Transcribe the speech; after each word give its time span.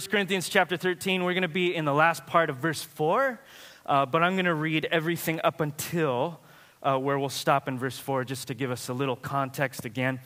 1 0.00 0.10
Corinthians 0.10 0.48
chapter 0.48 0.78
13. 0.78 1.24
We're 1.24 1.34
going 1.34 1.42
to 1.42 1.48
be 1.48 1.74
in 1.74 1.84
the 1.84 1.92
last 1.92 2.26
part 2.26 2.48
of 2.48 2.56
verse 2.56 2.82
4, 2.82 3.38
uh, 3.84 4.06
but 4.06 4.22
I'm 4.22 4.32
going 4.32 4.46
to 4.46 4.54
read 4.54 4.86
everything 4.86 5.42
up 5.44 5.60
until 5.60 6.40
uh, 6.82 6.96
where 6.96 7.18
we'll 7.18 7.28
stop 7.28 7.68
in 7.68 7.78
verse 7.78 7.98
4 7.98 8.24
just 8.24 8.48
to 8.48 8.54
give 8.54 8.70
us 8.70 8.88
a 8.88 8.94
little 8.94 9.14
context 9.14 9.84
again. 9.84 10.20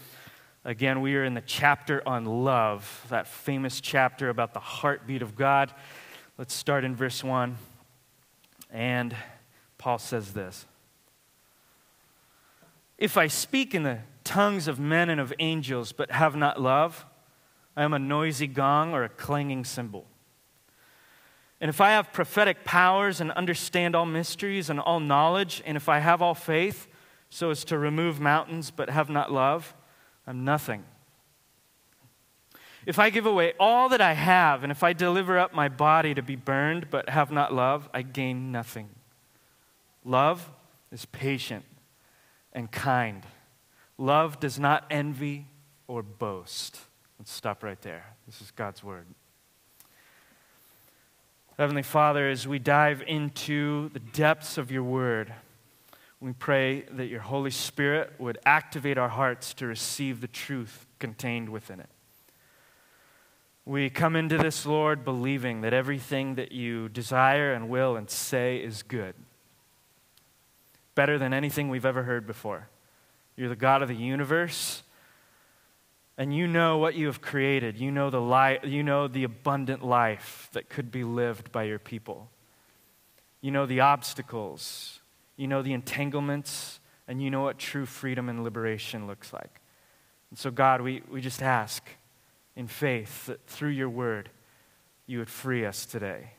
Again, 0.64 1.00
we 1.00 1.16
are 1.16 1.24
in 1.24 1.34
the 1.34 1.40
chapter 1.40 2.06
on 2.06 2.24
love, 2.24 3.04
that 3.08 3.26
famous 3.26 3.80
chapter 3.80 4.28
about 4.28 4.54
the 4.54 4.60
heartbeat 4.60 5.22
of 5.22 5.34
God. 5.34 5.74
Let's 6.38 6.54
start 6.54 6.84
in 6.84 6.94
verse 6.94 7.24
1. 7.24 7.56
And 8.70 9.16
Paul 9.76 9.98
says 9.98 10.34
this 10.34 10.66
If 12.96 13.16
I 13.16 13.26
speak 13.26 13.74
in 13.74 13.82
the 13.82 13.98
tongues 14.22 14.68
of 14.68 14.78
men 14.78 15.10
and 15.10 15.20
of 15.20 15.32
angels, 15.40 15.90
but 15.90 16.12
have 16.12 16.36
not 16.36 16.62
love, 16.62 17.04
I 17.76 17.82
am 17.82 17.92
a 17.92 17.98
noisy 17.98 18.46
gong 18.46 18.92
or 18.92 19.04
a 19.04 19.08
clanging 19.08 19.64
cymbal. 19.64 20.06
And 21.60 21.68
if 21.68 21.80
I 21.80 21.90
have 21.90 22.12
prophetic 22.12 22.64
powers 22.64 23.20
and 23.20 23.32
understand 23.32 23.96
all 23.96 24.06
mysteries 24.06 24.68
and 24.68 24.78
all 24.78 25.00
knowledge, 25.00 25.62
and 25.64 25.76
if 25.76 25.88
I 25.88 25.98
have 25.98 26.20
all 26.20 26.34
faith 26.34 26.86
so 27.30 27.50
as 27.50 27.64
to 27.64 27.78
remove 27.78 28.20
mountains 28.20 28.70
but 28.70 28.90
have 28.90 29.08
not 29.08 29.32
love, 29.32 29.74
I'm 30.26 30.44
nothing. 30.44 30.84
If 32.86 32.98
I 32.98 33.10
give 33.10 33.24
away 33.24 33.54
all 33.58 33.88
that 33.88 34.00
I 34.00 34.12
have, 34.12 34.62
and 34.62 34.70
if 34.70 34.82
I 34.82 34.92
deliver 34.92 35.38
up 35.38 35.54
my 35.54 35.68
body 35.68 36.14
to 36.14 36.22
be 36.22 36.36
burned 36.36 36.90
but 36.90 37.08
have 37.08 37.30
not 37.30 37.54
love, 37.54 37.88
I 37.94 38.02
gain 38.02 38.52
nothing. 38.52 38.90
Love 40.04 40.50
is 40.92 41.06
patient 41.06 41.64
and 42.52 42.70
kind. 42.70 43.24
Love 43.96 44.38
does 44.38 44.58
not 44.58 44.84
envy 44.90 45.46
or 45.86 46.02
boast. 46.02 46.78
Let's 47.24 47.32
stop 47.32 47.62
right 47.62 47.80
there. 47.80 48.04
This 48.26 48.42
is 48.42 48.50
God's 48.50 48.84
word. 48.84 49.06
Heavenly 51.56 51.82
Father, 51.82 52.28
as 52.28 52.46
we 52.46 52.58
dive 52.58 53.02
into 53.06 53.88
the 53.94 53.98
depths 53.98 54.58
of 54.58 54.70
your 54.70 54.82
word, 54.82 55.32
we 56.20 56.34
pray 56.34 56.82
that 56.82 57.06
your 57.06 57.22
Holy 57.22 57.50
Spirit 57.50 58.12
would 58.18 58.36
activate 58.44 58.98
our 58.98 59.08
hearts 59.08 59.54
to 59.54 59.66
receive 59.66 60.20
the 60.20 60.28
truth 60.28 60.84
contained 60.98 61.48
within 61.48 61.80
it. 61.80 61.88
We 63.64 63.88
come 63.88 64.16
into 64.16 64.36
this, 64.36 64.66
Lord, 64.66 65.02
believing 65.02 65.62
that 65.62 65.72
everything 65.72 66.34
that 66.34 66.52
you 66.52 66.90
desire 66.90 67.54
and 67.54 67.70
will 67.70 67.96
and 67.96 68.10
say 68.10 68.58
is 68.58 68.82
good, 68.82 69.14
better 70.94 71.18
than 71.18 71.32
anything 71.32 71.70
we've 71.70 71.86
ever 71.86 72.02
heard 72.02 72.26
before. 72.26 72.68
You're 73.34 73.48
the 73.48 73.56
God 73.56 73.80
of 73.80 73.88
the 73.88 73.96
universe, 73.96 74.82
and 76.16 76.34
you 76.34 76.46
know 76.46 76.78
what 76.78 76.94
you 76.94 77.06
have 77.06 77.20
created. 77.20 77.78
You 77.78 77.90
know 77.90 78.10
the, 78.10 78.20
li- 78.20 78.60
you 78.62 78.82
know 78.82 79.08
the 79.08 79.24
abundant 79.24 79.84
life 79.84 80.48
that 80.52 80.68
could 80.68 80.90
be 80.90 81.04
lived 81.04 81.50
by 81.52 81.64
your 81.64 81.78
people. 81.78 82.30
You 83.40 83.50
know 83.50 83.66
the 83.66 83.80
obstacles 83.80 85.00
you 85.36 85.48
know 85.48 85.62
the 85.62 85.72
entanglements, 85.72 86.80
and 87.08 87.22
you 87.22 87.30
know 87.30 87.42
what 87.42 87.58
true 87.58 87.86
freedom 87.86 88.28
and 88.28 88.44
liberation 88.44 89.06
looks 89.06 89.32
like. 89.32 89.60
And 90.30 90.38
so, 90.38 90.50
God, 90.50 90.80
we, 90.80 91.02
we 91.10 91.20
just 91.20 91.42
ask 91.42 91.82
in 92.56 92.66
faith 92.66 93.26
that 93.26 93.44
through 93.46 93.70
your 93.70 93.88
word, 93.88 94.30
you 95.06 95.18
would 95.18 95.30
free 95.30 95.64
us 95.64 95.86
today 95.86 96.30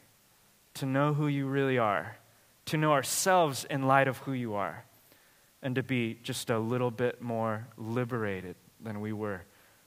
to 0.76 0.86
know 0.86 1.14
who 1.14 1.28
you 1.28 1.46
really 1.46 1.78
are, 1.78 2.18
to 2.66 2.78
know 2.78 2.92
ourselves 2.92 3.66
in 3.70 3.84
light 3.84 4.08
of 4.08 4.18
who 4.20 4.34
you 4.34 4.56
are, 4.56 4.86
and 5.62 5.76
to 5.76 5.84
be 5.84 6.18
just 6.24 6.50
a 6.50 6.60
little 6.60 6.92
bit 6.92 7.22
more 7.22 7.68
liberated 7.78 8.56
than 8.82 9.02
we 9.02 9.14
were 9.14 9.44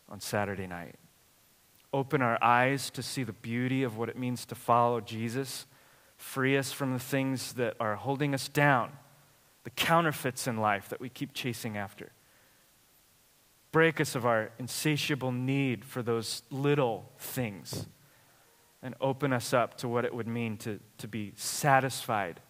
on 0.08 0.20
Saturday 0.20 0.66
night. 0.66 0.96
Open 1.92 2.22
our 2.22 2.42
eyes 2.42 2.90
to 2.90 3.02
see 3.02 3.24
the 3.24 3.32
beauty 3.32 3.82
of 3.82 3.96
what 3.96 4.08
it 4.08 4.18
means 4.18 4.44
to 4.46 4.54
follow 4.54 5.00
Jesus 5.00 5.66
Free 6.18 6.58
us 6.58 6.72
from 6.72 6.92
the 6.92 6.98
things 6.98 7.52
that 7.54 7.76
are 7.78 7.94
holding 7.94 8.34
us 8.34 8.48
down, 8.48 8.92
the 9.62 9.70
counterfeits 9.70 10.48
in 10.48 10.56
life 10.56 10.88
that 10.88 11.00
we 11.00 11.08
keep 11.08 11.32
chasing 11.32 11.76
after. 11.76 12.10
Break 13.70 14.00
us 14.00 14.16
of 14.16 14.26
our 14.26 14.50
insatiable 14.58 15.30
need 15.30 15.84
for 15.84 16.02
those 16.02 16.42
little 16.50 17.12
things 17.18 17.86
and 18.82 18.96
open 19.00 19.32
us 19.32 19.54
up 19.54 19.76
to 19.76 19.88
what 19.88 20.04
it 20.04 20.12
would 20.12 20.26
mean 20.26 20.56
to, 20.58 20.80
to 20.98 21.06
be 21.06 21.32
satisfied 21.36 22.40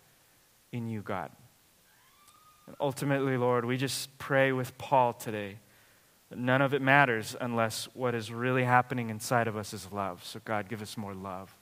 in 0.73 0.89
you, 0.89 1.03
God. 1.03 1.31
And 2.67 2.77
ultimately, 2.81 3.37
Lord, 3.37 3.67
we 3.67 3.77
just 3.77 4.17
pray 4.19 4.51
with 4.53 4.79
Paul 4.79 5.13
today 5.13 5.59
none 6.37 6.61
of 6.61 6.75
it 6.75 6.83
matters 6.83 7.35
unless 7.41 7.89
what 7.95 8.15
is 8.15 8.31
really 8.31 8.65
happening 8.65 9.11
inside 9.11 9.49
of 9.49 9.57
us 9.57 9.73
is 9.73 9.91
love. 9.91 10.25
So, 10.25 10.41
God, 10.45 10.69
give 10.69 10.83
us 10.83 10.97
more 10.97 11.15
love. 11.15 11.55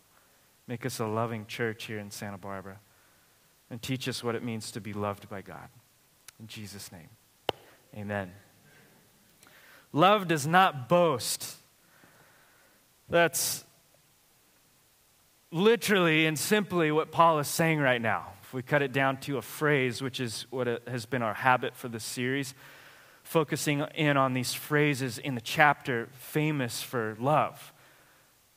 Make 0.66 0.84
us 0.84 0.99
a 0.99 1.06
loving 1.06 1.47
church 1.47 1.84
here 1.84 1.99
in 1.99 2.10
Santa 2.10 2.38
Barbara. 2.38 2.81
And 3.71 3.81
teach 3.81 4.09
us 4.09 4.22
what 4.22 4.34
it 4.34 4.43
means 4.43 4.71
to 4.72 4.81
be 4.81 4.93
loved 4.93 5.28
by 5.28 5.43
God. 5.43 5.69
In 6.41 6.47
Jesus' 6.47 6.91
name, 6.93 7.09
amen. 7.97 8.31
Love 9.93 10.28
does 10.28 10.47
not 10.47 10.88
boast. 10.88 11.56
That's 13.09 13.65
literally 15.50 16.27
and 16.27 16.38
simply 16.38 16.91
what 16.93 17.10
Paul 17.10 17.38
is 17.38 17.48
saying 17.48 17.78
right 17.78 18.00
now. 18.00 18.33
If 18.43 18.53
we 18.53 18.62
cut 18.62 18.83
it 18.83 18.93
down 18.93 19.16
to 19.21 19.38
a 19.38 19.43
phrase, 19.43 20.03
which 20.03 20.21
is 20.21 20.47
what 20.50 20.83
has 20.87 21.06
been 21.06 21.22
our 21.22 21.34
habit 21.34 21.75
for 21.75 21.88
this 21.88 22.04
series, 22.04 22.54
focusing 23.26 23.81
in 23.97 24.16
on 24.16 24.34
these 24.34 24.54
phrases 24.54 25.19
in 25.19 25.34
the 25.34 25.41
chapter 25.41 26.09
famous 26.12 26.81
for 26.81 27.16
love. 27.19 27.72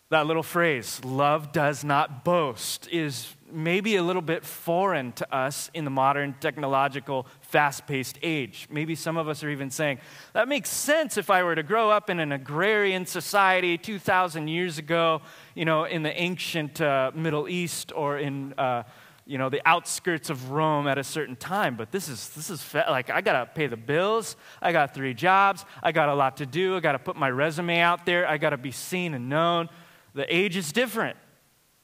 That 0.10 0.28
little 0.28 0.44
phrase, 0.44 1.04
love 1.04 1.52
does 1.52 1.84
not 1.84 2.24
boast, 2.24 2.88
is 2.92 3.34
maybe 3.52 3.96
a 3.96 4.04
little 4.04 4.22
bit 4.22 4.46
foreign 4.46 5.12
to 5.14 5.36
us 5.36 5.72
in 5.74 5.86
the 5.86 5.92
modern 5.92 6.36
technological, 6.40 7.26
fast 7.42 7.88
paced 7.88 8.20
age. 8.22 8.68
Maybe 8.72 8.94
some 8.94 9.18
of 9.18 9.28
us 9.28 9.44
are 9.44 9.50
even 9.50 9.72
saying, 9.72 10.00
that 10.34 10.48
makes 10.48 10.70
sense 10.70 11.18
if 11.18 11.32
I 11.32 11.42
were 11.42 11.56
to 11.56 11.64
grow 11.64 11.90
up 11.90 12.12
in 12.12 12.20
an 12.20 12.32
agrarian 12.32 13.08
society 13.08 13.76
2,000 13.76 14.48
years 14.48 14.78
ago, 14.78 15.22
you 15.56 15.66
know, 15.66 15.86
in 15.86 16.04
the 16.04 16.16
ancient 16.20 16.80
uh, 16.80 17.12
Middle 17.16 17.50
East 17.50 17.92
or 17.96 18.20
in. 18.20 18.54
Uh, 18.54 18.84
you 19.30 19.38
know 19.38 19.50
the 19.50 19.62
outskirts 19.64 20.30
of 20.30 20.50
rome 20.50 20.88
at 20.88 20.98
a 20.98 21.04
certain 21.04 21.36
time 21.36 21.76
but 21.76 21.92
this 21.92 22.10
is 22.10 22.30
this 22.30 22.50
is 22.50 22.64
fa- 22.64 22.88
like 22.90 23.12
i 23.12 23.22
gotta 23.22 23.46
pay 23.46 23.68
the 23.68 23.78
bills 23.78 24.36
i 24.60 24.72
got 24.72 24.94
three 24.94 25.14
jobs 25.14 25.66
i 25.84 25.92
got 25.92 26.10
a 26.10 26.16
lot 26.16 26.38
to 26.38 26.48
do 26.48 26.76
i 26.76 26.80
gotta 26.80 26.98
put 26.98 27.16
my 27.16 27.30
resume 27.30 27.80
out 27.80 28.08
there 28.08 28.28
i 28.28 28.38
gotta 28.38 28.58
be 28.58 28.72
seen 28.72 29.14
and 29.14 29.30
known 29.30 29.70
the 30.14 30.36
age 30.36 30.56
is 30.58 30.72
different. 30.72 31.18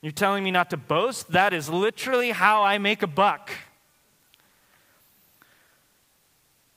You're 0.01 0.11
telling 0.11 0.43
me 0.43 0.51
not 0.51 0.69
to 0.71 0.77
boast? 0.77 1.31
That 1.31 1.53
is 1.53 1.69
literally 1.69 2.31
how 2.31 2.63
I 2.63 2.77
make 2.77 3.01
a 3.01 3.07
buck. 3.07 3.51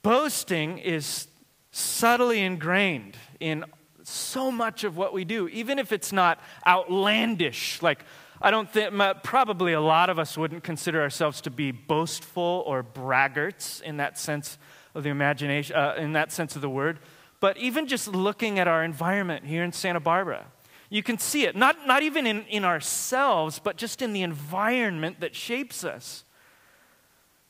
Boasting 0.02 0.78
is 0.78 1.26
subtly 1.70 2.40
ingrained 2.40 3.16
in 3.40 3.64
so 4.02 4.50
much 4.50 4.84
of 4.84 4.96
what 4.96 5.12
we 5.12 5.24
do, 5.24 5.48
even 5.48 5.78
if 5.78 5.92
it's 5.92 6.12
not 6.12 6.40
outlandish. 6.66 7.82
Like, 7.82 8.04
I 8.41 8.50
don't 8.50 8.71
think, 8.71 8.94
probably 9.22 9.72
a 9.72 9.81
lot 9.81 10.10
of 10.10 10.19
us 10.19 10.38
wouldn't 10.38 10.62
consider 10.62 11.00
ourselves 11.00 11.41
to 11.43 11.50
be 11.50 11.72
boastful 11.72 12.62
or 12.66 12.82
braggarts 12.82 13.81
in 13.81 13.97
that 13.97 14.19
sense 14.19 14.59
of 14.94 15.03
the 15.03 15.10
imagination, 15.10 15.75
uh, 15.75 15.94
in 15.99 16.12
that 16.12 16.31
sense 16.31 16.54
of 16.54 16.62
the 16.62 16.71
word. 16.71 16.98
But 17.41 17.56
even 17.56 17.87
just 17.87 18.09
looking 18.09 18.59
at 18.59 18.69
our 18.69 18.84
environment 18.84 19.44
here 19.44 19.65
in 19.65 19.72
Santa 19.72 20.00
Barbara, 20.00 20.47
you 20.91 21.03
can 21.03 21.19
see 21.19 21.44
it, 21.44 21.54
not, 21.54 21.87
not 21.87 22.03
even 22.03 22.27
in, 22.27 22.44
in 22.47 22.65
ourselves, 22.65 23.59
but 23.59 23.77
just 23.77 24.03
in 24.03 24.12
the 24.12 24.22
environment 24.22 25.21
that 25.21 25.34
shapes 25.34 25.84
us. 25.84 26.25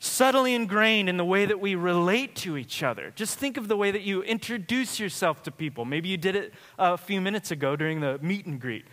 Subtly 0.00 0.54
ingrained 0.54 1.08
in 1.08 1.16
the 1.16 1.24
way 1.24 1.44
that 1.44 1.58
we 1.58 1.74
relate 1.74 2.36
to 2.36 2.56
each 2.56 2.82
other. 2.82 3.12
Just 3.16 3.38
think 3.38 3.56
of 3.56 3.66
the 3.66 3.76
way 3.76 3.90
that 3.90 4.02
you 4.02 4.22
introduce 4.22 5.00
yourself 5.00 5.42
to 5.42 5.50
people. 5.50 5.84
Maybe 5.84 6.08
you 6.08 6.16
did 6.16 6.36
it 6.36 6.54
a 6.78 6.96
few 6.96 7.20
minutes 7.20 7.50
ago 7.50 7.74
during 7.74 8.00
the 8.00 8.18
meet 8.22 8.46
and 8.46 8.60
greet. 8.60 8.84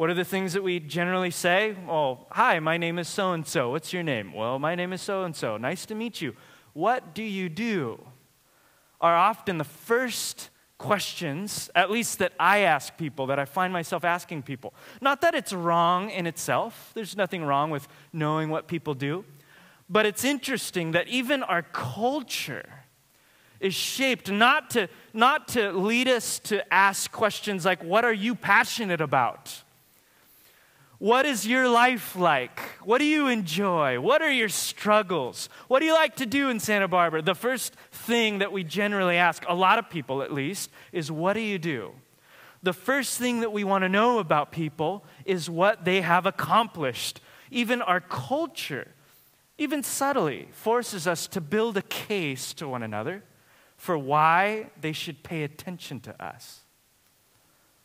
What 0.00 0.08
are 0.08 0.14
the 0.14 0.24
things 0.24 0.54
that 0.54 0.62
we 0.62 0.80
generally 0.80 1.30
say? 1.30 1.76
Oh, 1.86 2.20
hi, 2.30 2.58
my 2.58 2.78
name 2.78 2.98
is 2.98 3.06
so 3.06 3.34
and 3.34 3.46
so. 3.46 3.68
What's 3.68 3.92
your 3.92 4.02
name? 4.02 4.32
Well, 4.32 4.58
my 4.58 4.74
name 4.74 4.94
is 4.94 5.02
so 5.02 5.24
and 5.24 5.36
so. 5.36 5.58
Nice 5.58 5.84
to 5.84 5.94
meet 5.94 6.22
you. 6.22 6.34
What 6.72 7.14
do 7.14 7.22
you 7.22 7.50
do? 7.50 8.02
Are 9.02 9.14
often 9.14 9.58
the 9.58 9.64
first 9.64 10.48
questions, 10.78 11.68
at 11.74 11.90
least 11.90 12.18
that 12.20 12.32
I 12.40 12.60
ask 12.60 12.96
people, 12.96 13.26
that 13.26 13.38
I 13.38 13.44
find 13.44 13.74
myself 13.74 14.02
asking 14.02 14.44
people. 14.44 14.72
Not 15.02 15.20
that 15.20 15.34
it's 15.34 15.52
wrong 15.52 16.08
in 16.08 16.26
itself, 16.26 16.92
there's 16.94 17.14
nothing 17.14 17.44
wrong 17.44 17.70
with 17.70 17.86
knowing 18.10 18.48
what 18.48 18.68
people 18.68 18.94
do, 18.94 19.26
but 19.90 20.06
it's 20.06 20.24
interesting 20.24 20.92
that 20.92 21.08
even 21.08 21.42
our 21.42 21.60
culture 21.60 22.84
is 23.60 23.74
shaped 23.74 24.30
not 24.30 24.70
to, 24.70 24.88
not 25.12 25.46
to 25.48 25.72
lead 25.72 26.08
us 26.08 26.38
to 26.38 26.72
ask 26.72 27.12
questions 27.12 27.66
like, 27.66 27.84
What 27.84 28.06
are 28.06 28.14
you 28.14 28.34
passionate 28.34 29.02
about? 29.02 29.62
What 31.00 31.26
is 31.26 31.48
your 31.48 31.68
life 31.68 32.14
like? 32.14 32.60
What 32.84 32.98
do 32.98 33.04
you 33.04 33.26
enjoy? 33.26 33.98
What 33.98 34.22
are 34.22 34.30
your 34.30 34.48
struggles? 34.48 35.48
What 35.66 35.80
do 35.80 35.86
you 35.86 35.94
like 35.94 36.14
to 36.16 36.26
do 36.26 36.48
in 36.48 36.60
Santa 36.60 36.86
Barbara? 36.86 37.22
The 37.22 37.34
first 37.34 37.74
thing 37.90 38.38
that 38.38 38.52
we 38.52 38.62
generally 38.62 39.16
ask, 39.16 39.44
a 39.48 39.54
lot 39.54 39.80
of 39.80 39.90
people 39.90 40.22
at 40.22 40.32
least, 40.32 40.70
is 40.92 41.10
what 41.10 41.32
do 41.32 41.40
you 41.40 41.58
do? 41.58 41.92
the 42.62 42.72
first 42.72 43.18
thing 43.18 43.40
that 43.40 43.52
we 43.52 43.64
want 43.64 43.82
to 43.82 43.88
know 43.88 44.18
about 44.18 44.52
people 44.52 45.04
is 45.24 45.48
what 45.48 45.84
they 45.84 46.02
have 46.02 46.26
accomplished. 46.26 47.20
Even 47.50 47.80
our 47.82 48.00
culture, 48.00 48.88
even 49.58 49.82
subtly, 49.82 50.48
forces 50.52 51.06
us 51.06 51.26
to 51.28 51.40
build 51.40 51.76
a 51.76 51.82
case 51.82 52.52
to 52.54 52.68
one 52.68 52.82
another 52.82 53.24
for 53.76 53.96
why 53.96 54.70
they 54.78 54.92
should 54.92 55.22
pay 55.22 55.42
attention 55.42 56.00
to 56.00 56.22
us. 56.22 56.60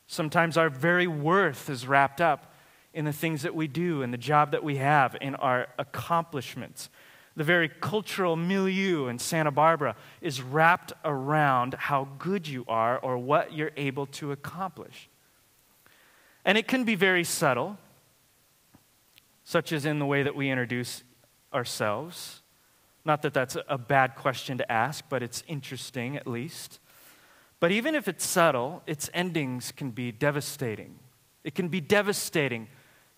Sometimes 0.07 0.57
our 0.57 0.69
very 0.69 1.07
worth 1.07 1.69
is 1.69 1.87
wrapped 1.87 2.19
up 2.19 2.53
in 2.95 3.05
the 3.05 3.13
things 3.13 3.43
that 3.43 3.53
we 3.53 3.67
do, 3.67 4.01
in 4.01 4.11
the 4.11 4.17
job 4.17 4.51
that 4.51 4.63
we 4.63 4.77
have, 4.77 5.17
in 5.19 5.35
our 5.35 5.67
accomplishments. 5.77 6.89
The 7.35 7.43
very 7.43 7.67
cultural 7.67 8.37
milieu 8.37 9.07
in 9.07 9.19
Santa 9.19 9.51
Barbara 9.51 9.97
is 10.21 10.41
wrapped 10.41 10.93
around 11.03 11.73
how 11.73 12.07
good 12.17 12.47
you 12.47 12.63
are 12.69 12.97
or 12.97 13.17
what 13.17 13.51
you're 13.51 13.73
able 13.75 14.05
to 14.07 14.31
accomplish. 14.31 15.09
And 16.45 16.57
it 16.57 16.69
can 16.69 16.85
be 16.85 16.95
very 16.95 17.25
subtle, 17.25 17.77
such 19.43 19.73
as 19.73 19.85
in 19.85 19.99
the 19.99 20.05
way 20.05 20.23
that 20.23 20.33
we 20.33 20.49
introduce 20.49 21.03
ourselves. 21.53 22.41
Not 23.03 23.21
that 23.23 23.33
that's 23.33 23.57
a 23.67 23.77
bad 23.77 24.15
question 24.15 24.57
to 24.59 24.71
ask, 24.71 25.03
but 25.09 25.21
it's 25.21 25.43
interesting 25.49 26.15
at 26.15 26.25
least. 26.25 26.79
But 27.59 27.71
even 27.71 27.93
if 27.93 28.07
it's 28.07 28.25
subtle, 28.25 28.83
its 28.87 29.09
endings 29.13 29.73
can 29.73 29.91
be 29.91 30.13
devastating. 30.13 30.99
It 31.43 31.55
can 31.55 31.67
be 31.67 31.81
devastating 31.81 32.69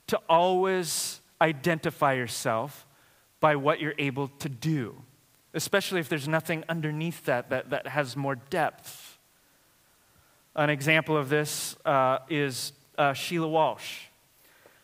to 0.07 0.17
always 0.29 1.21
identify 1.41 2.13
yourself 2.13 2.85
by 3.39 3.55
what 3.55 3.79
you're 3.79 3.93
able 3.97 4.29
to 4.39 4.49
do, 4.49 4.95
especially 5.53 5.99
if 5.99 6.09
there's 6.09 6.27
nothing 6.27 6.63
underneath 6.67 7.25
that 7.25 7.49
that, 7.49 7.69
that 7.69 7.87
has 7.87 8.15
more 8.15 8.35
depth. 8.35 9.17
An 10.55 10.69
example 10.69 11.15
of 11.15 11.29
this 11.29 11.75
uh, 11.85 12.19
is 12.29 12.73
uh, 12.97 13.13
Sheila 13.13 13.47
Walsh. 13.47 14.05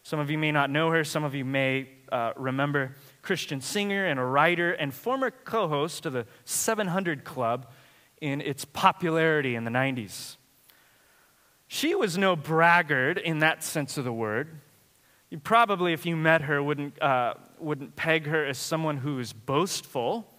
Some 0.03 0.19
of 0.19 0.29
you 0.29 0.37
may 0.37 0.51
not 0.51 0.69
know 0.69 0.91
her, 0.91 1.03
some 1.03 1.23
of 1.23 1.33
you 1.33 1.45
may 1.45 1.89
uh, 2.11 2.33
remember 2.35 2.95
Christian 3.21 3.61
singer 3.61 4.05
and 4.05 4.19
a 4.19 4.23
writer 4.23 4.73
and 4.73 4.93
former 4.93 5.31
co 5.31 5.67
host 5.67 6.05
of 6.05 6.13
the 6.13 6.27
700 6.45 7.23
Club 7.23 7.71
in 8.21 8.39
its 8.39 8.65
popularity 8.65 9.55
in 9.55 9.63
the 9.63 9.71
90s. 9.71 10.35
She 11.67 11.95
was 11.95 12.17
no 12.17 12.35
braggart 12.35 13.17
in 13.17 13.39
that 13.39 13.63
sense 13.63 13.97
of 13.97 14.03
the 14.03 14.13
word. 14.13 14.59
You 15.33 15.39
probably, 15.39 15.93
if 15.93 16.05
you 16.05 16.15
met 16.15 16.43
her, 16.43 16.61
wouldn't, 16.61 17.01
uh, 17.01 17.33
wouldn't 17.57 17.95
peg 17.95 18.27
her 18.27 18.45
as 18.45 18.59
someone 18.59 18.97
who 18.97 19.17
is 19.17 19.33
boastful. 19.33 20.31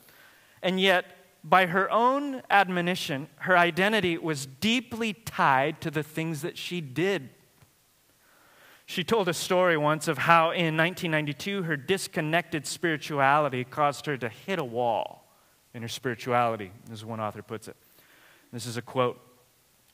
And 0.63 0.81
yet, 0.81 1.07
by 1.43 1.67
her 1.67 1.91
own 1.91 2.43
admonition, 2.49 3.27
her 3.39 3.59
identity 3.59 4.17
was 4.17 4.47
deeply 4.47 5.13
tied 5.13 5.81
to 5.81 5.91
the 5.91 6.05
things 6.05 6.43
that 6.43 6.57
she 6.57 6.81
did. 6.81 7.31
She 8.87 9.03
told 9.03 9.29
a 9.29 9.35
story 9.35 9.77
once 9.77 10.07
of 10.07 10.17
how 10.17 10.53
in 10.53 10.77
1992 10.77 11.65
her 11.65 11.77
disconnected 11.77 12.65
spirituality 12.65 13.65
caused 13.65 14.07
her 14.07 14.17
to 14.19 14.29
hit 14.29 14.61
a 14.61 14.65
wall 14.65 15.27
in 15.75 15.83
her 15.83 15.89
spirituality, 15.89 16.71
as 16.93 17.05
one 17.05 17.19
author 17.19 17.43
puts 17.43 17.67
it. 17.67 17.77
This 18.53 18.65
is 18.65 18.77
a 18.77 18.83
quote 18.83 19.21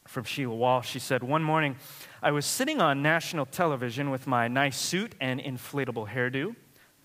from 0.07 0.25
Sheila 0.25 0.55
Walsh. 0.55 0.89
She 0.89 0.99
said, 0.99 1.23
One 1.23 1.43
morning, 1.43 1.77
I 2.23 2.31
was 2.31 2.47
sitting 2.47 2.81
on 2.81 3.03
national 3.03 3.47
television 3.47 4.11
with 4.11 4.27
my 4.27 4.49
nice 4.49 4.79
suit 4.79 5.15
and 5.21 5.41
inflatable 5.41 6.09
hairdo, 6.09 6.57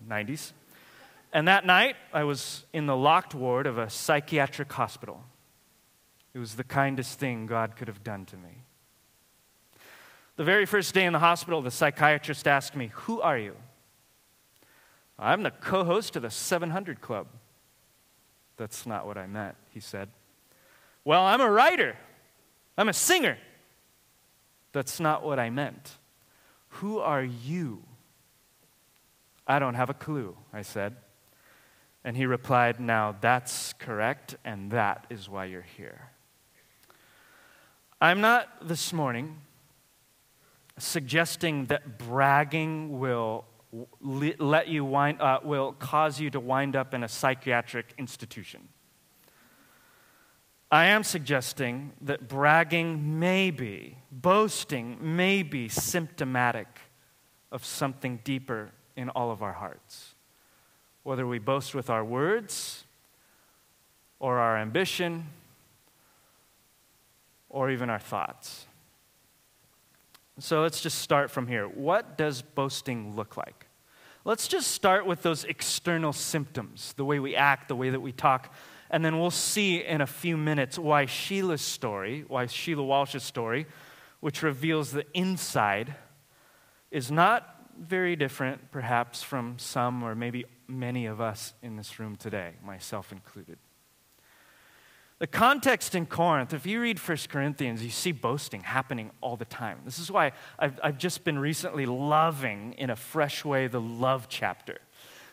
90s. 0.06 0.52
And 1.32 1.48
that 1.48 1.66
night, 1.66 1.96
I 2.12 2.24
was 2.24 2.64
in 2.72 2.86
the 2.86 2.96
locked 2.96 3.34
ward 3.34 3.66
of 3.66 3.78
a 3.78 3.90
psychiatric 3.90 4.72
hospital. 4.72 5.22
It 6.34 6.38
was 6.38 6.54
the 6.54 6.64
kindest 6.64 7.18
thing 7.18 7.46
God 7.46 7.76
could 7.76 7.88
have 7.88 8.04
done 8.04 8.26
to 8.26 8.36
me. 8.36 8.62
The 10.36 10.44
very 10.44 10.66
first 10.66 10.94
day 10.94 11.04
in 11.04 11.12
the 11.12 11.18
hospital, 11.18 11.62
the 11.62 11.70
psychiatrist 11.70 12.46
asked 12.46 12.76
me, 12.76 12.90
Who 12.92 13.20
are 13.20 13.38
you? 13.38 13.56
I'm 15.18 15.42
the 15.42 15.50
co 15.50 15.84
host 15.84 16.14
of 16.16 16.22
the 16.22 16.30
700 16.30 17.00
Club. 17.00 17.26
That's 18.56 18.86
not 18.86 19.06
what 19.06 19.16
I 19.16 19.26
meant, 19.26 19.56
he 19.70 19.80
said. 19.80 20.08
Well, 21.04 21.22
I'm 21.22 21.40
a 21.40 21.50
writer. 21.50 21.96
I'm 22.76 22.88
a 22.88 22.92
singer. 22.92 23.38
That's 24.72 25.00
not 25.00 25.24
what 25.24 25.38
I 25.38 25.50
meant. 25.50 25.98
Who 26.68 26.98
are 26.98 27.24
you? 27.24 27.82
I 29.46 29.58
don't 29.58 29.74
have 29.74 29.88
a 29.88 29.94
clue, 29.94 30.36
I 30.52 30.62
said. 30.62 30.96
And 32.04 32.16
he 32.16 32.26
replied, 32.26 32.78
Now 32.78 33.16
that's 33.20 33.72
correct, 33.74 34.36
and 34.44 34.70
that 34.72 35.06
is 35.08 35.28
why 35.28 35.46
you're 35.46 35.62
here. 35.62 36.10
I'm 38.00 38.20
not 38.20 38.68
this 38.68 38.92
morning 38.92 39.38
suggesting 40.78 41.66
that 41.66 41.98
bragging 41.98 42.98
will 42.98 43.44
let 44.00 44.68
you 44.68 44.84
wind, 44.84 45.20
uh, 45.20 45.40
will 45.42 45.72
cause 45.72 46.20
you 46.20 46.30
to 46.30 46.40
wind 46.40 46.76
up 46.76 46.94
in 46.94 47.02
a 47.02 47.08
psychiatric 47.08 47.94
institution. 47.98 48.68
I 50.70 50.86
am 50.86 51.04
suggesting 51.04 51.92
that 52.00 52.28
bragging 52.28 53.20
may 53.20 53.50
be, 53.50 53.98
boasting 54.10 54.98
may 55.00 55.42
be 55.42 55.68
symptomatic 55.68 56.80
of 57.52 57.64
something 57.64 58.20
deeper 58.24 58.72
in 58.96 59.08
all 59.10 59.30
of 59.30 59.42
our 59.42 59.52
hearts. 59.52 60.14
Whether 61.04 61.26
we 61.26 61.38
boast 61.38 61.74
with 61.74 61.88
our 61.88 62.04
words, 62.04 62.84
or 64.18 64.38
our 64.38 64.56
ambition, 64.56 65.26
or 67.48 67.70
even 67.70 67.90
our 67.90 67.98
thoughts. 67.98 68.66
So 70.38 70.62
let's 70.62 70.80
just 70.80 70.98
start 70.98 71.30
from 71.30 71.46
here. 71.46 71.66
What 71.66 72.18
does 72.18 72.42
boasting 72.42 73.14
look 73.14 73.36
like? 73.36 73.66
Let's 74.24 74.48
just 74.48 74.72
start 74.72 75.06
with 75.06 75.22
those 75.22 75.44
external 75.44 76.12
symptoms 76.12 76.92
the 76.94 77.04
way 77.04 77.20
we 77.20 77.36
act, 77.36 77.68
the 77.68 77.76
way 77.76 77.90
that 77.90 78.00
we 78.00 78.10
talk 78.10 78.52
and 78.90 79.04
then 79.04 79.18
we'll 79.18 79.30
see 79.30 79.82
in 79.84 80.00
a 80.00 80.06
few 80.06 80.36
minutes 80.36 80.78
why 80.78 81.06
Sheila's 81.06 81.62
story, 81.62 82.24
why 82.28 82.46
Sheila 82.46 82.84
Walsh's 82.84 83.22
story, 83.22 83.66
which 84.20 84.42
reveals 84.42 84.92
the 84.92 85.04
inside, 85.14 85.94
is 86.90 87.10
not 87.10 87.56
very 87.78 88.16
different, 88.16 88.70
perhaps, 88.70 89.22
from 89.22 89.58
some 89.58 90.02
or 90.02 90.14
maybe 90.14 90.44
many 90.66 91.06
of 91.06 91.20
us 91.20 91.52
in 91.62 91.76
this 91.76 91.98
room 91.98 92.16
today, 92.16 92.54
myself 92.64 93.12
included. 93.12 93.58
The 95.18 95.26
context 95.26 95.94
in 95.94 96.04
Corinth, 96.04 96.52
if 96.52 96.66
you 96.66 96.80
read 96.80 96.98
1 96.98 97.18
Corinthians, 97.28 97.82
you 97.82 97.88
see 97.88 98.12
boasting 98.12 98.60
happening 98.60 99.10
all 99.22 99.36
the 99.36 99.46
time. 99.46 99.78
This 99.84 99.98
is 99.98 100.10
why 100.10 100.32
I've, 100.58 100.78
I've 100.82 100.98
just 100.98 101.24
been 101.24 101.38
recently 101.38 101.86
loving, 101.86 102.74
in 102.76 102.90
a 102.90 102.96
fresh 102.96 103.42
way, 103.42 103.66
the 103.66 103.80
love 103.80 104.28
chapter. 104.28 104.78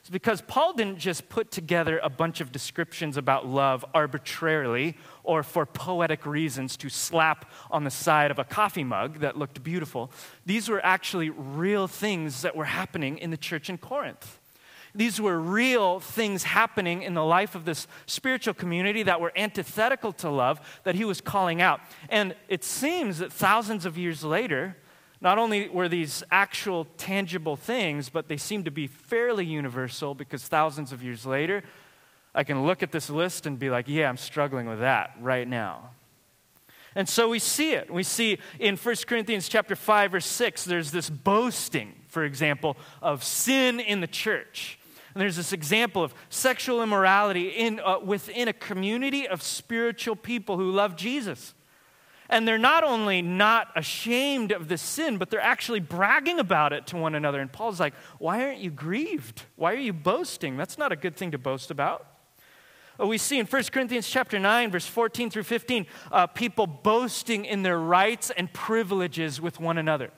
It's 0.04 0.10
because 0.10 0.42
Paul 0.42 0.74
didn't 0.74 1.00
just 1.00 1.30
put 1.30 1.50
together 1.50 1.98
a 2.04 2.10
bunch 2.10 2.42
of 2.42 2.52
descriptions 2.52 3.16
about 3.16 3.48
love 3.48 3.86
arbitrarily 3.94 4.98
or 5.24 5.44
for 5.44 5.66
poetic 5.66 6.26
reasons 6.26 6.76
to 6.76 6.90
slap 6.90 7.50
on 7.72 7.86
the 7.86 7.90
side 7.90 8.30
of 8.30 8.38
a 8.38 8.44
coffee 8.44 8.84
mug 8.84 9.20
that 9.20 9.38
looked 9.38 9.64
beautiful. 9.64 10.12
These 10.46 10.68
were 10.68 10.86
actually 10.86 11.30
real 11.30 11.88
things 11.88 12.42
that 12.42 12.54
were 12.54 12.66
happening 12.66 13.18
in 13.18 13.30
the 13.32 13.38
church 13.38 13.70
in 13.70 13.78
Corinth. 13.78 14.40
These 14.94 15.22
were 15.22 15.40
real 15.40 16.02
things 16.02 16.44
happening 16.44 17.02
in 17.02 17.14
the 17.14 17.24
life 17.24 17.56
of 17.56 17.64
this 17.64 17.88
spiritual 18.06 18.56
community 18.56 19.04
that 19.04 19.22
were 19.22 19.32
antithetical 19.38 20.12
to 20.14 20.30
love 20.30 20.60
that 20.84 20.96
he 20.96 21.06
was 21.06 21.22
calling 21.22 21.62
out. 21.62 21.80
And 22.10 22.36
it 22.50 22.66
seems 22.66 23.20
that 23.20 23.32
thousands 23.32 23.86
of 23.86 23.98
years 23.98 24.26
later, 24.26 24.76
not 25.24 25.38
only 25.38 25.70
were 25.70 25.88
these 25.88 26.22
actual 26.30 26.86
tangible 26.98 27.56
things, 27.56 28.10
but 28.10 28.28
they 28.28 28.36
seem 28.36 28.66
to 28.66 28.72
be 28.72 28.88
fairly 28.88 29.46
universal 29.46 30.14
because 30.14 30.44
thousands 30.44 30.92
of 30.92 31.02
years 31.02 31.26
later, 31.26 31.64
I 32.36 32.44
can 32.44 32.66
look 32.66 32.84
at 32.84 32.92
this 32.92 33.10
list 33.10 33.46
and 33.46 33.58
be 33.58 33.70
like, 33.70 33.88
yeah, 33.88 34.10
I'm 34.10 34.18
struggling 34.18 34.68
with 34.68 34.80
that 34.80 35.16
right 35.22 35.48
now. 35.48 35.92
And 36.94 37.08
so 37.08 37.30
we 37.30 37.40
see 37.40 37.72
it. 37.72 37.90
We 37.90 38.04
see 38.04 38.38
in 38.60 38.76
1 38.76 38.96
Corinthians 39.08 39.48
chapter 39.48 39.78
5 39.78 40.16
or 40.16 40.20
6, 40.20 40.66
there's 40.66 40.92
this 40.92 41.10
boasting, 41.10 41.94
for 42.10 42.26
example, 42.26 42.76
of 43.02 43.24
sin 43.24 43.80
in 43.80 44.02
the 44.02 44.08
church. 44.08 44.78
And 45.14 45.22
there's 45.22 45.38
this 45.38 45.54
example 45.54 46.04
of 46.04 46.14
sexual 46.30 46.84
immorality 46.84 47.48
in, 47.48 47.80
uh, 47.80 48.00
within 48.00 48.50
a 48.50 48.54
community 48.54 49.26
of 49.26 49.42
spiritual 49.42 50.18
people 50.18 50.58
who 50.58 50.70
love 50.70 50.98
Jesus. 50.98 51.54
And 52.34 52.48
they're 52.48 52.58
not 52.58 52.84
only 52.84 53.22
not 53.22 53.68
ashamed 53.76 54.52
of 54.52 54.68
the 54.68 54.76
sin, 54.76 55.20
but 55.20 55.30
they're 55.30 55.40
actually 55.40 55.80
bragging 55.80 56.40
about 56.40 56.74
it 56.74 56.88
to 56.88 56.98
one 56.98 57.14
another. 57.14 57.40
And 57.40 57.54
Paul's 57.54 57.80
like, 57.80 57.94
Why 58.18 58.44
aren't 58.44 58.58
you 58.58 58.72
grieved? 58.72 59.44
Why 59.56 59.74
are 59.74 59.78
you 59.78 59.94
boasting? 59.94 60.58
That's 60.58 60.80
not 60.80 60.92
a 60.92 60.96
good 60.96 61.16
thing 61.16 61.30
to 61.30 61.38
boast 61.38 61.70
about. 61.70 62.08
Uh, 63.00 63.06
we 63.06 63.20
see 63.20 63.38
in 63.38 63.46
1 63.46 63.64
Corinthians 63.72 64.10
chapter 64.10 64.40
9, 64.40 64.72
verse 64.72 64.88
14 64.88 65.30
through 65.30 65.44
15, 65.44 65.86
uh, 66.12 66.26
people 66.26 66.66
boasting 66.66 67.46
in 67.46 67.62
their 67.62 67.80
rights 67.80 68.32
and 68.32 68.52
privileges 68.52 69.40
with 69.40 69.60
one 69.60 69.78
another. 69.78 70.10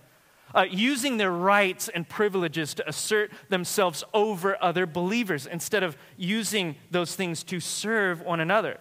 Uh, 0.54 0.66
using 0.72 1.18
their 1.18 1.34
rights 1.34 1.90
and 1.90 2.08
privileges 2.08 2.74
to 2.76 2.88
assert 2.88 3.30
themselves 3.50 4.06
over 4.14 4.58
other 4.64 4.86
believers 4.86 5.46
instead 5.46 5.84
of 5.84 5.98
using 6.16 6.78
those 6.92 7.14
things 7.14 7.44
to 7.44 7.60
serve 7.60 8.22
one 8.22 8.40
another. 8.40 8.80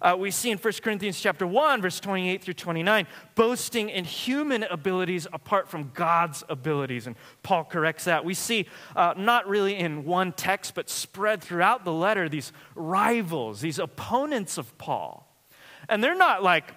Uh, 0.00 0.16
we 0.18 0.30
see 0.30 0.50
in 0.50 0.58
1 0.58 0.72
Corinthians 0.82 1.20
chapter 1.20 1.46
1, 1.46 1.82
verse 1.82 2.00
28 2.00 2.42
through 2.42 2.54
29, 2.54 3.06
boasting 3.34 3.88
in 3.88 4.04
human 4.04 4.62
abilities 4.64 5.26
apart 5.32 5.68
from 5.68 5.90
God's 5.94 6.44
abilities. 6.48 7.06
And 7.06 7.16
Paul 7.42 7.64
corrects 7.64 8.04
that. 8.04 8.24
We 8.24 8.34
see, 8.34 8.66
uh, 8.94 9.14
not 9.16 9.48
really 9.48 9.76
in 9.76 10.04
one 10.04 10.32
text, 10.32 10.74
but 10.74 10.90
spread 10.90 11.42
throughout 11.42 11.84
the 11.84 11.92
letter, 11.92 12.28
these 12.28 12.52
rivals, 12.74 13.60
these 13.60 13.78
opponents 13.78 14.58
of 14.58 14.76
Paul. 14.78 15.26
And 15.88 16.02
they're 16.02 16.16
not 16.16 16.42
like 16.42 16.72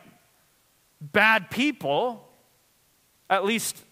bad 1.01 1.49
people, 1.49 2.27
at 3.29 3.45
least 3.45 3.83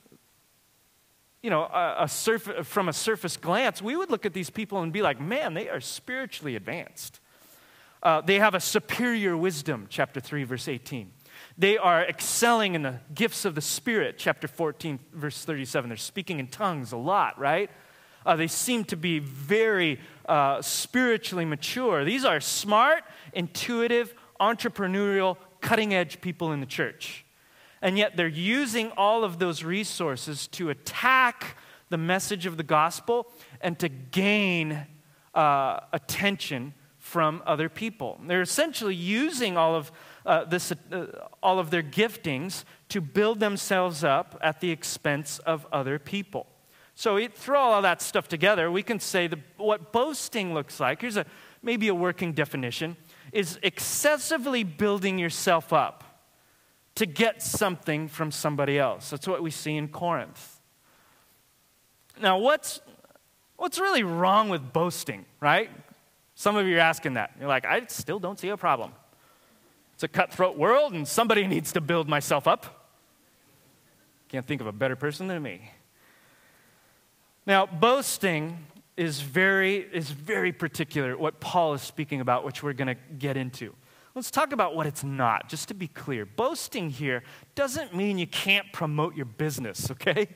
you 1.42 1.50
know, 1.50 1.64
a, 1.64 1.96
a 2.00 2.08
surf- 2.10 2.68
from 2.68 2.90
a 2.90 2.94
surface 2.94 3.38
glance, 3.38 3.82
we 3.82 3.96
would 3.96 4.10
look 4.10 4.26
at 4.26 4.34
these 4.34 4.50
people 4.50 4.82
and 4.82 4.92
be 4.92 5.02
like, 5.02 5.22
man, 5.22 5.54
they 5.54 5.70
are 5.70 5.80
spiritually 5.80 6.56
advanced. 6.56 7.20
Uh, 8.08 8.22
they 8.22 8.40
have 8.40 8.56
a 8.56 8.60
superior 8.62 9.36
wisdom, 9.36 9.86
chapter 9.90 10.22
3, 10.22 10.46
verse 10.46 10.70
18. 10.70 11.12
They 11.58 11.78
are 11.78 12.06
excelling 12.06 12.74
in 12.74 12.84
the 12.84 13.02
gifts 13.14 13.44
of 13.44 13.54
the 13.54 13.60
Spirit, 13.60 14.16
chapter 14.18 14.48
14, 14.48 14.98
verse 15.12 15.44
37. 15.44 15.90
They're 15.90 15.98
speaking 15.98 16.40
in 16.40 16.48
tongues 16.48 16.94
a 16.94 16.98
lot, 16.98 17.38
right? 17.38 17.70
Uh, 18.26 18.38
they 18.38 18.48
seem 18.48 18.86
to 18.86 18.96
be 18.96 19.20
very 19.20 20.00
uh, 20.26 20.62
spiritually 20.62 21.44
mature. 21.44 22.06
These 22.06 22.24
are 22.24 22.40
smart, 22.40 23.04
intuitive, 23.34 24.14
entrepreneurial, 24.40 25.36
cutting 25.60 25.94
edge 25.94 26.22
people 26.22 26.54
in 26.54 26.62
the 26.62 26.66
church. 26.66 27.26
And 27.82 27.98
yet 27.98 28.16
they're 28.16 28.30
using 28.30 28.92
all 28.92 29.26
of 29.26 29.38
those 29.38 29.66
resources 29.66 30.48
to 30.54 30.70
attack 30.70 31.58
the 31.90 31.98
message 31.98 32.46
of 32.46 32.56
the 32.56 32.64
gospel 32.64 33.28
and 33.60 33.78
to 33.80 33.90
gain 33.90 34.88
uh, 35.36 35.82
attention 35.92 36.74
from 37.08 37.42
other 37.46 37.70
people. 37.70 38.20
They're 38.28 38.42
essentially 38.42 38.94
using 38.94 39.56
all 39.56 39.76
of, 39.76 39.94
uh, 40.26 40.44
this, 40.44 40.74
uh, 40.92 41.06
all 41.42 41.58
of 41.58 41.70
their 41.70 41.82
giftings 41.82 42.66
to 42.90 43.00
build 43.00 43.40
themselves 43.40 44.04
up 44.04 44.38
at 44.42 44.60
the 44.60 44.72
expense 44.72 45.40
of 45.40 45.66
other 45.72 46.00
people. 46.00 46.48
So 46.96 47.16
we 47.16 47.30
throw 47.30 47.62
all 47.62 47.82
that 47.82 48.02
stuff 48.02 48.28
together, 48.28 48.70
we 48.70 48.84
can 48.84 49.00
say 49.00 49.28
that 49.28 49.40
what 49.56 49.94
boasting 49.94 50.54
looks 50.54 50.82
like, 50.82 51.00
here's 51.00 51.16
a, 51.16 51.26
maybe 51.62 51.88
a 51.88 51.96
working 51.96 52.34
definition, 52.34 52.98
is 53.32 53.58
excessively 53.64 54.66
building 54.66 55.18
yourself 55.18 55.72
up 55.72 56.04
to 56.96 57.06
get 57.06 57.42
something 57.42 58.10
from 58.10 58.32
somebody 58.32 58.78
else. 58.78 59.12
That's 59.12 59.28
what 59.28 59.42
we 59.42 59.52
see 59.52 59.78
in 59.78 59.88
Corinth. 59.88 60.60
Now, 62.20 62.38
what's, 62.40 62.82
what's 63.56 63.80
really 63.80 64.04
wrong 64.04 64.50
with 64.50 64.74
boasting, 64.74 65.26
right? 65.40 65.70
Some 66.40 66.56
of 66.56 66.68
you 66.68 66.78
are 66.78 66.82
asking 66.82 67.16
that. 67.16 67.32
You're 67.40 67.50
like, 67.50 67.66
I 67.66 67.88
still 67.88 68.20
don't 68.20 68.40
see 68.40 68.50
a 68.50 68.58
problem. 68.58 68.92
It's 69.96 70.04
a 70.04 70.08
cutthroat 70.08 70.56
world, 70.56 70.94
and 70.94 71.08
somebody 71.08 71.48
needs 71.48 71.72
to 71.72 71.82
build 71.82 72.08
myself 72.08 72.48
up. 72.48 72.92
Can't 74.30 74.46
think 74.46 74.62
of 74.62 74.68
a 74.68 74.72
better 74.72 74.96
person 74.96 75.26
than 75.26 75.42
me. 75.42 75.72
Now, 77.48 77.66
boasting 77.66 78.68
is 78.96 79.20
very, 79.20 79.78
is 79.78 80.12
very 80.12 80.52
particular, 80.52 81.18
what 81.18 81.40
Paul 81.40 81.74
is 81.74 81.82
speaking 81.82 82.22
about, 82.22 82.46
which 82.46 82.62
we're 82.62 82.74
going 82.74 82.96
to 82.96 83.02
get 83.18 83.36
into. 83.36 83.74
Let's 84.14 84.30
talk 84.30 84.52
about 84.52 84.76
what 84.76 84.86
it's 84.86 85.04
not, 85.04 85.50
just 85.50 85.70
to 85.70 85.74
be 85.74 85.88
clear. 85.88 86.28
Boasting 86.28 86.92
here 86.92 87.24
doesn't 87.56 87.96
mean 87.96 88.20
you 88.20 88.28
can't 88.28 88.72
promote 88.72 89.16
your 89.16 89.26
business, 89.26 89.90
okay? 89.90 90.28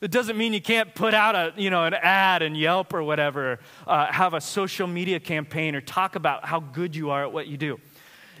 It 0.00 0.10
doesn't 0.10 0.36
mean 0.36 0.52
you 0.52 0.60
can't 0.60 0.94
put 0.94 1.14
out 1.14 1.34
a, 1.34 1.54
you 1.56 1.70
know, 1.70 1.84
an 1.84 1.94
ad 1.94 2.42
and 2.42 2.56
Yelp 2.56 2.92
or 2.92 3.02
whatever, 3.02 3.60
uh, 3.86 4.12
have 4.12 4.34
a 4.34 4.40
social 4.40 4.86
media 4.86 5.18
campaign 5.18 5.74
or 5.74 5.80
talk 5.80 6.16
about 6.16 6.44
how 6.44 6.60
good 6.60 6.94
you 6.94 7.10
are 7.10 7.22
at 7.22 7.32
what 7.32 7.46
you 7.46 7.56
do. 7.56 7.80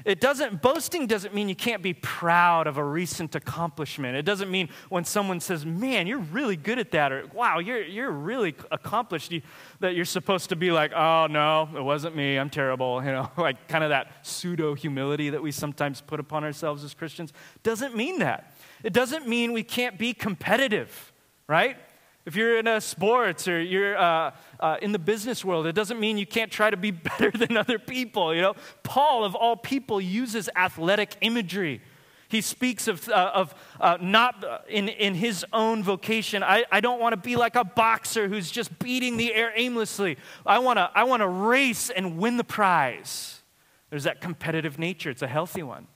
It 0.04 0.20
doesn't, 0.20 0.60
boasting 0.60 1.06
doesn't 1.06 1.34
mean 1.34 1.48
you 1.48 1.56
can't 1.56 1.82
be 1.82 1.94
proud 1.94 2.66
of 2.66 2.76
a 2.76 2.84
recent 2.84 3.34
accomplishment. 3.34 4.16
It 4.16 4.26
doesn't 4.26 4.50
mean 4.50 4.68
when 4.90 5.04
someone 5.04 5.40
says, 5.40 5.64
man, 5.64 6.06
you're 6.06 6.18
really 6.18 6.56
good 6.56 6.78
at 6.78 6.90
that, 6.92 7.10
or 7.10 7.26
wow, 7.32 7.58
you're, 7.58 7.82
you're 7.82 8.10
really 8.10 8.54
accomplished, 8.70 9.32
that 9.80 9.96
you're 9.96 10.04
supposed 10.04 10.50
to 10.50 10.56
be 10.56 10.70
like, 10.70 10.92
oh, 10.92 11.26
no, 11.28 11.68
it 11.74 11.82
wasn't 11.82 12.14
me, 12.14 12.36
I'm 12.36 12.50
terrible. 12.50 13.02
You 13.02 13.12
know, 13.12 13.30
like 13.38 13.66
kind 13.66 13.82
of 13.82 13.90
that 13.90 14.26
pseudo 14.26 14.74
humility 14.74 15.30
that 15.30 15.42
we 15.42 15.50
sometimes 15.50 16.02
put 16.02 16.20
upon 16.20 16.44
ourselves 16.44 16.84
as 16.84 16.92
Christians. 16.92 17.32
Doesn't 17.62 17.96
mean 17.96 18.18
that. 18.18 18.54
It 18.84 18.92
doesn't 18.92 19.26
mean 19.26 19.52
we 19.52 19.62
can't 19.62 19.98
be 19.98 20.12
competitive 20.12 21.12
right? 21.48 21.76
If 22.24 22.34
you're 22.34 22.58
in 22.58 22.66
a 22.66 22.80
sports 22.80 23.46
or 23.46 23.60
you're 23.60 23.96
uh, 23.96 24.32
uh, 24.58 24.78
in 24.82 24.90
the 24.90 24.98
business 24.98 25.44
world, 25.44 25.66
it 25.66 25.74
doesn't 25.74 26.00
mean 26.00 26.18
you 26.18 26.26
can't 26.26 26.50
try 26.50 26.70
to 26.70 26.76
be 26.76 26.90
better 27.18 27.30
than 27.30 27.56
other 27.56 27.78
people. 27.78 28.34
You 28.34 28.42
know, 28.42 28.54
Paul 28.82 29.24
of 29.24 29.34
all 29.34 29.56
people 29.56 30.00
uses 30.00 30.48
athletic 30.56 31.16
imagery. 31.20 31.80
He 32.28 32.40
speaks 32.40 32.88
of, 32.88 33.08
uh, 33.08 33.30
of 33.34 33.54
uh, 33.80 33.98
not 34.00 34.44
uh, 34.44 34.58
in, 34.68 34.88
in 34.88 35.14
his 35.14 35.46
own 35.52 35.84
vocation. 35.84 36.42
I, 36.42 36.64
I 36.72 36.80
don't 36.80 37.00
want 37.00 37.12
to 37.12 37.16
be 37.16 37.36
like 37.36 37.54
a 37.54 37.62
boxer 37.62 38.26
who's 38.26 38.50
just 38.50 38.76
beating 38.80 39.16
the 39.16 39.32
air 39.32 39.52
aimlessly. 39.54 40.18
I 40.44 40.58
want 40.58 40.78
to 40.78 40.90
I 40.92 41.04
wanna 41.04 41.28
race 41.28 41.90
and 41.90 42.18
win 42.18 42.36
the 42.36 42.44
prize. 42.44 43.42
There's 43.90 44.04
that 44.04 44.20
competitive 44.20 44.78
nature, 44.78 45.10
it's 45.10 45.22
a 45.22 45.28
healthy 45.28 45.62
one. 45.62 45.86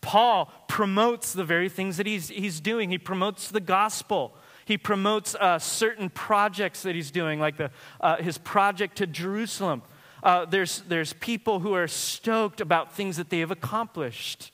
Paul 0.00 0.52
promotes 0.68 1.32
the 1.32 1.44
very 1.44 1.68
things 1.68 1.96
that 1.96 2.06
he's, 2.06 2.28
he's 2.28 2.60
doing, 2.60 2.90
he 2.90 2.98
promotes 2.98 3.48
the 3.48 3.60
gospel. 3.60 4.36
He 4.72 4.78
promotes 4.78 5.34
uh, 5.34 5.58
certain 5.58 6.08
projects 6.08 6.80
that 6.84 6.94
he's 6.94 7.10
doing, 7.10 7.38
like 7.38 7.58
the, 7.58 7.70
uh, 8.00 8.16
his 8.16 8.38
project 8.38 8.96
to 8.96 9.06
Jerusalem. 9.06 9.82
Uh, 10.22 10.46
there's, 10.46 10.80
there's 10.88 11.12
people 11.12 11.60
who 11.60 11.74
are 11.74 11.86
stoked 11.86 12.58
about 12.58 12.96
things 12.96 13.18
that 13.18 13.28
they 13.28 13.40
have 13.40 13.50
accomplished. 13.50 14.50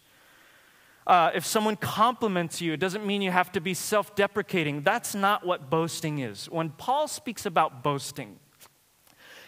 Uh, 1.06 1.30
if 1.36 1.46
someone 1.46 1.76
compliments 1.76 2.60
you, 2.60 2.72
it 2.72 2.80
doesn't 2.80 3.06
mean 3.06 3.22
you 3.22 3.30
have 3.30 3.52
to 3.52 3.60
be 3.60 3.74
self 3.74 4.16
deprecating. 4.16 4.82
That's 4.82 5.14
not 5.14 5.46
what 5.46 5.70
boasting 5.70 6.18
is. 6.18 6.46
When 6.46 6.70
Paul 6.70 7.06
speaks 7.06 7.46
about 7.46 7.84
boasting, 7.84 8.40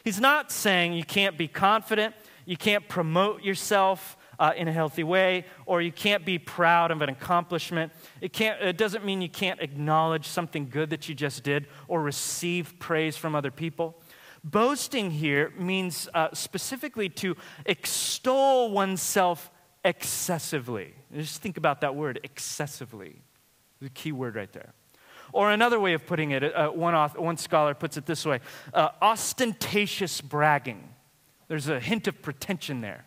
he's 0.05 0.21
not 0.21 0.53
saying 0.53 0.93
you 0.93 1.03
can't 1.03 1.37
be 1.37 1.49
confident, 1.49 2.15
you 2.47 2.57
can't 2.57 2.89
promote 2.89 3.43
yourself, 3.43 4.17
uh, 4.41 4.53
in 4.57 4.67
a 4.67 4.73
healthy 4.73 5.05
way, 5.05 5.45
or 5.67 5.83
you 5.83 5.93
can't 5.93 6.25
be 6.25 6.39
proud 6.39 6.91
of 6.91 7.03
an 7.03 7.11
accomplishment. 7.11 7.93
It, 8.23 8.33
can't, 8.33 8.61
it 8.63 8.79
doesn't 8.79 9.05
mean 9.05 9.21
you 9.21 9.29
can't 9.29 9.61
acknowledge 9.61 10.27
something 10.27 10.69
good 10.71 10.91
that 10.91 11.09
you 11.09 11.15
just 11.15 11.45
did 11.45 11.67
or 11.87 12.03
receive 12.03 12.79
praise 12.79 13.17
from 13.17 13.35
other 13.35 13.51
people. 13.51 14.01
Boasting 14.43 15.11
here 15.11 15.53
means 15.59 16.09
uh, 16.15 16.29
specifically 16.33 17.11
to 17.11 17.37
extol 17.67 18.71
oneself 18.71 19.51
excessively. 19.85 20.95
Just 21.15 21.43
think 21.43 21.59
about 21.59 21.83
that 21.83 21.95
word, 21.95 22.19
excessively. 22.25 23.21
The 23.83 23.91
key 23.91 24.13
word 24.13 24.37
right 24.37 24.53
there. 24.53 24.73
Or 25.33 25.51
another 25.51 25.79
way 25.79 25.93
of 25.93 26.07
putting 26.07 26.31
it, 26.31 26.43
uh, 26.43 26.71
one, 26.71 26.95
author, 26.95 27.21
one 27.21 27.37
scholar 27.37 27.75
puts 27.75 27.97
it 27.99 28.07
this 28.07 28.25
way 28.25 28.41
uh, 28.73 28.89
ostentatious 29.03 30.23
bragging. 30.23 30.89
There's 31.49 31.69
a 31.69 31.79
hint 31.79 32.09
of 32.09 32.23
pretension 32.23 32.81
there. 32.81 33.05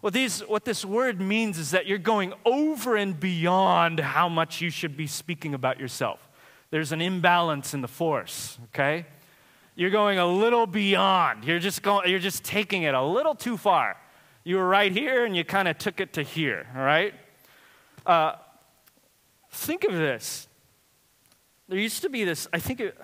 What, 0.00 0.14
these, 0.14 0.40
what 0.40 0.64
this 0.64 0.84
word 0.84 1.20
means 1.20 1.58
is 1.58 1.72
that 1.72 1.86
you're 1.86 1.98
going 1.98 2.32
over 2.46 2.96
and 2.96 3.18
beyond 3.18 4.00
how 4.00 4.28
much 4.28 4.60
you 4.60 4.70
should 4.70 4.96
be 4.96 5.06
speaking 5.06 5.52
about 5.52 5.78
yourself. 5.78 6.26
There's 6.70 6.92
an 6.92 7.00
imbalance 7.02 7.74
in 7.74 7.82
the 7.82 7.88
force, 7.88 8.58
okay? 8.66 9.06
You're 9.74 9.90
going 9.90 10.18
a 10.18 10.26
little 10.26 10.66
beyond. 10.66 11.44
You're 11.44 11.58
just, 11.58 11.82
going, 11.82 12.08
you're 12.08 12.18
just 12.18 12.44
taking 12.44 12.84
it 12.84 12.94
a 12.94 13.02
little 13.02 13.34
too 13.34 13.56
far. 13.56 13.96
You 14.42 14.56
were 14.56 14.66
right 14.66 14.90
here 14.90 15.26
and 15.26 15.36
you 15.36 15.44
kind 15.44 15.68
of 15.68 15.76
took 15.76 16.00
it 16.00 16.14
to 16.14 16.22
here, 16.22 16.66
all 16.74 16.82
right? 16.82 17.12
Uh, 18.06 18.36
think 19.50 19.84
of 19.84 19.92
this. 19.92 20.48
There 21.68 21.78
used 21.78 22.02
to 22.02 22.08
be 22.08 22.24
this, 22.24 22.48
I 22.52 22.58
think, 22.58 22.80
it, 22.80 22.96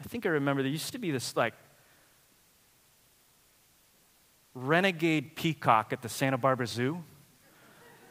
I 0.00 0.04
think 0.04 0.26
I 0.26 0.28
remember, 0.28 0.62
there 0.62 0.70
used 0.70 0.92
to 0.92 0.98
be 0.98 1.10
this 1.10 1.34
like 1.34 1.54
renegade 4.56 5.36
peacock 5.36 5.92
at 5.92 6.00
the 6.00 6.08
Santa 6.08 6.38
Barbara 6.38 6.66
Zoo. 6.66 7.04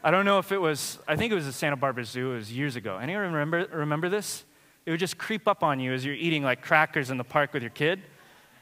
I 0.03 0.11
don't 0.11 0.25
know 0.25 0.37
if 0.37 0.51
it 0.51 0.61
was, 0.61 0.99
I 1.07 1.15
think 1.15 1.31
it 1.31 1.35
was 1.35 1.47
the 1.47 1.51
Santa 1.51 1.75
Barbara 1.75 2.05
Zoo, 2.05 2.33
it 2.33 2.35
was 2.35 2.53
years 2.53 2.75
ago. 2.75 2.97
Anyone 2.97 3.33
remember, 3.33 3.67
remember 3.73 4.07
this? 4.07 4.45
It 4.85 4.91
would 4.91 4.99
just 4.99 5.17
creep 5.17 5.47
up 5.47 5.63
on 5.63 5.79
you 5.79 5.91
as 5.91 6.05
you're 6.05 6.13
eating 6.13 6.43
like 6.43 6.61
crackers 6.61 7.09
in 7.09 7.17
the 7.17 7.23
park 7.23 7.51
with 7.53 7.63
your 7.63 7.71
kid. 7.71 8.03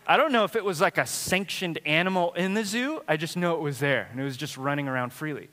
I 0.08 0.16
don't 0.16 0.32
know 0.32 0.46
if 0.46 0.56
it 0.56 0.64
was 0.64 0.80
like 0.80 0.98
a 0.98 1.06
sanctioned 1.06 1.80
animal 1.86 2.32
in 2.34 2.54
the 2.54 2.64
zoo, 2.64 3.02
I 3.08 3.18
just 3.18 3.36
know 3.36 3.56
it 3.56 3.62
was 3.62 3.80
there 3.80 4.08
and 4.12 4.20
it 4.20 4.24
was 4.24 4.38
just 4.38 4.58
running 4.58 4.88
around 4.88 5.12
freely. 5.12 5.50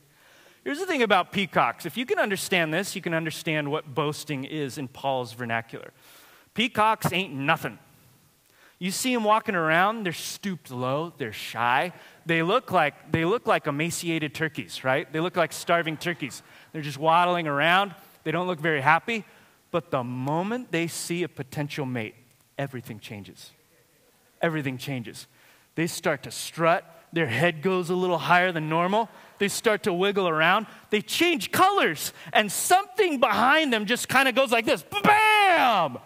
Here's 0.62 0.78
the 0.78 0.86
thing 0.86 1.02
about 1.02 1.32
peacocks 1.32 1.84
if 1.84 1.96
you 1.96 2.06
can 2.06 2.20
understand 2.20 2.72
this, 2.72 2.94
you 2.94 3.02
can 3.02 3.14
understand 3.14 3.72
what 3.72 3.92
boasting 3.92 4.44
is 4.44 4.78
in 4.78 4.86
Paul's 4.86 5.32
vernacular. 5.32 5.90
Peacocks 6.54 7.12
ain't 7.12 7.34
nothing. 7.34 7.78
You 8.80 8.90
see 8.90 9.12
them 9.12 9.24
walking 9.24 9.54
around, 9.54 10.04
they're 10.04 10.12
stooped 10.14 10.70
low, 10.70 11.12
they're 11.18 11.34
shy. 11.34 11.92
They 12.26 12.42
look 12.42 12.70
like 12.70 13.12
they 13.12 13.24
look 13.24 13.46
like 13.46 13.66
emaciated 13.66 14.34
turkeys, 14.34 14.84
right? 14.84 15.10
They 15.12 15.20
look 15.20 15.36
like 15.36 15.52
starving 15.52 15.96
turkeys. 15.96 16.42
They're 16.72 16.82
just 16.82 16.98
waddling 16.98 17.46
around. 17.46 17.94
They 18.24 18.30
don't 18.30 18.46
look 18.46 18.60
very 18.60 18.80
happy. 18.80 19.24
But 19.70 19.90
the 19.90 20.02
moment 20.02 20.72
they 20.72 20.86
see 20.86 21.22
a 21.22 21.28
potential 21.28 21.86
mate, 21.86 22.14
everything 22.58 22.98
changes. 22.98 23.52
Everything 24.42 24.78
changes. 24.78 25.26
They 25.74 25.86
start 25.86 26.24
to 26.24 26.30
strut, 26.30 26.84
their 27.12 27.26
head 27.26 27.62
goes 27.62 27.90
a 27.90 27.94
little 27.94 28.18
higher 28.18 28.52
than 28.52 28.68
normal. 28.68 29.08
They 29.38 29.48
start 29.48 29.84
to 29.84 29.92
wiggle 29.92 30.28
around. 30.28 30.66
They 30.90 31.00
change 31.00 31.50
colors, 31.50 32.12
and 32.32 32.50
something 32.50 33.18
behind 33.18 33.72
them 33.72 33.86
just 33.86 34.08
kind 34.08 34.28
of 34.28 34.34
goes 34.34 34.52
like 34.52 34.66
this 34.66 34.84
bam! 35.02 35.98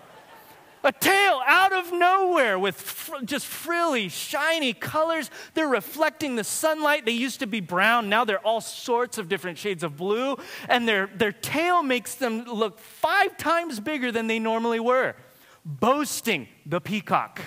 A 0.85 0.93
tail 0.93 1.41
out 1.47 1.73
of 1.73 1.93
nowhere 1.93 2.59
with 2.59 2.77
fr- 2.77 3.25
just 3.25 3.47
frilly, 3.47 4.11
shiny 4.11 4.75
colors. 4.75 5.31
They're 5.55 5.67
reflecting 5.67 6.37
the 6.37 6.45
sunlight. 6.45 7.07
They 7.07 7.13
used 7.13 7.41
to 7.41 7.47
be 7.47 7.61
brown. 7.61 8.11
Now 8.11 8.27
they're 8.27 8.47
all 8.47 8.61
sorts 8.61 9.17
of 9.17 9.31
different 9.31 9.57
shades 9.57 9.83
of 9.83 9.97
blue. 9.97 10.37
And 10.69 10.87
their, 10.87 11.07
their 11.07 11.33
tail 11.33 11.83
makes 11.83 12.17
them 12.17 12.45
look 12.45 12.79
five 12.79 13.39
times 13.39 13.81
bigger 13.81 14.13
than 14.13 14.27
they 14.27 14.39
normally 14.39 14.79
were. 14.79 15.17
Boasting 15.65 16.49
the 16.67 16.83
peacock. 16.83 17.41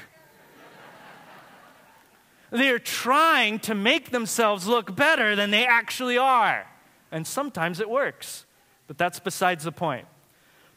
They're 2.49 2.79
trying 2.79 3.59
to 3.59 3.75
make 3.75 4.09
themselves 4.09 4.65
look 4.65 4.95
better 4.95 5.35
than 5.35 5.51
they 5.51 5.67
actually 5.67 6.17
are. 6.17 6.65
And 7.11 7.27
sometimes 7.27 7.79
it 7.79 7.89
works. 7.89 8.45
But 8.87 8.97
that's 8.97 9.19
besides 9.19 9.63
the 9.63 9.71
point. 9.71 10.07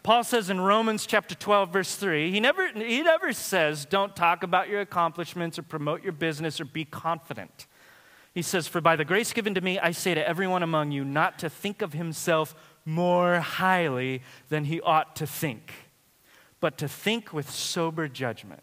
Paul 0.03 0.25
says 0.25 0.49
in 0.49 0.61
Romans 0.61 1.05
chapter 1.07 1.35
12, 1.35 1.73
verse 1.73 1.95
3, 1.97 2.31
he 2.31 2.41
never, 2.41 2.69
he 2.73 3.03
never 3.03 3.33
says, 3.33 3.85
don't 3.85 4.17
talk 4.17 4.43
about 4.43 4.69
your 4.69 4.81
accomplishments 4.81 5.59
or 5.59 5.63
promote 5.63 6.03
your 6.03 6.13
business 6.13 6.61
or 6.61 6.65
be 6.65 6.87
confident. 6.87 7.67
He 8.33 8.43
says, 8.43 8.67
For 8.67 8.81
by 8.81 8.97
the 8.97 9.05
grace 9.05 9.33
given 9.33 9.55
to 9.55 9.61
me, 9.61 9.79
I 9.79 9.91
say 9.91 10.15
to 10.15 10.27
everyone 10.27 10.63
among 10.63 10.93
you 10.93 11.05
not 11.05 11.39
to 11.41 11.51
think 11.51 11.83
of 11.83 11.93
himself 11.93 12.55
more 12.87 13.41
highly 13.41 14.23
than 14.49 14.65
he 14.65 14.81
ought 14.81 15.17
to 15.17 15.27
think, 15.27 15.73
but 16.61 16.79
to 16.79 16.89
think 16.89 17.33
with 17.33 17.51
sober 17.51 18.09
judgment. 18.09 18.63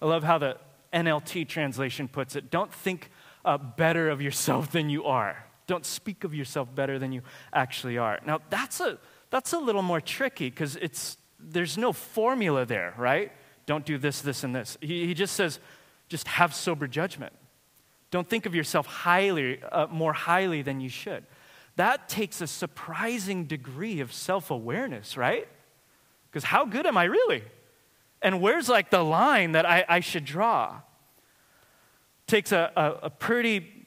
I 0.00 0.06
love 0.06 0.24
how 0.24 0.38
the 0.38 0.56
NLT 0.92 1.48
translation 1.48 2.08
puts 2.08 2.36
it 2.36 2.50
don't 2.50 2.72
think 2.72 3.10
uh, 3.44 3.58
better 3.58 4.08
of 4.08 4.22
yourself 4.22 4.72
than 4.72 4.88
you 4.88 5.04
are. 5.04 5.44
Don't 5.66 5.84
speak 5.84 6.24
of 6.24 6.34
yourself 6.34 6.74
better 6.74 6.98
than 6.98 7.12
you 7.12 7.22
actually 7.52 7.98
are. 7.98 8.20
Now, 8.26 8.40
that's 8.50 8.80
a 8.80 8.98
that's 9.32 9.54
a 9.54 9.58
little 9.58 9.80
more 9.80 10.00
tricky 10.00 10.50
because 10.50 10.76
it's 10.76 11.16
there's 11.40 11.78
no 11.78 11.92
formula 11.92 12.66
there, 12.66 12.94
right? 12.98 13.32
Don't 13.64 13.84
do 13.86 13.96
this, 13.96 14.20
this, 14.20 14.44
and 14.44 14.54
this. 14.54 14.76
He, 14.80 15.06
he 15.06 15.14
just 15.14 15.34
says, 15.34 15.58
just 16.08 16.28
have 16.28 16.54
sober 16.54 16.86
judgment. 16.86 17.32
Don't 18.10 18.28
think 18.28 18.44
of 18.44 18.54
yourself 18.54 18.86
highly, 18.86 19.62
uh, 19.62 19.86
more 19.86 20.12
highly 20.12 20.60
than 20.60 20.80
you 20.80 20.90
should. 20.90 21.24
That 21.76 22.10
takes 22.10 22.42
a 22.42 22.46
surprising 22.46 23.46
degree 23.46 24.00
of 24.00 24.12
self 24.12 24.50
awareness, 24.50 25.16
right? 25.16 25.48
Because 26.30 26.44
how 26.44 26.66
good 26.66 26.86
am 26.86 26.98
I 26.98 27.04
really? 27.04 27.42
And 28.20 28.42
where's 28.42 28.68
like 28.68 28.90
the 28.90 29.02
line 29.02 29.52
that 29.52 29.64
I, 29.64 29.86
I 29.88 30.00
should 30.00 30.26
draw? 30.26 30.82
Takes 32.26 32.52
a, 32.52 32.70
a, 32.76 33.06
a 33.06 33.10
pretty 33.10 33.86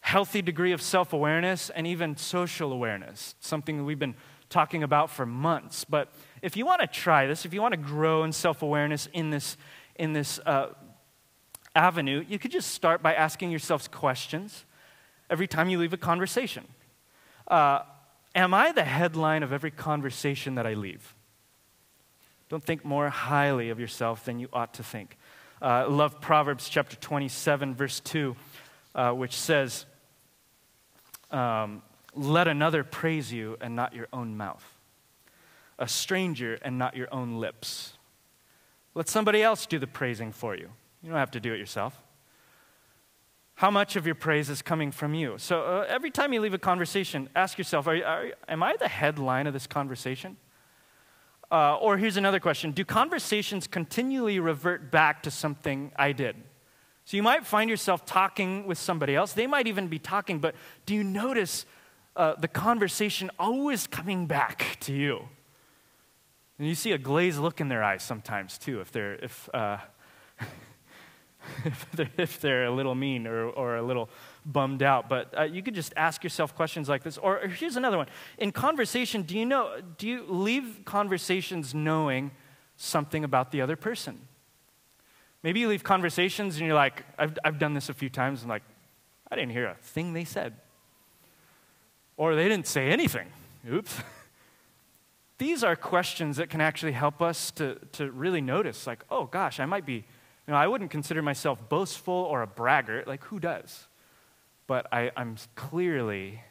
healthy 0.00 0.42
degree 0.42 0.72
of 0.72 0.82
self 0.82 1.12
awareness 1.12 1.70
and 1.70 1.86
even 1.86 2.16
social 2.16 2.72
awareness, 2.72 3.36
something 3.38 3.78
that 3.78 3.84
we've 3.84 3.98
been 3.98 4.16
talking 4.50 4.82
about 4.82 5.08
for 5.10 5.24
months. 5.24 5.84
But 5.84 6.12
if 6.42 6.56
you 6.56 6.66
want 6.66 6.82
to 6.82 6.86
try 6.86 7.26
this, 7.26 7.46
if 7.46 7.54
you 7.54 7.62
want 7.62 7.72
to 7.72 7.80
grow 7.80 8.24
in 8.24 8.32
self 8.32 8.62
awareness 8.62 9.08
in 9.12 9.30
this, 9.30 9.56
in 9.94 10.12
this 10.12 10.38
uh, 10.44 10.74
avenue, 11.74 12.24
you 12.28 12.38
could 12.38 12.50
just 12.50 12.72
start 12.72 13.02
by 13.02 13.14
asking 13.14 13.50
yourselves 13.50 13.88
questions 13.88 14.66
every 15.30 15.46
time 15.46 15.70
you 15.70 15.78
leave 15.78 15.92
a 15.92 15.96
conversation. 15.96 16.66
Uh, 17.48 17.80
am 18.34 18.52
I 18.52 18.72
the 18.72 18.84
headline 18.84 19.42
of 19.42 19.52
every 19.52 19.70
conversation 19.70 20.56
that 20.56 20.66
I 20.66 20.74
leave? 20.74 21.14
Don't 22.48 22.62
think 22.62 22.84
more 22.84 23.08
highly 23.08 23.70
of 23.70 23.78
yourself 23.78 24.24
than 24.24 24.40
you 24.40 24.48
ought 24.52 24.74
to 24.74 24.82
think. 24.82 25.16
Uh, 25.62 25.88
love 25.88 26.20
Proverbs 26.20 26.68
chapter 26.68 26.96
27, 26.96 27.74
verse 27.74 28.00
2, 28.00 28.34
uh, 28.94 29.12
which 29.12 29.36
says, 29.36 29.86
um, 31.30 31.82
let 32.14 32.48
another 32.48 32.84
praise 32.84 33.32
you 33.32 33.56
and 33.60 33.76
not 33.76 33.94
your 33.94 34.08
own 34.12 34.36
mouth, 34.36 34.64
a 35.78 35.88
stranger 35.88 36.58
and 36.62 36.78
not 36.78 36.96
your 36.96 37.12
own 37.12 37.38
lips. 37.38 37.94
Let 38.94 39.08
somebody 39.08 39.42
else 39.42 39.66
do 39.66 39.78
the 39.78 39.86
praising 39.86 40.32
for 40.32 40.54
you. 40.54 40.70
You 41.02 41.10
don't 41.10 41.18
have 41.18 41.30
to 41.32 41.40
do 41.40 41.52
it 41.52 41.58
yourself. 41.58 42.00
How 43.54 43.70
much 43.70 43.94
of 43.96 44.06
your 44.06 44.14
praise 44.14 44.48
is 44.48 44.62
coming 44.62 44.90
from 44.90 45.14
you? 45.14 45.36
So 45.36 45.62
uh, 45.62 45.86
every 45.88 46.10
time 46.10 46.32
you 46.32 46.40
leave 46.40 46.54
a 46.54 46.58
conversation, 46.58 47.28
ask 47.36 47.58
yourself 47.58 47.86
are, 47.86 48.04
are, 48.04 48.32
Am 48.48 48.62
I 48.62 48.76
the 48.76 48.88
headline 48.88 49.46
of 49.46 49.52
this 49.52 49.66
conversation? 49.66 50.38
Uh, 51.52 51.76
or 51.76 51.98
here's 51.98 52.16
another 52.16 52.40
question 52.40 52.72
Do 52.72 52.84
conversations 52.84 53.66
continually 53.66 54.40
revert 54.40 54.90
back 54.90 55.22
to 55.24 55.30
something 55.30 55.92
I 55.96 56.12
did? 56.12 56.36
So 57.04 57.16
you 57.16 57.22
might 57.22 57.44
find 57.44 57.68
yourself 57.68 58.06
talking 58.06 58.66
with 58.66 58.78
somebody 58.78 59.14
else. 59.14 59.32
They 59.32 59.46
might 59.46 59.66
even 59.66 59.88
be 59.88 59.98
talking, 59.98 60.38
but 60.38 60.54
do 60.86 60.94
you 60.94 61.02
notice 61.02 61.66
uh, 62.16 62.34
the 62.36 62.48
conversation 62.48 63.30
always 63.38 63.86
coming 63.86 64.26
back 64.26 64.76
to 64.80 64.92
you. 64.92 65.28
And 66.58 66.68
you 66.68 66.74
see 66.74 66.92
a 66.92 66.98
glazed 66.98 67.38
look 67.38 67.60
in 67.60 67.68
their 67.68 67.82
eyes 67.82 68.02
sometimes 68.02 68.58
too, 68.58 68.80
if 68.80 68.92
they're 68.92 69.14
if 69.14 69.48
uh, 69.54 69.78
if, 71.64 71.90
they're, 71.92 72.10
if 72.18 72.40
they're 72.40 72.64
a 72.66 72.70
little 72.70 72.94
mean 72.94 73.26
or, 73.26 73.46
or 73.46 73.76
a 73.76 73.82
little 73.82 74.10
bummed 74.44 74.82
out. 74.82 75.08
But 75.08 75.38
uh, 75.38 75.44
you 75.44 75.62
could 75.62 75.74
just 75.74 75.94
ask 75.96 76.22
yourself 76.22 76.54
questions 76.54 76.88
like 76.88 77.02
this. 77.02 77.16
Or, 77.16 77.42
or 77.42 77.48
here's 77.48 77.76
another 77.76 77.96
one: 77.96 78.08
in 78.38 78.52
conversation, 78.52 79.22
do 79.22 79.38
you 79.38 79.46
know? 79.46 79.80
Do 79.96 80.06
you 80.06 80.26
leave 80.28 80.82
conversations 80.84 81.74
knowing 81.74 82.30
something 82.76 83.24
about 83.24 83.52
the 83.52 83.62
other 83.62 83.76
person? 83.76 84.20
Maybe 85.42 85.60
you 85.60 85.68
leave 85.68 85.82
conversations 85.82 86.56
and 86.56 86.66
you're 86.66 86.74
like, 86.74 87.04
I've, 87.18 87.38
I've 87.42 87.58
done 87.58 87.72
this 87.72 87.88
a 87.88 87.94
few 87.94 88.10
times, 88.10 88.42
and 88.42 88.50
like, 88.50 88.62
I 89.30 89.36
didn't 89.36 89.52
hear 89.52 89.66
a 89.66 89.74
thing 89.76 90.12
they 90.12 90.24
said. 90.24 90.54
Or 92.20 92.34
they 92.34 92.48
didn't 92.48 92.66
say 92.66 92.90
anything. 92.90 93.28
Oops. 93.66 93.96
These 95.38 95.64
are 95.64 95.74
questions 95.74 96.36
that 96.36 96.50
can 96.50 96.60
actually 96.60 96.92
help 96.92 97.22
us 97.22 97.50
to, 97.52 97.76
to 97.92 98.10
really 98.10 98.42
notice, 98.42 98.86
like, 98.86 99.02
oh 99.10 99.24
gosh, 99.24 99.58
I 99.58 99.64
might 99.64 99.86
be, 99.86 99.94
you 99.94 100.02
know, 100.48 100.56
I 100.56 100.66
wouldn't 100.66 100.90
consider 100.90 101.22
myself 101.22 101.66
boastful 101.70 102.12
or 102.12 102.42
a 102.42 102.46
braggart. 102.46 103.08
Like, 103.08 103.24
who 103.24 103.40
does? 103.40 103.86
But 104.66 104.86
I, 104.92 105.10
I'm 105.16 105.36
clearly 105.54 106.42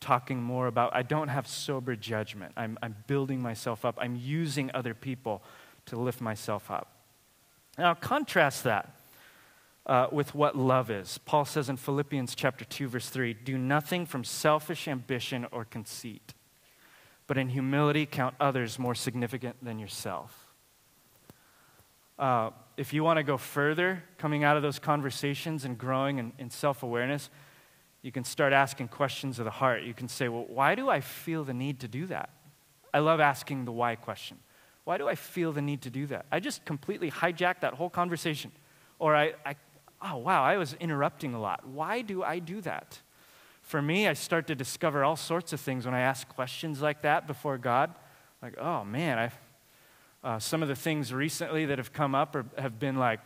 talking 0.00 0.42
more 0.42 0.66
about 0.66 0.96
I 0.96 1.02
don't 1.02 1.28
have 1.28 1.46
sober 1.46 1.94
judgment. 1.94 2.54
I'm, 2.56 2.78
I'm 2.82 2.96
building 3.06 3.42
myself 3.42 3.84
up. 3.84 3.98
I'm 4.00 4.16
using 4.16 4.70
other 4.72 4.94
people 4.94 5.42
to 5.86 5.96
lift 5.96 6.22
myself 6.22 6.70
up. 6.70 6.90
Now, 7.76 7.92
contrast 7.92 8.64
that 8.64 8.96
uh, 9.86 10.06
with 10.12 10.34
what 10.34 10.56
love 10.56 10.90
is. 10.90 11.18
Paul 11.18 11.44
says 11.44 11.68
in 11.68 11.76
Philippians 11.76 12.34
chapter 12.34 12.64
2 12.64 12.88
verse 12.88 13.08
3, 13.08 13.34
"Do 13.34 13.58
nothing 13.58 14.06
from 14.06 14.24
selfish 14.24 14.86
ambition 14.86 15.46
or 15.50 15.64
conceit, 15.64 16.34
but 17.26 17.36
in 17.38 17.48
humility 17.48 18.06
count 18.06 18.34
others 18.38 18.78
more 18.78 18.94
significant 18.94 19.62
than 19.62 19.78
yourself." 19.78 20.54
Uh, 22.18 22.50
if 22.76 22.92
you 22.92 23.02
want 23.02 23.16
to 23.16 23.22
go 23.22 23.36
further, 23.36 24.04
coming 24.18 24.44
out 24.44 24.56
of 24.56 24.62
those 24.62 24.78
conversations 24.78 25.64
and 25.64 25.76
growing 25.76 26.18
in, 26.18 26.32
in 26.38 26.50
self 26.50 26.82
awareness, 26.82 27.30
you 28.02 28.12
can 28.12 28.24
start 28.24 28.52
asking 28.52 28.88
questions 28.88 29.38
of 29.38 29.44
the 29.44 29.50
heart. 29.50 29.82
You 29.82 29.94
can 29.94 30.08
say, 30.08 30.28
Well, 30.28 30.44
why 30.48 30.74
do 30.74 30.88
I 30.88 31.00
feel 31.00 31.44
the 31.44 31.54
need 31.54 31.80
to 31.80 31.88
do 31.88 32.06
that? 32.06 32.30
I 32.92 32.98
love 32.98 33.20
asking 33.20 33.64
the 33.64 33.72
why 33.72 33.96
question. 33.96 34.38
Why 34.84 34.98
do 34.98 35.08
I 35.08 35.14
feel 35.14 35.52
the 35.52 35.62
need 35.62 35.82
to 35.82 35.90
do 35.90 36.06
that? 36.06 36.26
I 36.30 36.40
just 36.40 36.64
completely 36.64 37.10
hijacked 37.10 37.60
that 37.60 37.74
whole 37.74 37.90
conversation. 37.90 38.50
Or 38.98 39.14
I, 39.14 39.34
I 39.46 39.54
oh, 40.02 40.18
wow, 40.18 40.42
I 40.42 40.56
was 40.56 40.74
interrupting 40.74 41.34
a 41.34 41.40
lot. 41.40 41.66
Why 41.66 42.02
do 42.02 42.22
I 42.22 42.38
do 42.38 42.60
that? 42.62 43.00
For 43.62 43.80
me, 43.80 44.08
I 44.08 44.14
start 44.14 44.48
to 44.48 44.54
discover 44.54 45.04
all 45.04 45.16
sorts 45.16 45.52
of 45.52 45.60
things 45.60 45.84
when 45.84 45.94
I 45.94 46.00
ask 46.00 46.28
questions 46.28 46.82
like 46.82 47.02
that 47.02 47.26
before 47.26 47.58
God. 47.58 47.94
Like, 48.42 48.58
oh 48.58 48.84
man, 48.84 49.18
I, 49.18 50.28
uh, 50.28 50.38
some 50.38 50.62
of 50.62 50.68
the 50.68 50.74
things 50.74 51.12
recently 51.12 51.66
that 51.66 51.78
have 51.78 51.92
come 51.92 52.14
up 52.14 52.34
are, 52.34 52.44
have 52.58 52.78
been 52.78 52.96
like, 52.96 53.20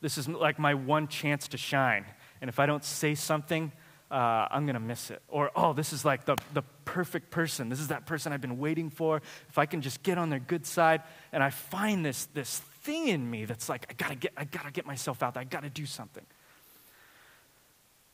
this 0.00 0.18
is 0.18 0.28
like 0.28 0.58
my 0.58 0.74
one 0.74 1.06
chance 1.06 1.46
to 1.48 1.56
shine. 1.56 2.04
And 2.40 2.48
if 2.48 2.58
I 2.58 2.66
don't 2.66 2.82
say 2.82 3.14
something, 3.14 3.70
uh, 4.10 4.48
I'm 4.50 4.66
going 4.66 4.74
to 4.74 4.80
miss 4.80 5.10
it. 5.10 5.22
Or, 5.28 5.52
oh, 5.54 5.72
this 5.72 5.92
is 5.92 6.04
like 6.04 6.24
the, 6.24 6.36
the 6.52 6.62
perfect 6.84 7.30
person. 7.30 7.68
This 7.68 7.80
is 7.80 7.88
that 7.88 8.04
person 8.04 8.32
I've 8.32 8.40
been 8.40 8.58
waiting 8.58 8.90
for. 8.90 9.22
If 9.48 9.58
I 9.58 9.64
can 9.66 9.80
just 9.80 10.02
get 10.02 10.18
on 10.18 10.28
their 10.28 10.40
good 10.40 10.66
side, 10.66 11.02
and 11.32 11.42
I 11.42 11.50
find 11.50 12.04
this, 12.04 12.26
this 12.34 12.60
thing 12.82 13.08
in 13.08 13.30
me 13.30 13.44
that's 13.44 13.68
like, 13.68 13.86
I 13.88 13.94
gotta 13.94 14.14
get, 14.14 14.32
I 14.36 14.44
gotta 14.44 14.70
get 14.70 14.86
myself 14.86 15.22
out 15.22 15.34
there. 15.34 15.40
I 15.40 15.44
gotta 15.44 15.70
do 15.70 15.86
something. 15.86 16.24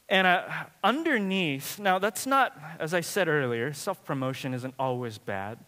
And 0.09 0.26
uh, 0.26 0.44
underneath, 0.83 1.78
now 1.78 1.98
that's 1.98 2.26
not, 2.26 2.59
as 2.78 2.94
I 2.94 3.00
said 3.00 3.28
earlier, 3.28 3.72
self 3.72 4.04
promotion 4.04 4.54
isn't 4.54 4.74
always 4.78 5.18
bad. 5.18 5.59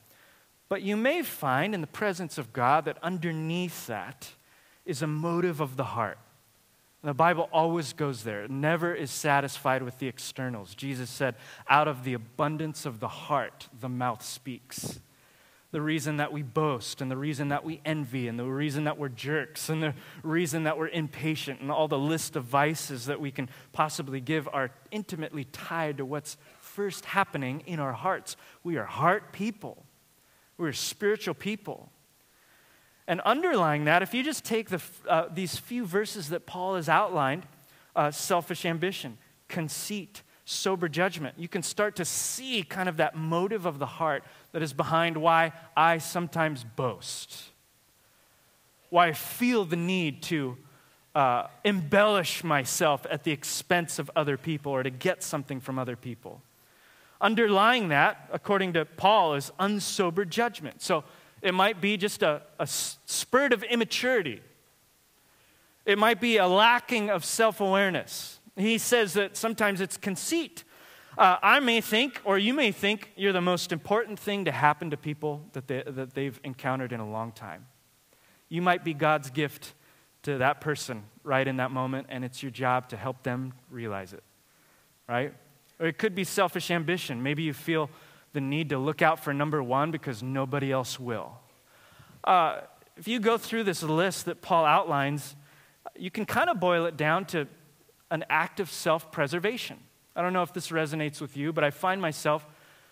But 0.68 0.82
you 0.82 0.96
may 0.96 1.22
find 1.22 1.74
in 1.74 1.80
the 1.80 1.86
presence 1.86 2.38
of 2.38 2.52
God 2.52 2.84
that 2.84 2.96
underneath 3.02 3.86
that 3.88 4.30
is 4.86 5.02
a 5.02 5.06
motive 5.06 5.60
of 5.60 5.76
the 5.76 5.84
heart. 5.84 6.18
The 7.02 7.14
Bible 7.14 7.48
always 7.52 7.92
goes 7.92 8.24
there. 8.24 8.44
It 8.44 8.50
never 8.50 8.94
is 8.94 9.10
satisfied 9.10 9.82
with 9.82 9.98
the 9.98 10.06
externals. 10.06 10.74
Jesus 10.74 11.08
said, 11.08 11.34
out 11.68 11.88
of 11.88 12.04
the 12.04 12.12
abundance 12.12 12.84
of 12.84 13.00
the 13.00 13.08
heart, 13.08 13.68
the 13.80 13.88
mouth 13.88 14.22
speaks. 14.22 15.00
The 15.72 15.80
reason 15.80 16.16
that 16.16 16.32
we 16.32 16.42
boast, 16.42 17.00
and 17.00 17.10
the 17.10 17.16
reason 17.16 17.48
that 17.48 17.64
we 17.64 17.80
envy, 17.84 18.26
and 18.26 18.38
the 18.38 18.44
reason 18.44 18.84
that 18.84 18.98
we're 18.98 19.08
jerks, 19.08 19.68
and 19.68 19.82
the 19.82 19.94
reason 20.22 20.64
that 20.64 20.76
we're 20.76 20.88
impatient, 20.88 21.60
and 21.60 21.70
all 21.70 21.86
the 21.86 21.98
list 21.98 22.34
of 22.34 22.44
vices 22.44 23.06
that 23.06 23.20
we 23.20 23.30
can 23.30 23.48
possibly 23.72 24.20
give 24.20 24.48
are 24.52 24.70
intimately 24.90 25.44
tied 25.44 25.98
to 25.98 26.04
what's 26.04 26.36
first 26.58 27.04
happening 27.04 27.62
in 27.66 27.78
our 27.78 27.92
hearts. 27.92 28.36
We 28.64 28.78
are 28.78 28.84
heart 28.84 29.32
people, 29.32 29.84
we're 30.58 30.72
spiritual 30.72 31.34
people. 31.34 31.90
And 33.06 33.20
underlying 33.22 33.86
that, 33.86 34.02
if 34.02 34.14
you 34.14 34.22
just 34.22 34.44
take 34.44 34.70
the, 34.70 34.80
uh, 35.08 35.26
these 35.32 35.56
few 35.56 35.84
verses 35.84 36.28
that 36.28 36.46
Paul 36.46 36.76
has 36.76 36.88
outlined 36.88 37.44
uh, 37.96 38.12
selfish 38.12 38.64
ambition, 38.64 39.18
conceit, 39.48 40.22
sober 40.50 40.88
judgment 40.88 41.34
you 41.38 41.46
can 41.46 41.62
start 41.62 41.96
to 41.96 42.04
see 42.04 42.62
kind 42.62 42.88
of 42.88 42.96
that 42.96 43.14
motive 43.14 43.66
of 43.66 43.78
the 43.78 43.86
heart 43.86 44.24
that 44.52 44.62
is 44.62 44.72
behind 44.72 45.16
why 45.16 45.52
I 45.76 45.98
sometimes 45.98 46.64
boast, 46.64 47.50
why 48.88 49.08
I 49.08 49.12
feel 49.12 49.64
the 49.64 49.76
need 49.76 50.22
to 50.24 50.56
uh, 51.14 51.46
embellish 51.64 52.42
myself 52.42 53.06
at 53.08 53.24
the 53.24 53.30
expense 53.30 53.98
of 53.98 54.10
other 54.16 54.36
people 54.36 54.72
or 54.72 54.82
to 54.82 54.90
get 54.90 55.22
something 55.22 55.60
from 55.60 55.78
other 55.78 55.96
people. 55.96 56.42
Underlying 57.20 57.88
that, 57.88 58.28
according 58.32 58.72
to 58.72 58.84
Paul, 58.84 59.34
is 59.34 59.52
unsober 59.60 60.28
judgment. 60.28 60.82
So 60.82 61.04
it 61.42 61.54
might 61.54 61.80
be 61.80 61.96
just 61.96 62.22
a, 62.22 62.42
a 62.58 62.66
spurt 62.66 63.52
of 63.52 63.62
immaturity. 63.62 64.40
It 65.84 65.98
might 65.98 66.20
be 66.20 66.38
a 66.38 66.46
lacking 66.46 67.10
of 67.10 67.24
self 67.24 67.60
awareness. 67.60 68.39
He 68.56 68.78
says 68.78 69.14
that 69.14 69.36
sometimes 69.36 69.80
it's 69.80 69.96
conceit. 69.96 70.64
Uh, 71.18 71.36
I 71.42 71.60
may 71.60 71.80
think, 71.80 72.20
or 72.24 72.38
you 72.38 72.54
may 72.54 72.72
think, 72.72 73.12
you're 73.16 73.32
the 73.32 73.40
most 73.40 73.72
important 73.72 74.18
thing 74.18 74.44
to 74.44 74.52
happen 74.52 74.90
to 74.90 74.96
people 74.96 75.44
that, 75.52 75.66
they, 75.66 75.82
that 75.86 76.14
they've 76.14 76.38
encountered 76.44 76.92
in 76.92 77.00
a 77.00 77.08
long 77.08 77.32
time. 77.32 77.66
You 78.48 78.62
might 78.62 78.84
be 78.84 78.94
God's 78.94 79.30
gift 79.30 79.74
to 80.22 80.38
that 80.38 80.60
person 80.60 81.04
right 81.24 81.46
in 81.46 81.56
that 81.56 81.70
moment, 81.70 82.06
and 82.10 82.24
it's 82.24 82.42
your 82.42 82.50
job 82.50 82.88
to 82.90 82.96
help 82.96 83.22
them 83.22 83.52
realize 83.70 84.12
it, 84.12 84.22
right? 85.08 85.34
Or 85.78 85.86
it 85.86 85.98
could 85.98 86.14
be 86.14 86.24
selfish 86.24 86.70
ambition. 86.70 87.22
Maybe 87.22 87.42
you 87.42 87.54
feel 87.54 87.90
the 88.32 88.40
need 88.40 88.68
to 88.68 88.78
look 88.78 89.02
out 89.02 89.22
for 89.22 89.32
number 89.32 89.62
one 89.62 89.90
because 89.90 90.22
nobody 90.22 90.70
else 90.70 91.00
will. 91.00 91.32
Uh, 92.22 92.60
if 92.96 93.08
you 93.08 93.18
go 93.18 93.38
through 93.38 93.64
this 93.64 93.82
list 93.82 94.26
that 94.26 94.42
Paul 94.42 94.64
outlines, 94.64 95.34
you 95.96 96.10
can 96.10 96.26
kind 96.26 96.50
of 96.50 96.60
boil 96.60 96.84
it 96.84 96.96
down 96.96 97.24
to 97.26 97.48
an 98.10 98.24
act 98.28 98.60
of 98.60 98.70
self 98.70 99.12
preservation. 99.12 99.78
I 100.16 100.22
don't 100.22 100.32
know 100.32 100.42
if 100.42 100.52
this 100.52 100.68
resonates 100.68 101.20
with 101.20 101.36
you, 101.36 101.52
but 101.52 101.64
I 101.64 101.70
find 101.70 102.00
myself, 102.00 102.46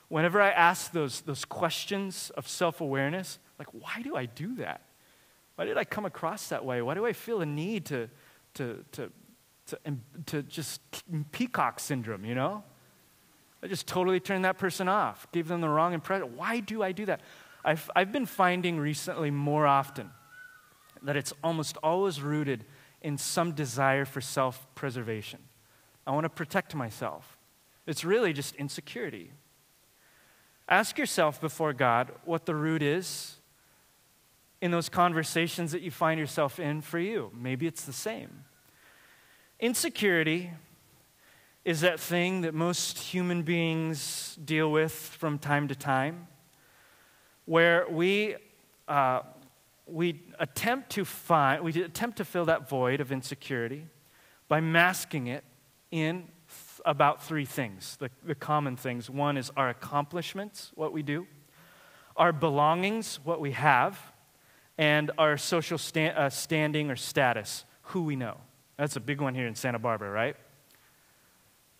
whenever 0.09 0.41
I 0.41 0.51
ask 0.51 0.93
those, 0.93 1.21
those 1.23 1.45
questions 1.45 2.31
of 2.37 2.47
self 2.49 2.81
awareness, 2.81 3.39
like, 3.59 3.69
why 3.73 4.03
do 4.03 4.17
I 4.17 4.27
do 4.27 4.55
that? 4.57 4.83
Why 5.57 5.65
did 5.65 5.77
I 5.77 5.85
come 5.85 6.05
across 6.05 6.49
that 6.49 6.65
way? 6.65 6.83
Why 6.83 6.95
do 6.95 7.05
I 7.05 7.13
feel 7.13 7.41
a 7.41 7.47
need 7.47 7.87
to, 7.87 8.09
to, 8.55 8.85
to, 8.93 9.11
to, 9.67 9.79
to 10.27 10.43
just 10.45 10.81
peacock 11.33 11.81
syndrome, 11.81 12.25
you 12.25 12.37
know? 12.37 12.63
I 13.61 13.67
just 13.67 13.89
totally 13.89 14.21
turned 14.21 14.45
that 14.45 14.57
person 14.57 14.89
off, 14.89 15.27
gave 15.33 15.49
them 15.49 15.61
the 15.61 15.69
wrong 15.69 15.93
impression. 15.93 16.37
Why 16.37 16.61
do 16.61 16.83
I 16.83 16.93
do 16.93 17.07
that? 17.07 17.23
I've, 17.65 17.91
I've 17.97 18.13
been 18.13 18.27
finding 18.27 18.79
recently 18.79 19.33
more 19.33 19.67
often 19.67 20.11
that 21.03 21.17
it's 21.17 21.33
almost 21.43 21.77
always 21.83 22.23
rooted 22.23 22.65
in 23.03 23.19
some 23.19 23.53
desire 23.53 24.05
for 24.05 24.21
self 24.21 24.67
preservation. 24.75 25.41
I 26.07 26.11
want 26.13 26.25
to 26.25 26.31
protect 26.31 26.75
myself. 26.75 27.37
It's 27.87 28.05
really 28.05 28.33
just 28.33 28.55
insecurity. 28.57 29.33
Ask 30.69 30.99
yourself 30.99 31.41
before 31.41 31.73
God 31.73 32.13
what 32.25 32.45
the 32.45 32.55
root 32.55 32.83
is 32.83 33.37
in 34.61 34.71
those 34.71 34.89
conversations 34.89 35.73
that 35.73 35.83
you 35.83 35.91
find 35.91 36.19
yourself 36.19 36.59
in 36.59 36.81
for 36.81 36.99
you. 36.99 37.31
Maybe 37.35 37.67
it's 37.67 37.85
the 37.85 37.93
same. 37.93 38.45
Insecurity 39.61 40.51
is 41.65 41.81
that 41.81 42.01
thing 42.01 42.43
that 42.43 42.55
most 42.55 42.99
human 42.99 43.43
beings 43.43 44.39
deal 44.45 44.71
with 44.71 44.93
from 44.93 45.39
time 45.39 45.69
to 45.69 45.75
time, 45.75 46.27
where 47.45 47.87
we 47.89 48.37
uh, 48.87 49.21
we 49.91 50.23
attempt 50.39 50.91
to 50.91 51.05
find, 51.05 51.63
we 51.63 51.83
attempt 51.83 52.19
to 52.19 52.25
fill 52.25 52.47
that 52.47 52.69
void 52.69 53.01
of 53.01 53.13
insecurity 53.13 53.87
by 54.49 54.61
masking 54.61 55.27
it 55.27 55.45
in 55.91 56.19
th- 56.23 56.81
about 56.85 57.23
three 57.23 57.45
things, 57.45 57.97
the, 57.97 58.11
the 58.25 58.35
common 58.35 58.77
things. 58.77 59.09
One 59.09 59.37
is 59.37 59.51
our 59.57 59.69
accomplishments, 59.69 60.73
what 60.75 60.93
we 60.93 61.03
do, 61.03 61.27
our 62.17 62.33
belongings, 62.33 63.21
what 63.25 63.41
we 63.41 63.53
have, 63.53 63.99
and 64.77 65.11
our 65.19 65.37
social 65.37 65.79
sta- 65.79 66.15
uh, 66.15 66.31
standing 66.31 66.91
or 66.91 66.97
status, 66.97 67.65
who 67.83 68.03
we 68.03 68.17
know. 68.17 68.37
That's 68.77 68.97
a 68.97 69.01
big 69.01 69.21
one 69.21 69.35
here 69.35 69.47
in 69.47 69.55
Santa 69.55 69.79
Barbara, 69.79 70.11
right? 70.11 70.37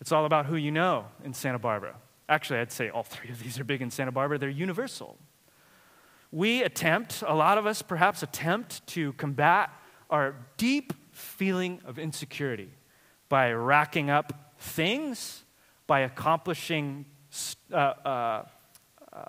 It's 0.01 0.11
all 0.11 0.25
about 0.25 0.45
who 0.45 0.55
you 0.55 0.71
know 0.71 1.05
in 1.23 1.33
Santa 1.33 1.59
Barbara. 1.59 1.95
Actually, 2.27 2.59
I'd 2.59 2.71
say 2.71 2.89
all 2.89 3.03
three 3.03 3.29
of 3.29 3.41
these 3.41 3.59
are 3.59 3.63
big 3.63 3.81
in 3.81 3.89
Santa 3.91 4.11
Barbara. 4.11 4.37
They're 4.37 4.49
universal 4.49 5.17
we 6.31 6.63
attempt, 6.63 7.23
a 7.25 7.33
lot 7.33 7.57
of 7.57 7.65
us 7.65 7.81
perhaps 7.81 8.21
attempt 8.21 8.85
to 8.87 9.13
combat 9.13 9.71
our 10.09 10.35
deep 10.57 10.93
feeling 11.11 11.81
of 11.85 11.97
insecurity 11.97 12.69
by 13.29 13.51
racking 13.51 14.09
up 14.09 14.53
things, 14.59 15.43
by 15.87 16.01
accomplishing 16.01 17.05
uh, 17.71 17.75
uh, 17.75 18.43
uh, 19.11 19.25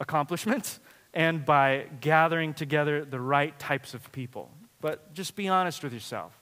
accomplishments, 0.00 0.80
and 1.12 1.44
by 1.44 1.86
gathering 2.00 2.54
together 2.54 3.04
the 3.04 3.20
right 3.20 3.58
types 3.58 3.94
of 3.94 4.10
people. 4.12 4.50
But 4.80 5.14
just 5.14 5.36
be 5.36 5.48
honest 5.48 5.82
with 5.82 5.92
yourself. 5.92 6.32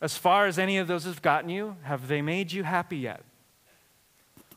As 0.00 0.16
far 0.16 0.46
as 0.46 0.58
any 0.58 0.78
of 0.78 0.88
those 0.88 1.04
have 1.04 1.22
gotten 1.22 1.48
you, 1.48 1.76
have 1.82 2.08
they 2.08 2.22
made 2.22 2.50
you 2.50 2.64
happy 2.64 2.96
yet? 2.96 3.22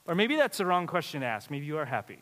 Or 0.08 0.16
maybe 0.16 0.36
that's 0.36 0.58
the 0.58 0.66
wrong 0.66 0.88
question 0.88 1.22
to 1.22 1.28
ask. 1.28 1.52
Maybe 1.52 1.66
you 1.66 1.78
are 1.78 1.86
happy. 1.86 2.20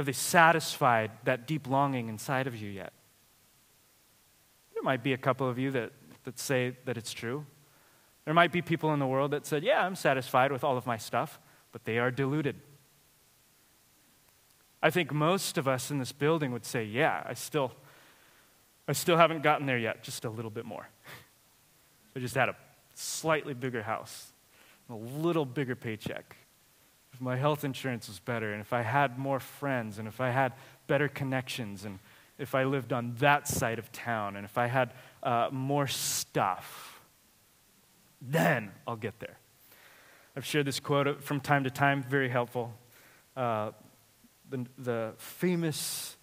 Have 0.00 0.06
they 0.06 0.12
satisfied 0.12 1.10
that 1.24 1.46
deep 1.46 1.68
longing 1.68 2.08
inside 2.08 2.46
of 2.46 2.56
you 2.56 2.70
yet? 2.70 2.94
There 4.72 4.82
might 4.82 5.02
be 5.02 5.12
a 5.12 5.18
couple 5.18 5.46
of 5.46 5.58
you 5.58 5.70
that, 5.72 5.92
that 6.24 6.38
say 6.38 6.74
that 6.86 6.96
it's 6.96 7.12
true. 7.12 7.44
There 8.24 8.32
might 8.32 8.50
be 8.50 8.62
people 8.62 8.94
in 8.94 8.98
the 8.98 9.06
world 9.06 9.32
that 9.32 9.44
said, 9.44 9.62
Yeah, 9.62 9.84
I'm 9.84 9.94
satisfied 9.94 10.52
with 10.52 10.64
all 10.64 10.78
of 10.78 10.86
my 10.86 10.96
stuff, 10.96 11.38
but 11.70 11.84
they 11.84 11.98
are 11.98 12.10
deluded. 12.10 12.56
I 14.82 14.88
think 14.88 15.12
most 15.12 15.58
of 15.58 15.68
us 15.68 15.90
in 15.90 15.98
this 15.98 16.12
building 16.12 16.50
would 16.52 16.64
say, 16.64 16.82
Yeah, 16.82 17.22
I 17.26 17.34
still, 17.34 17.70
I 18.88 18.94
still 18.94 19.18
haven't 19.18 19.42
gotten 19.42 19.66
there 19.66 19.76
yet, 19.76 20.02
just 20.02 20.24
a 20.24 20.30
little 20.30 20.50
bit 20.50 20.64
more. 20.64 20.88
I 22.16 22.20
just 22.20 22.36
had 22.36 22.48
a 22.48 22.56
slightly 22.94 23.52
bigger 23.52 23.82
house, 23.82 24.32
a 24.88 24.94
little 24.94 25.44
bigger 25.44 25.76
paycheck, 25.76 26.36
if 27.12 27.20
my 27.20 27.36
health 27.36 27.64
insurance 27.64 28.08
was 28.08 28.18
better, 28.18 28.52
and 28.52 28.60
if 28.60 28.72
I 28.72 28.82
had 28.82 29.18
more 29.18 29.40
friends, 29.40 29.98
and 29.98 30.06
if 30.06 30.20
I 30.20 30.30
had 30.30 30.52
better 30.86 31.08
connections, 31.08 31.84
and 31.84 31.98
if 32.38 32.54
I 32.54 32.64
lived 32.64 32.92
on 32.92 33.14
that 33.18 33.48
side 33.48 33.78
of 33.78 33.92
town, 33.92 34.36
and 34.36 34.44
if 34.44 34.56
I 34.56 34.66
had 34.66 34.92
uh, 35.22 35.48
more 35.52 35.86
stuff, 35.86 37.00
then 38.22 38.70
I'll 38.86 38.96
get 38.96 39.18
there. 39.20 39.38
I've 40.36 40.44
shared 40.44 40.66
this 40.66 40.80
quote 40.80 41.22
from 41.22 41.40
time 41.40 41.64
to 41.64 41.70
time, 41.70 42.02
very 42.02 42.28
helpful. 42.28 42.72
Uh, 43.36 43.72
the, 44.48 44.66
the 44.78 45.12
famous 45.18 46.16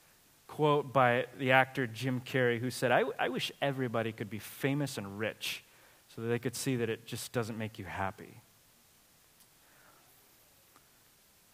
quote 0.48 0.92
by 0.94 1.26
the 1.38 1.52
actor 1.52 1.86
Jim 1.86 2.22
Carrey, 2.22 2.60
who 2.60 2.72
said, 2.72 2.92
I, 2.92 3.04
I 3.20 3.30
wish 3.30 3.52
everybody 3.62 4.12
could 4.12 4.30
be 4.30 4.40
famous 4.40 4.98
and 4.98 5.20
rich 5.20 5.64
so 6.16 6.22
that 6.22 6.30
they 6.30 6.40
could 6.40 6.56
see 6.56 6.78
that 6.78 6.90
it 6.90 7.06
just 7.06 7.32
doesn't 7.32 7.58
make 7.58 7.78
you 7.78 7.86
happy. 7.86 8.42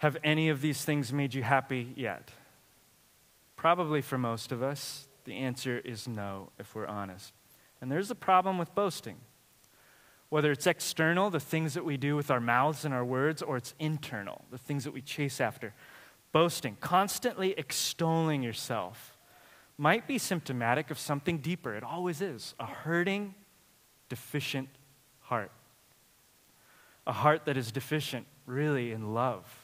Have 0.03 0.17
any 0.21 0.49
of 0.49 0.59
these 0.59 0.83
things 0.83 1.13
made 1.13 1.33
you 1.33 1.43
happy 1.43 1.93
yet? 1.95 2.33
Probably 3.55 4.01
for 4.01 4.17
most 4.17 4.51
of 4.51 4.61
us, 4.61 5.07
the 5.23 5.33
answer 5.37 5.77
is 5.79 6.09
no, 6.09 6.49
if 6.59 6.75
we're 6.75 6.87
honest. 6.87 7.31
And 7.79 7.89
there's 7.89 8.11
a 8.11 8.15
problem 8.15 8.57
with 8.57 8.75
boasting. 8.75 9.15
Whether 10.27 10.51
it's 10.51 10.67
external, 10.67 11.29
the 11.29 11.39
things 11.39 11.73
that 11.75 11.85
we 11.85 11.95
do 11.95 12.17
with 12.17 12.29
our 12.29 12.41
mouths 12.41 12.83
and 12.83 12.93
our 12.93 13.05
words, 13.05 13.41
or 13.41 13.55
it's 13.55 13.75
internal, 13.79 14.43
the 14.51 14.57
things 14.57 14.83
that 14.83 14.91
we 14.91 15.01
chase 15.01 15.39
after. 15.39 15.73
Boasting, 16.33 16.75
constantly 16.81 17.53
extolling 17.57 18.43
yourself, 18.43 19.17
might 19.77 20.05
be 20.05 20.17
symptomatic 20.17 20.91
of 20.91 20.99
something 20.99 21.37
deeper. 21.37 21.75
It 21.75 21.83
always 21.83 22.19
is 22.19 22.55
a 22.59 22.65
hurting, 22.65 23.35
deficient 24.09 24.67
heart. 25.21 25.51
A 27.07 27.13
heart 27.13 27.45
that 27.45 27.55
is 27.55 27.71
deficient, 27.71 28.27
really, 28.45 28.91
in 28.91 29.13
love 29.13 29.62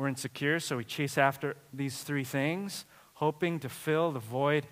we're 0.00 0.08
insecure, 0.08 0.58
so 0.58 0.78
we 0.78 0.84
chase 0.84 1.18
after 1.18 1.54
these 1.74 2.02
three 2.02 2.24
things, 2.24 2.86
hoping 3.12 3.60
to 3.60 3.68
fill 3.68 4.10
the 4.10 4.18
void 4.18 4.66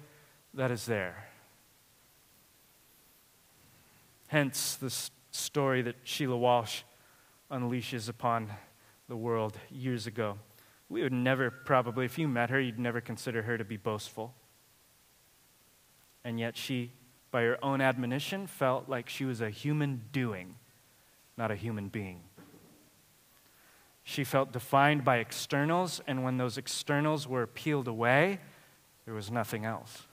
that 0.55 0.71
is 0.71 0.87
there. 0.87 1.29
Hence, 4.29 4.77
this 4.77 5.11
story 5.31 5.83
that 5.83 5.97
Sheila 6.03 6.39
Walsh 6.39 6.81
unleashes 7.51 8.09
upon 8.09 8.51
the 9.07 9.17
world 9.17 9.59
years 9.71 10.07
ago. 10.07 10.39
We 10.89 11.03
would 11.03 11.13
never, 11.13 11.51
probably, 11.51 12.07
if 12.07 12.19
you 12.19 12.27
met 12.27 12.49
her, 12.49 12.59
you'd 12.59 12.79
never 12.79 13.03
consider 13.03 13.43
her 13.43 13.59
to 13.59 13.65
be 13.65 13.77
boastful. 13.77 14.35
And 16.25 16.41
yet 16.41 16.57
she, 16.57 16.93
by 17.31 17.43
her 17.43 17.63
own 17.63 17.83
admonition, 17.83 18.47
felt 18.47 18.89
like 18.89 19.11
she 19.11 19.27
was 19.27 19.43
a 19.43 19.51
human 19.51 20.05
doing, 20.11 20.55
not 21.37 21.51
a 21.51 21.55
human 21.55 21.89
being. 21.89 22.23
She 24.09 24.25
felt 24.25 24.53
defined 24.53 25.05
by 25.05 25.19
externals, 25.19 26.01
and 26.07 26.25
when 26.25 26.39
those 26.39 26.57
externals 26.57 27.29
were 27.29 27.47
peeled 27.47 27.87
away, 27.87 28.41
there 29.05 29.13
was 29.13 29.31
nothing 29.31 29.67
else. 29.67 30.05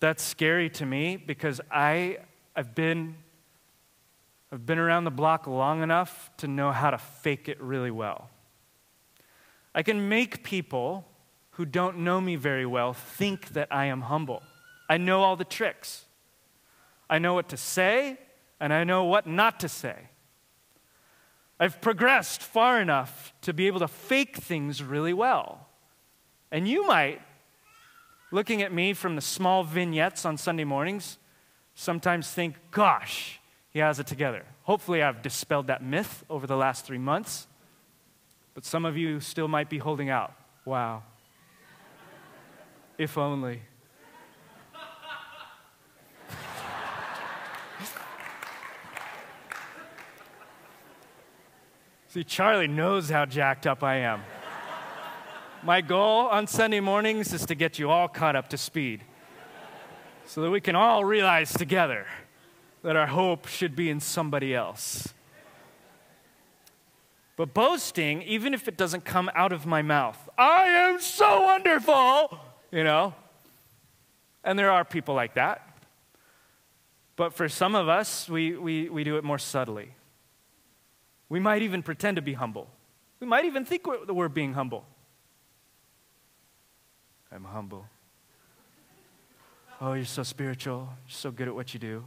That's 0.00 0.20
scary 0.20 0.68
to 0.70 0.84
me 0.84 1.16
because 1.16 1.60
I, 1.70 2.18
I've, 2.56 2.74
been, 2.74 3.14
I've 4.50 4.66
been 4.66 4.78
around 4.78 5.04
the 5.04 5.12
block 5.12 5.46
long 5.46 5.84
enough 5.84 6.28
to 6.38 6.48
know 6.48 6.72
how 6.72 6.90
to 6.90 6.98
fake 6.98 7.48
it 7.48 7.60
really 7.60 7.92
well. 7.92 8.30
I 9.72 9.84
can 9.84 10.08
make 10.08 10.42
people 10.42 11.06
who 11.50 11.64
don't 11.64 11.98
know 11.98 12.20
me 12.20 12.34
very 12.34 12.66
well 12.66 12.94
think 12.94 13.50
that 13.50 13.68
I 13.70 13.84
am 13.84 14.00
humble. 14.00 14.42
I 14.88 14.96
know 14.96 15.22
all 15.22 15.36
the 15.36 15.44
tricks. 15.44 16.04
I 17.08 17.20
know 17.20 17.34
what 17.34 17.48
to 17.50 17.56
say, 17.56 18.18
and 18.58 18.72
I 18.72 18.82
know 18.82 19.04
what 19.04 19.28
not 19.28 19.60
to 19.60 19.68
say. 19.68 20.08
I've 21.58 21.80
progressed 21.80 22.42
far 22.42 22.80
enough 22.80 23.32
to 23.42 23.52
be 23.52 23.66
able 23.66 23.80
to 23.80 23.88
fake 23.88 24.36
things 24.36 24.82
really 24.82 25.14
well. 25.14 25.68
And 26.50 26.68
you 26.68 26.86
might, 26.86 27.20
looking 28.30 28.62
at 28.62 28.72
me 28.72 28.92
from 28.92 29.16
the 29.16 29.22
small 29.22 29.64
vignettes 29.64 30.24
on 30.24 30.36
Sunday 30.36 30.64
mornings, 30.64 31.18
sometimes 31.74 32.30
think, 32.30 32.56
gosh, 32.70 33.40
he 33.70 33.78
has 33.78 33.98
it 33.98 34.06
together. 34.06 34.44
Hopefully, 34.62 35.02
I've 35.02 35.22
dispelled 35.22 35.68
that 35.68 35.82
myth 35.82 36.24
over 36.28 36.46
the 36.46 36.56
last 36.56 36.84
three 36.84 36.98
months. 36.98 37.46
But 38.54 38.64
some 38.64 38.84
of 38.84 38.96
you 38.96 39.20
still 39.20 39.48
might 39.48 39.68
be 39.68 39.78
holding 39.78 40.08
out. 40.08 40.32
Wow. 40.64 41.02
if 42.98 43.18
only. 43.18 43.62
See, 52.16 52.24
Charlie 52.24 52.66
knows 52.66 53.10
how 53.10 53.26
jacked 53.26 53.66
up 53.66 53.82
I 53.82 53.96
am. 53.96 54.22
My 55.62 55.82
goal 55.82 56.28
on 56.28 56.46
Sunday 56.46 56.80
mornings 56.80 57.34
is 57.34 57.44
to 57.44 57.54
get 57.54 57.78
you 57.78 57.90
all 57.90 58.08
caught 58.08 58.34
up 58.34 58.48
to 58.48 58.56
speed 58.56 59.02
so 60.24 60.40
that 60.40 60.50
we 60.50 60.62
can 60.62 60.74
all 60.74 61.04
realize 61.04 61.52
together 61.52 62.06
that 62.82 62.96
our 62.96 63.06
hope 63.06 63.46
should 63.46 63.76
be 63.76 63.90
in 63.90 64.00
somebody 64.00 64.54
else. 64.54 65.12
But 67.36 67.52
boasting, 67.52 68.22
even 68.22 68.54
if 68.54 68.66
it 68.66 68.78
doesn't 68.78 69.04
come 69.04 69.30
out 69.34 69.52
of 69.52 69.66
my 69.66 69.82
mouth, 69.82 70.16
I 70.38 70.68
am 70.68 70.98
so 71.02 71.42
wonderful, 71.42 72.40
you 72.72 72.82
know, 72.82 73.14
and 74.42 74.58
there 74.58 74.70
are 74.70 74.86
people 74.86 75.14
like 75.14 75.34
that. 75.34 75.68
But 77.14 77.34
for 77.34 77.50
some 77.50 77.74
of 77.74 77.90
us, 77.90 78.26
we, 78.26 78.56
we, 78.56 78.88
we 78.88 79.04
do 79.04 79.18
it 79.18 79.22
more 79.22 79.38
subtly. 79.38 79.95
We 81.28 81.40
might 81.40 81.62
even 81.62 81.82
pretend 81.82 82.16
to 82.16 82.22
be 82.22 82.34
humble. 82.34 82.68
We 83.20 83.26
might 83.26 83.44
even 83.44 83.64
think 83.64 83.86
we're, 83.86 84.04
we're 84.06 84.28
being 84.28 84.54
humble. 84.54 84.84
I'm 87.32 87.44
humble. 87.44 87.86
Oh, 89.80 89.92
you're 89.94 90.04
so 90.04 90.22
spiritual. 90.22 90.88
You're 91.06 91.10
so 91.10 91.30
good 91.30 91.48
at 91.48 91.54
what 91.54 91.74
you 91.74 91.80
do. 91.80 92.04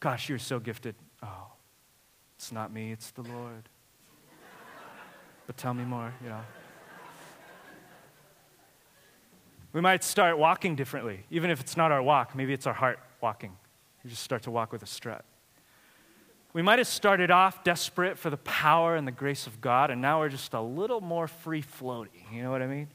Gosh, 0.00 0.28
you're 0.28 0.38
so 0.38 0.58
gifted. 0.58 0.94
Oh, 1.22 1.46
it's 2.36 2.50
not 2.50 2.72
me, 2.72 2.92
it's 2.92 3.10
the 3.12 3.22
Lord. 3.22 3.68
But 5.46 5.56
tell 5.56 5.74
me 5.74 5.84
more, 5.84 6.12
you 6.22 6.30
know. 6.30 6.40
We 9.72 9.80
might 9.80 10.04
start 10.04 10.38
walking 10.38 10.76
differently, 10.76 11.26
even 11.30 11.50
if 11.50 11.60
it's 11.60 11.76
not 11.76 11.90
our 11.90 12.02
walk. 12.02 12.34
Maybe 12.34 12.52
it's 12.52 12.66
our 12.66 12.72
heart 12.72 12.98
walking. 13.20 13.56
We 14.02 14.10
just 14.10 14.22
start 14.22 14.42
to 14.44 14.50
walk 14.50 14.72
with 14.72 14.82
a 14.82 14.86
strut. 14.86 15.24
We 16.54 16.62
might 16.62 16.78
have 16.78 16.86
started 16.86 17.32
off 17.32 17.64
desperate 17.64 18.16
for 18.16 18.30
the 18.30 18.36
power 18.36 18.94
and 18.94 19.08
the 19.08 19.12
grace 19.12 19.48
of 19.48 19.60
God, 19.60 19.90
and 19.90 20.00
now 20.00 20.20
we're 20.20 20.28
just 20.28 20.54
a 20.54 20.60
little 20.60 21.00
more 21.00 21.26
free 21.26 21.60
floating. 21.60 22.24
You 22.32 22.44
know 22.44 22.52
what 22.52 22.62
I 22.62 22.68
mean? 22.68 22.88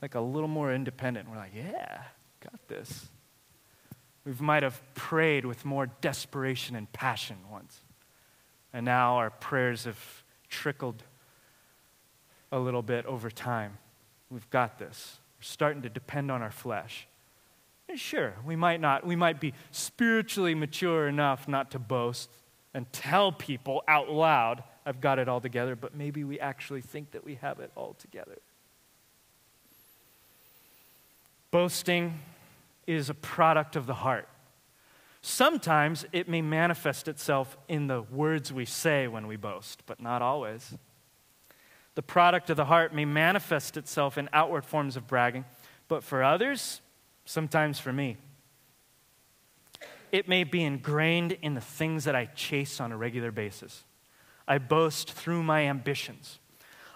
Like 0.00 0.14
a 0.14 0.20
little 0.20 0.48
more 0.48 0.72
independent. 0.72 1.28
We're 1.28 1.36
like, 1.36 1.52
yeah, 1.52 2.02
got 2.40 2.68
this. 2.68 3.08
We 4.24 4.32
might 4.38 4.62
have 4.62 4.80
prayed 4.94 5.44
with 5.44 5.64
more 5.64 5.88
desperation 6.00 6.76
and 6.76 6.90
passion 6.92 7.38
once. 7.50 7.80
And 8.72 8.84
now 8.84 9.16
our 9.16 9.30
prayers 9.30 9.82
have 9.84 9.98
trickled 10.48 11.02
a 12.52 12.58
little 12.60 12.82
bit 12.82 13.04
over 13.06 13.32
time. 13.32 13.78
We've 14.30 14.48
got 14.50 14.78
this. 14.78 15.18
We're 15.38 15.42
starting 15.42 15.82
to 15.82 15.88
depend 15.88 16.30
on 16.30 16.40
our 16.40 16.52
flesh. 16.52 17.08
And 17.88 17.98
sure, 17.98 18.34
we 18.46 18.54
might 18.54 18.80
not, 18.80 19.04
we 19.04 19.16
might 19.16 19.40
be 19.40 19.54
spiritually 19.72 20.54
mature 20.54 21.08
enough 21.08 21.48
not 21.48 21.72
to 21.72 21.80
boast 21.80 22.30
and 22.74 22.90
tell 22.92 23.32
people 23.32 23.82
out 23.86 24.10
loud, 24.10 24.62
I've 24.84 25.00
got 25.00 25.18
it 25.18 25.28
all 25.28 25.40
together, 25.40 25.76
but 25.76 25.94
maybe 25.94 26.24
we 26.24 26.40
actually 26.40 26.80
think 26.80 27.12
that 27.12 27.24
we 27.24 27.36
have 27.36 27.60
it 27.60 27.70
all 27.76 27.94
together. 27.98 28.38
Boasting 31.50 32.20
is 32.86 33.10
a 33.10 33.14
product 33.14 33.76
of 33.76 33.86
the 33.86 33.94
heart. 33.94 34.28
Sometimes 35.20 36.04
it 36.12 36.28
may 36.28 36.42
manifest 36.42 37.06
itself 37.06 37.56
in 37.68 37.86
the 37.86 38.02
words 38.02 38.52
we 38.52 38.64
say 38.64 39.06
when 39.06 39.26
we 39.26 39.36
boast, 39.36 39.82
but 39.86 40.00
not 40.00 40.20
always. 40.20 40.74
The 41.94 42.02
product 42.02 42.50
of 42.50 42.56
the 42.56 42.64
heart 42.64 42.94
may 42.94 43.04
manifest 43.04 43.76
itself 43.76 44.18
in 44.18 44.28
outward 44.32 44.64
forms 44.64 44.96
of 44.96 45.06
bragging, 45.06 45.44
but 45.88 46.02
for 46.02 46.24
others, 46.24 46.80
sometimes 47.24 47.78
for 47.78 47.92
me, 47.92 48.16
it 50.12 50.28
may 50.28 50.44
be 50.44 50.62
ingrained 50.62 51.32
in 51.42 51.54
the 51.54 51.60
things 51.60 52.04
that 52.04 52.14
I 52.14 52.26
chase 52.26 52.80
on 52.80 52.92
a 52.92 52.96
regular 52.96 53.32
basis. 53.32 53.84
I 54.46 54.58
boast 54.58 55.10
through 55.10 55.42
my 55.42 55.62
ambitions. 55.62 56.38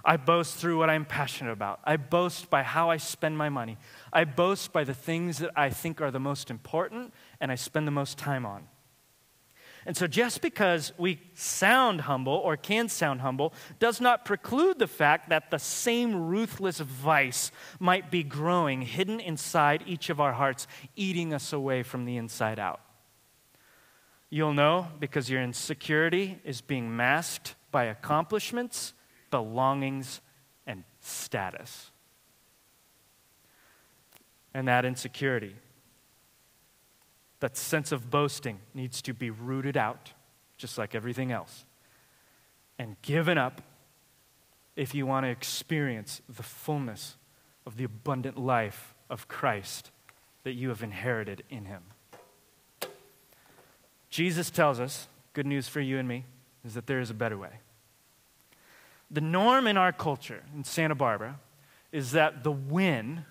I 0.04 0.18
boast 0.18 0.56
through 0.56 0.78
what 0.78 0.90
I'm 0.90 1.04
passionate 1.04 1.50
about. 1.50 1.80
I 1.82 1.96
boast 1.96 2.48
by 2.50 2.62
how 2.62 2.90
I 2.90 2.98
spend 2.98 3.36
my 3.36 3.48
money. 3.48 3.78
I 4.12 4.24
boast 4.24 4.72
by 4.72 4.84
the 4.84 4.94
things 4.94 5.38
that 5.38 5.50
I 5.56 5.70
think 5.70 6.00
are 6.00 6.12
the 6.12 6.20
most 6.20 6.50
important 6.50 7.12
and 7.40 7.50
I 7.50 7.56
spend 7.56 7.88
the 7.88 7.92
most 7.92 8.18
time 8.18 8.46
on. 8.46 8.68
And 9.84 9.96
so, 9.96 10.08
just 10.08 10.42
because 10.42 10.92
we 10.98 11.20
sound 11.34 12.02
humble 12.02 12.34
or 12.34 12.56
can 12.56 12.88
sound 12.88 13.20
humble 13.20 13.54
does 13.78 14.00
not 14.00 14.24
preclude 14.24 14.80
the 14.80 14.88
fact 14.88 15.28
that 15.28 15.52
the 15.52 15.60
same 15.60 16.26
ruthless 16.26 16.80
vice 16.80 17.52
might 17.78 18.10
be 18.10 18.24
growing 18.24 18.82
hidden 18.82 19.20
inside 19.20 19.84
each 19.86 20.10
of 20.10 20.20
our 20.20 20.32
hearts, 20.32 20.66
eating 20.96 21.32
us 21.32 21.52
away 21.52 21.84
from 21.84 22.04
the 22.04 22.16
inside 22.16 22.58
out. 22.58 22.80
You'll 24.28 24.54
know 24.54 24.88
because 24.98 25.30
your 25.30 25.42
insecurity 25.42 26.40
is 26.44 26.60
being 26.60 26.96
masked 26.96 27.54
by 27.70 27.84
accomplishments, 27.84 28.92
belongings, 29.30 30.20
and 30.66 30.84
status. 31.00 31.90
And 34.52 34.66
that 34.68 34.84
insecurity, 34.84 35.54
that 37.40 37.56
sense 37.56 37.92
of 37.92 38.10
boasting, 38.10 38.58
needs 38.74 39.00
to 39.02 39.14
be 39.14 39.30
rooted 39.30 39.76
out, 39.76 40.12
just 40.56 40.78
like 40.78 40.94
everything 40.94 41.30
else, 41.30 41.64
and 42.78 43.00
given 43.02 43.38
up 43.38 43.60
if 44.74 44.94
you 44.94 45.06
want 45.06 45.24
to 45.24 45.30
experience 45.30 46.20
the 46.28 46.42
fullness 46.42 47.16
of 47.64 47.76
the 47.76 47.84
abundant 47.84 48.38
life 48.38 48.94
of 49.08 49.28
Christ 49.28 49.90
that 50.44 50.52
you 50.52 50.68
have 50.68 50.82
inherited 50.82 51.42
in 51.50 51.64
Him. 51.64 51.82
Jesus 54.16 54.48
tells 54.48 54.80
us, 54.80 55.08
good 55.34 55.44
news 55.44 55.68
for 55.68 55.78
you 55.78 55.98
and 55.98 56.08
me, 56.08 56.24
is 56.64 56.72
that 56.72 56.86
there 56.86 57.00
is 57.00 57.10
a 57.10 57.14
better 57.14 57.36
way. 57.36 57.60
The 59.10 59.20
norm 59.20 59.66
in 59.66 59.76
our 59.76 59.92
culture 59.92 60.42
in 60.54 60.64
Santa 60.64 60.94
Barbara 60.94 61.38
is 61.92 62.12
that 62.12 62.42
the 62.42 62.50
win 62.50 63.26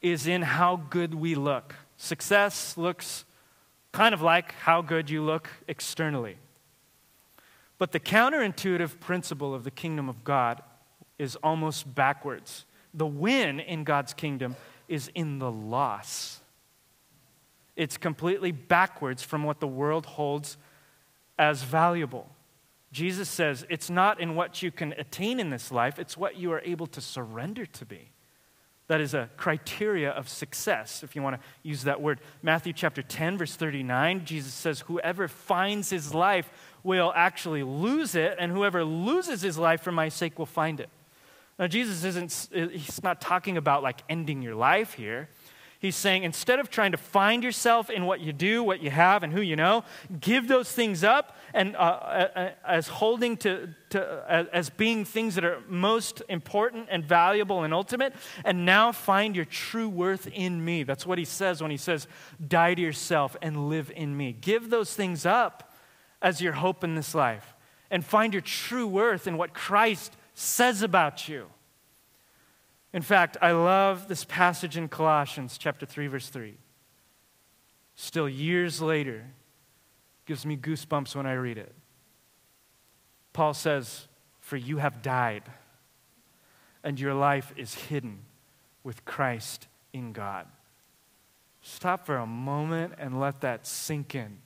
is 0.00 0.28
in 0.28 0.42
how 0.42 0.76
good 0.76 1.16
we 1.16 1.34
look. 1.34 1.74
Success 1.96 2.76
looks 2.76 3.24
kind 3.90 4.14
of 4.14 4.22
like 4.22 4.52
how 4.52 4.82
good 4.82 5.10
you 5.10 5.20
look 5.20 5.50
externally. 5.66 6.36
But 7.76 7.90
the 7.90 7.98
counterintuitive 7.98 9.00
principle 9.00 9.52
of 9.52 9.64
the 9.64 9.72
kingdom 9.72 10.08
of 10.08 10.22
God 10.22 10.62
is 11.18 11.34
almost 11.42 11.92
backwards. 11.92 12.66
The 12.94 13.04
win 13.04 13.58
in 13.58 13.82
God's 13.82 14.14
kingdom 14.14 14.54
is 14.86 15.10
in 15.12 15.40
the 15.40 15.50
loss. 15.50 16.38
It's 17.76 17.96
completely 17.96 18.52
backwards 18.52 19.22
from 19.22 19.44
what 19.44 19.60
the 19.60 19.66
world 19.66 20.06
holds 20.06 20.56
as 21.38 21.62
valuable. 21.62 22.28
Jesus 22.92 23.28
says 23.28 23.66
it's 23.68 23.90
not 23.90 24.20
in 24.20 24.36
what 24.36 24.62
you 24.62 24.70
can 24.70 24.92
attain 24.92 25.40
in 25.40 25.50
this 25.50 25.72
life, 25.72 25.98
it's 25.98 26.16
what 26.16 26.36
you 26.36 26.52
are 26.52 26.60
able 26.64 26.86
to 26.88 27.00
surrender 27.00 27.66
to 27.66 27.84
be. 27.84 28.10
That 28.86 29.00
is 29.00 29.14
a 29.14 29.30
criteria 29.36 30.10
of 30.10 30.28
success, 30.28 31.02
if 31.02 31.16
you 31.16 31.22
want 31.22 31.40
to 31.40 31.46
use 31.62 31.84
that 31.84 32.02
word. 32.02 32.20
Matthew 32.42 32.74
chapter 32.74 33.02
10, 33.02 33.38
verse 33.38 33.56
39, 33.56 34.26
Jesus 34.26 34.52
says, 34.52 34.80
Whoever 34.80 35.26
finds 35.26 35.88
his 35.88 36.14
life 36.14 36.50
will 36.82 37.10
actually 37.16 37.62
lose 37.62 38.14
it, 38.14 38.36
and 38.38 38.52
whoever 38.52 38.84
loses 38.84 39.40
his 39.40 39.56
life 39.56 39.80
for 39.80 39.90
my 39.90 40.10
sake 40.10 40.38
will 40.38 40.46
find 40.46 40.80
it. 40.80 40.90
Now, 41.58 41.66
Jesus 41.66 42.04
isn't, 42.04 42.48
he's 42.52 43.02
not 43.02 43.20
talking 43.20 43.56
about 43.56 43.82
like 43.82 44.02
ending 44.08 44.42
your 44.42 44.54
life 44.54 44.92
here. 44.92 45.30
He's 45.84 45.96
saying 45.96 46.24
instead 46.24 46.60
of 46.60 46.70
trying 46.70 46.92
to 46.92 46.96
find 46.96 47.44
yourself 47.44 47.90
in 47.90 48.06
what 48.06 48.20
you 48.20 48.32
do, 48.32 48.62
what 48.62 48.82
you 48.82 48.88
have, 48.88 49.22
and 49.22 49.30
who 49.30 49.42
you 49.42 49.54
know, 49.54 49.84
give 50.18 50.48
those 50.48 50.72
things 50.72 51.04
up 51.04 51.36
and 51.52 51.76
uh, 51.76 52.52
as 52.66 52.88
holding 52.88 53.36
to, 53.36 53.68
to 53.90 54.48
as 54.50 54.70
being 54.70 55.04
things 55.04 55.34
that 55.34 55.44
are 55.44 55.58
most 55.68 56.22
important 56.30 56.88
and 56.90 57.04
valuable 57.04 57.64
and 57.64 57.74
ultimate, 57.74 58.14
and 58.46 58.64
now 58.64 58.92
find 58.92 59.36
your 59.36 59.44
true 59.44 59.90
worth 59.90 60.26
in 60.28 60.64
me. 60.64 60.84
That's 60.84 61.04
what 61.04 61.18
he 61.18 61.26
says 61.26 61.60
when 61.60 61.70
he 61.70 61.76
says, 61.76 62.08
"Die 62.48 62.74
to 62.76 62.80
yourself 62.80 63.36
and 63.42 63.68
live 63.68 63.92
in 63.94 64.16
me." 64.16 64.32
Give 64.32 64.70
those 64.70 64.94
things 64.94 65.26
up 65.26 65.76
as 66.22 66.40
your 66.40 66.54
hope 66.54 66.82
in 66.82 66.94
this 66.94 67.14
life, 67.14 67.54
and 67.90 68.02
find 68.02 68.32
your 68.32 68.40
true 68.40 68.86
worth 68.86 69.26
in 69.26 69.36
what 69.36 69.52
Christ 69.52 70.16
says 70.32 70.80
about 70.80 71.28
you. 71.28 71.50
In 72.94 73.02
fact, 73.02 73.36
I 73.42 73.50
love 73.50 74.06
this 74.06 74.24
passage 74.24 74.76
in 74.76 74.88
Colossians 74.88 75.58
chapter 75.58 75.84
3 75.84 76.06
verse 76.06 76.28
3. 76.28 76.56
Still 77.96 78.28
years 78.28 78.80
later 78.80 79.32
gives 80.26 80.46
me 80.46 80.56
goosebumps 80.56 81.16
when 81.16 81.26
I 81.26 81.32
read 81.32 81.58
it. 81.58 81.74
Paul 83.32 83.52
says, 83.52 84.06
"For 84.38 84.56
you 84.56 84.78
have 84.78 85.02
died, 85.02 85.42
and 86.84 87.00
your 87.00 87.14
life 87.14 87.52
is 87.56 87.74
hidden 87.74 88.26
with 88.84 89.04
Christ 89.04 89.66
in 89.92 90.12
God." 90.12 90.46
Stop 91.62 92.06
for 92.06 92.16
a 92.16 92.26
moment 92.26 92.94
and 92.96 93.18
let 93.18 93.40
that 93.40 93.66
sink 93.66 94.14
in. 94.14 94.40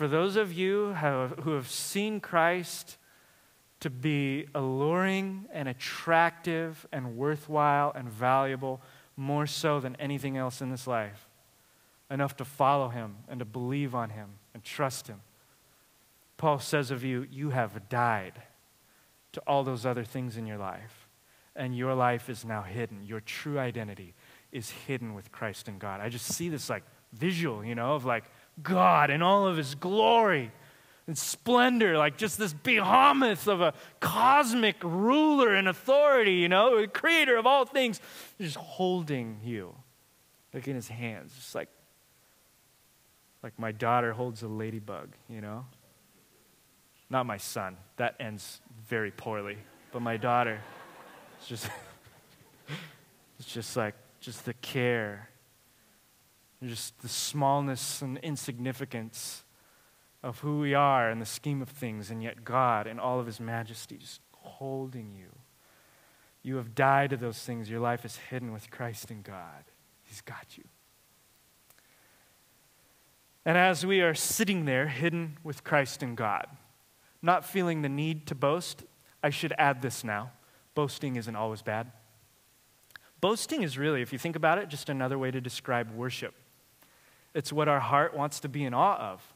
For 0.00 0.08
those 0.08 0.36
of 0.36 0.50
you 0.50 0.94
who 0.94 1.50
have 1.50 1.68
seen 1.68 2.20
Christ 2.20 2.96
to 3.80 3.90
be 3.90 4.46
alluring 4.54 5.44
and 5.52 5.68
attractive 5.68 6.86
and 6.90 7.18
worthwhile 7.18 7.92
and 7.94 8.08
valuable, 8.08 8.80
more 9.14 9.46
so 9.46 9.78
than 9.78 9.96
anything 9.96 10.38
else 10.38 10.62
in 10.62 10.70
this 10.70 10.86
life, 10.86 11.28
enough 12.10 12.34
to 12.38 12.46
follow 12.46 12.88
him 12.88 13.16
and 13.28 13.40
to 13.40 13.44
believe 13.44 13.94
on 13.94 14.08
him 14.08 14.30
and 14.54 14.64
trust 14.64 15.06
him. 15.06 15.20
Paul 16.38 16.60
says 16.60 16.90
of 16.90 17.04
you, 17.04 17.26
you 17.30 17.50
have 17.50 17.90
died 17.90 18.40
to 19.32 19.42
all 19.46 19.64
those 19.64 19.84
other 19.84 20.04
things 20.04 20.38
in 20.38 20.46
your 20.46 20.56
life, 20.56 21.08
and 21.54 21.76
your 21.76 21.92
life 21.92 22.30
is 22.30 22.42
now 22.42 22.62
hidden. 22.62 23.04
Your 23.04 23.20
true 23.20 23.58
identity 23.58 24.14
is 24.50 24.70
hidden 24.70 25.12
with 25.12 25.30
Christ 25.30 25.68
and 25.68 25.78
God. 25.78 26.00
I 26.00 26.08
just 26.08 26.24
see 26.24 26.48
this 26.48 26.70
like 26.70 26.84
visual, 27.12 27.62
you 27.62 27.74
know, 27.74 27.96
of 27.96 28.06
like, 28.06 28.24
God 28.62 29.10
in 29.10 29.22
all 29.22 29.46
of 29.46 29.56
his 29.56 29.74
glory 29.74 30.52
and 31.06 31.16
splendor, 31.16 31.98
like 31.98 32.16
just 32.16 32.38
this 32.38 32.52
behemoth 32.52 33.48
of 33.48 33.60
a 33.60 33.74
cosmic 33.98 34.76
ruler 34.82 35.54
and 35.54 35.66
authority, 35.68 36.34
you 36.34 36.48
know, 36.48 36.80
the 36.80 36.86
creator 36.86 37.36
of 37.36 37.46
all 37.46 37.64
things, 37.64 38.00
just 38.40 38.56
holding 38.56 39.40
you, 39.42 39.74
like 40.54 40.68
in 40.68 40.76
his 40.76 40.88
hands, 40.88 41.34
just 41.34 41.54
like, 41.54 41.68
like 43.42 43.58
my 43.58 43.72
daughter 43.72 44.12
holds 44.12 44.42
a 44.42 44.48
ladybug, 44.48 45.08
you 45.28 45.40
know. 45.40 45.64
Not 47.08 47.26
my 47.26 47.38
son. 47.38 47.76
That 47.96 48.14
ends 48.20 48.60
very 48.88 49.10
poorly. 49.10 49.56
But 49.90 50.02
my 50.02 50.16
daughter, 50.16 50.60
it's 51.38 51.48
just, 51.48 51.68
it's 53.38 53.48
just 53.48 53.76
like, 53.76 53.96
just 54.20 54.44
the 54.44 54.54
care 54.54 55.29
just 56.68 57.00
the 57.00 57.08
smallness 57.08 58.02
and 58.02 58.18
insignificance 58.18 59.44
of 60.22 60.40
who 60.40 60.60
we 60.60 60.74
are 60.74 61.10
in 61.10 61.18
the 61.18 61.26
scheme 61.26 61.62
of 61.62 61.70
things, 61.70 62.10
and 62.10 62.22
yet 62.22 62.44
God, 62.44 62.86
in 62.86 62.98
all 62.98 63.18
of 63.18 63.26
His 63.26 63.40
majesty, 63.40 63.96
just 63.96 64.20
holding 64.32 65.12
you. 65.12 65.30
You 66.42 66.56
have 66.56 66.74
died 66.74 67.10
to 67.10 67.16
those 67.16 67.38
things. 67.38 67.70
Your 67.70 67.80
life 67.80 68.04
is 68.04 68.16
hidden 68.16 68.52
with 68.52 68.70
Christ 68.70 69.10
in 69.10 69.22
God. 69.22 69.64
He's 70.02 70.20
got 70.20 70.56
you. 70.56 70.64
And 73.44 73.56
as 73.56 73.86
we 73.86 74.00
are 74.00 74.14
sitting 74.14 74.64
there, 74.64 74.88
hidden 74.88 75.38
with 75.42 75.64
Christ 75.64 76.02
in 76.02 76.14
God, 76.14 76.46
not 77.22 77.44
feeling 77.44 77.82
the 77.82 77.88
need 77.88 78.26
to 78.26 78.34
boast, 78.34 78.84
I 79.22 79.30
should 79.30 79.54
add 79.58 79.82
this 79.82 80.04
now 80.04 80.32
boasting 80.74 81.16
isn't 81.16 81.36
always 81.36 81.60
bad. 81.60 81.92
Boasting 83.20 83.62
is 83.62 83.76
really, 83.76 84.00
if 84.00 84.14
you 84.14 84.18
think 84.18 84.34
about 84.34 84.56
it, 84.56 84.68
just 84.68 84.88
another 84.88 85.18
way 85.18 85.30
to 85.30 85.40
describe 85.40 85.90
worship. 85.90 86.32
It's 87.34 87.52
what 87.52 87.68
our 87.68 87.80
heart 87.80 88.16
wants 88.16 88.40
to 88.40 88.48
be 88.48 88.64
in 88.64 88.74
awe 88.74 89.12
of. 89.12 89.34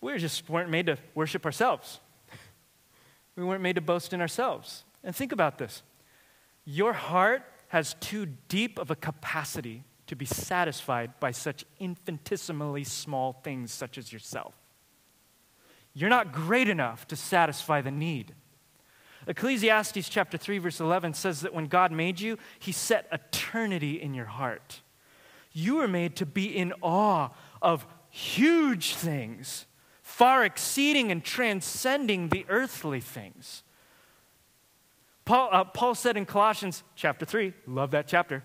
We 0.00 0.16
just 0.18 0.48
weren't 0.48 0.70
made 0.70 0.86
to 0.86 0.98
worship 1.14 1.44
ourselves. 1.44 2.00
We 3.36 3.44
weren't 3.44 3.62
made 3.62 3.76
to 3.76 3.80
boast 3.80 4.12
in 4.12 4.20
ourselves. 4.20 4.84
And 5.04 5.14
think 5.14 5.30
about 5.30 5.58
this 5.58 5.82
your 6.64 6.92
heart 6.92 7.42
has 7.68 7.94
too 8.00 8.26
deep 8.48 8.78
of 8.78 8.90
a 8.90 8.96
capacity 8.96 9.84
to 10.08 10.16
be 10.16 10.24
satisfied 10.24 11.18
by 11.20 11.30
such 11.30 11.64
infinitesimally 11.78 12.82
small 12.82 13.32
things 13.44 13.72
such 13.72 13.96
as 13.96 14.12
yourself. 14.12 14.54
You're 15.94 16.10
not 16.10 16.32
great 16.32 16.68
enough 16.68 17.06
to 17.08 17.16
satisfy 17.16 17.80
the 17.80 17.90
need. 17.90 18.34
Ecclesiastes 19.26 20.08
chapter 20.08 20.38
3 20.38 20.58
verse 20.58 20.80
11 20.80 21.14
says 21.14 21.42
that 21.42 21.54
when 21.54 21.66
God 21.66 21.92
made 21.92 22.20
you, 22.20 22.38
he 22.58 22.72
set 22.72 23.06
eternity 23.12 24.00
in 24.00 24.14
your 24.14 24.26
heart. 24.26 24.80
You 25.52 25.76
were 25.76 25.88
made 25.88 26.16
to 26.16 26.26
be 26.26 26.56
in 26.56 26.72
awe 26.82 27.30
of 27.60 27.86
huge 28.10 28.94
things, 28.94 29.66
far 30.02 30.44
exceeding 30.44 31.10
and 31.10 31.22
transcending 31.24 32.28
the 32.28 32.44
earthly 32.48 33.00
things. 33.00 33.62
Paul, 35.24 35.48
uh, 35.52 35.64
Paul 35.64 35.94
said 35.94 36.16
in 36.16 36.24
Colossians 36.24 36.82
chapter 36.96 37.26
3, 37.26 37.52
love 37.66 37.90
that 37.90 38.08
chapter, 38.08 38.44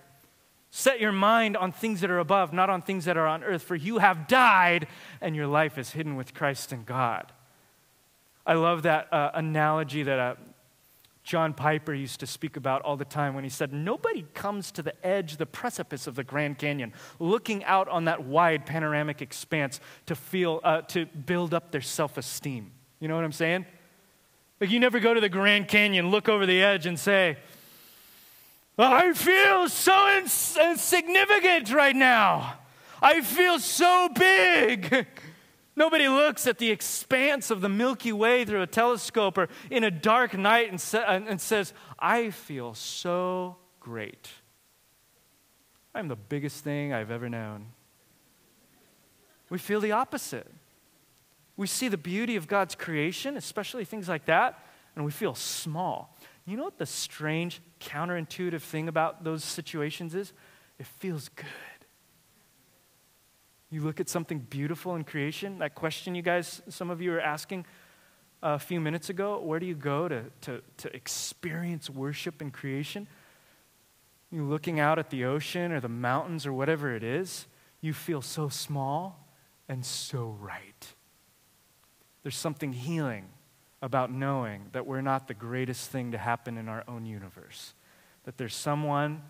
set 0.69 0.99
your 0.99 1.13
mind 1.13 1.55
on 1.55 1.71
things 1.71 2.01
that 2.01 2.11
are 2.11 2.19
above, 2.19 2.51
not 2.51 2.69
on 2.69 2.81
things 2.81 3.05
that 3.05 3.15
are 3.15 3.27
on 3.27 3.43
earth, 3.43 3.63
for 3.63 3.75
you 3.75 3.99
have 3.99 4.27
died 4.27 4.87
and 5.21 5.35
your 5.35 5.47
life 5.47 5.77
is 5.77 5.91
hidden 5.91 6.15
with 6.15 6.33
Christ 6.33 6.73
in 6.73 6.83
God. 6.83 7.31
I 8.45 8.55
love 8.55 8.83
that 8.83 9.11
uh, 9.13 9.31
analogy 9.33 10.03
that 10.03 10.19
uh, 10.19 10.35
John 11.23 11.53
Piper 11.53 11.93
used 11.93 12.19
to 12.19 12.27
speak 12.27 12.57
about 12.57 12.81
all 12.81 12.97
the 12.97 13.05
time 13.05 13.33
when 13.33 13.45
he 13.45 13.49
said, 13.49 13.71
Nobody 13.71 14.25
comes 14.33 14.71
to 14.73 14.81
the 14.81 14.93
edge, 15.05 15.37
the 15.37 15.45
precipice 15.45 16.05
of 16.05 16.15
the 16.15 16.23
Grand 16.23 16.57
Canyon, 16.57 16.91
looking 17.17 17.63
out 17.63 17.87
on 17.87 18.05
that 18.05 18.25
wide 18.25 18.65
panoramic 18.65 19.21
expanse 19.21 19.79
to 20.05 20.15
feel, 20.15 20.59
uh, 20.63 20.81
to 20.81 21.05
build 21.05 21.53
up 21.53 21.71
their 21.71 21.81
self 21.81 22.17
esteem. 22.17 22.71
You 22.99 23.07
know 23.07 23.15
what 23.15 23.23
I'm 23.23 23.31
saying? 23.31 23.65
Like, 24.59 24.69
you 24.69 24.79
never 24.79 24.99
go 24.99 25.13
to 25.13 25.21
the 25.21 25.29
Grand 25.29 25.67
Canyon, 25.69 26.11
look 26.11 26.27
over 26.27 26.45
the 26.45 26.61
edge, 26.61 26.85
and 26.85 26.99
say, 26.99 27.37
I 28.77 29.13
feel 29.13 29.69
so 29.69 30.17
ins- 30.17 30.57
insignificant 30.57 31.73
right 31.73 31.95
now. 31.95 32.55
I 33.01 33.21
feel 33.21 33.59
so 33.59 34.09
big. 34.13 35.07
Nobody 35.75 36.07
looks 36.07 36.45
at 36.45 36.59
the 36.59 36.69
expanse 36.69 37.49
of 37.49 37.61
the 37.61 37.69
Milky 37.69 38.11
Way 38.11 38.45
through 38.45 38.61
a 38.61 38.67
telescope 38.67 39.37
or 39.37 39.49
in 39.71 39.83
a 39.83 39.91
dark 39.91 40.37
night 40.37 40.69
and, 40.69 40.79
sa- 40.79 41.05
and 41.05 41.41
says, 41.41 41.73
I 41.97 42.29
feel 42.29 42.73
so 42.75 43.57
great. 43.79 44.29
I'm 45.95 46.07
the 46.07 46.15
biggest 46.15 46.63
thing 46.63 46.93
I've 46.93 47.11
ever 47.11 47.27
known. 47.27 47.67
We 49.49 49.57
feel 49.57 49.79
the 49.79 49.91
opposite. 49.91 50.51
We 51.55 51.67
see 51.67 51.87
the 51.87 51.97
beauty 51.97 52.35
of 52.35 52.47
God's 52.47 52.75
creation, 52.75 53.37
especially 53.37 53.85
things 53.85 54.09
like 54.09 54.25
that, 54.25 54.59
and 54.95 55.05
we 55.05 55.11
feel 55.11 55.35
small. 55.35 56.17
You 56.45 56.57
know 56.57 56.63
what 56.63 56.77
the 56.77 56.85
strange, 56.85 57.61
counterintuitive 57.79 58.61
thing 58.61 58.87
about 58.87 59.23
those 59.23 59.43
situations 59.43 60.15
is? 60.15 60.33
It 60.79 60.87
feels 60.87 61.29
good. 61.29 61.45
You 63.73 63.81
look 63.81 63.99
at 63.99 64.07
something 64.07 64.37
beautiful 64.37 64.93
in 64.93 65.03
creation, 65.03 65.57
that 65.57 65.73
question 65.73 66.13
you 66.13 66.21
guys, 66.21 66.61
some 66.69 66.91
of 66.91 67.01
you 67.01 67.11
are 67.11 67.19
asking 67.19 67.65
a 68.43 68.59
few 68.59 68.79
minutes 68.79 69.09
ago 69.09 69.39
where 69.39 69.59
do 69.59 69.65
you 69.65 69.73
go 69.73 70.07
to, 70.07 70.25
to, 70.41 70.61
to 70.77 70.95
experience 70.95 71.89
worship 71.89 72.39
in 72.39 72.51
creation? 72.51 73.07
You're 74.31 74.43
looking 74.43 74.79
out 74.79 74.99
at 74.99 75.09
the 75.09 75.25
ocean 75.25 75.71
or 75.71 75.79
the 75.79 75.89
mountains 75.89 76.45
or 76.45 76.53
whatever 76.53 76.95
it 76.95 77.03
is, 77.03 77.47
you 77.81 77.93
feel 77.93 78.21
so 78.21 78.47
small 78.47 79.27
and 79.67 79.83
so 79.83 80.37
right. 80.39 80.93
There's 82.21 82.37
something 82.37 82.73
healing 82.73 83.25
about 83.81 84.11
knowing 84.11 84.67
that 84.73 84.85
we're 84.85 85.01
not 85.01 85.27
the 85.27 85.33
greatest 85.33 85.89
thing 85.89 86.11
to 86.11 86.19
happen 86.19 86.59
in 86.59 86.69
our 86.69 86.83
own 86.87 87.07
universe, 87.07 87.73
that 88.25 88.37
there's 88.37 88.53
someone 88.53 89.23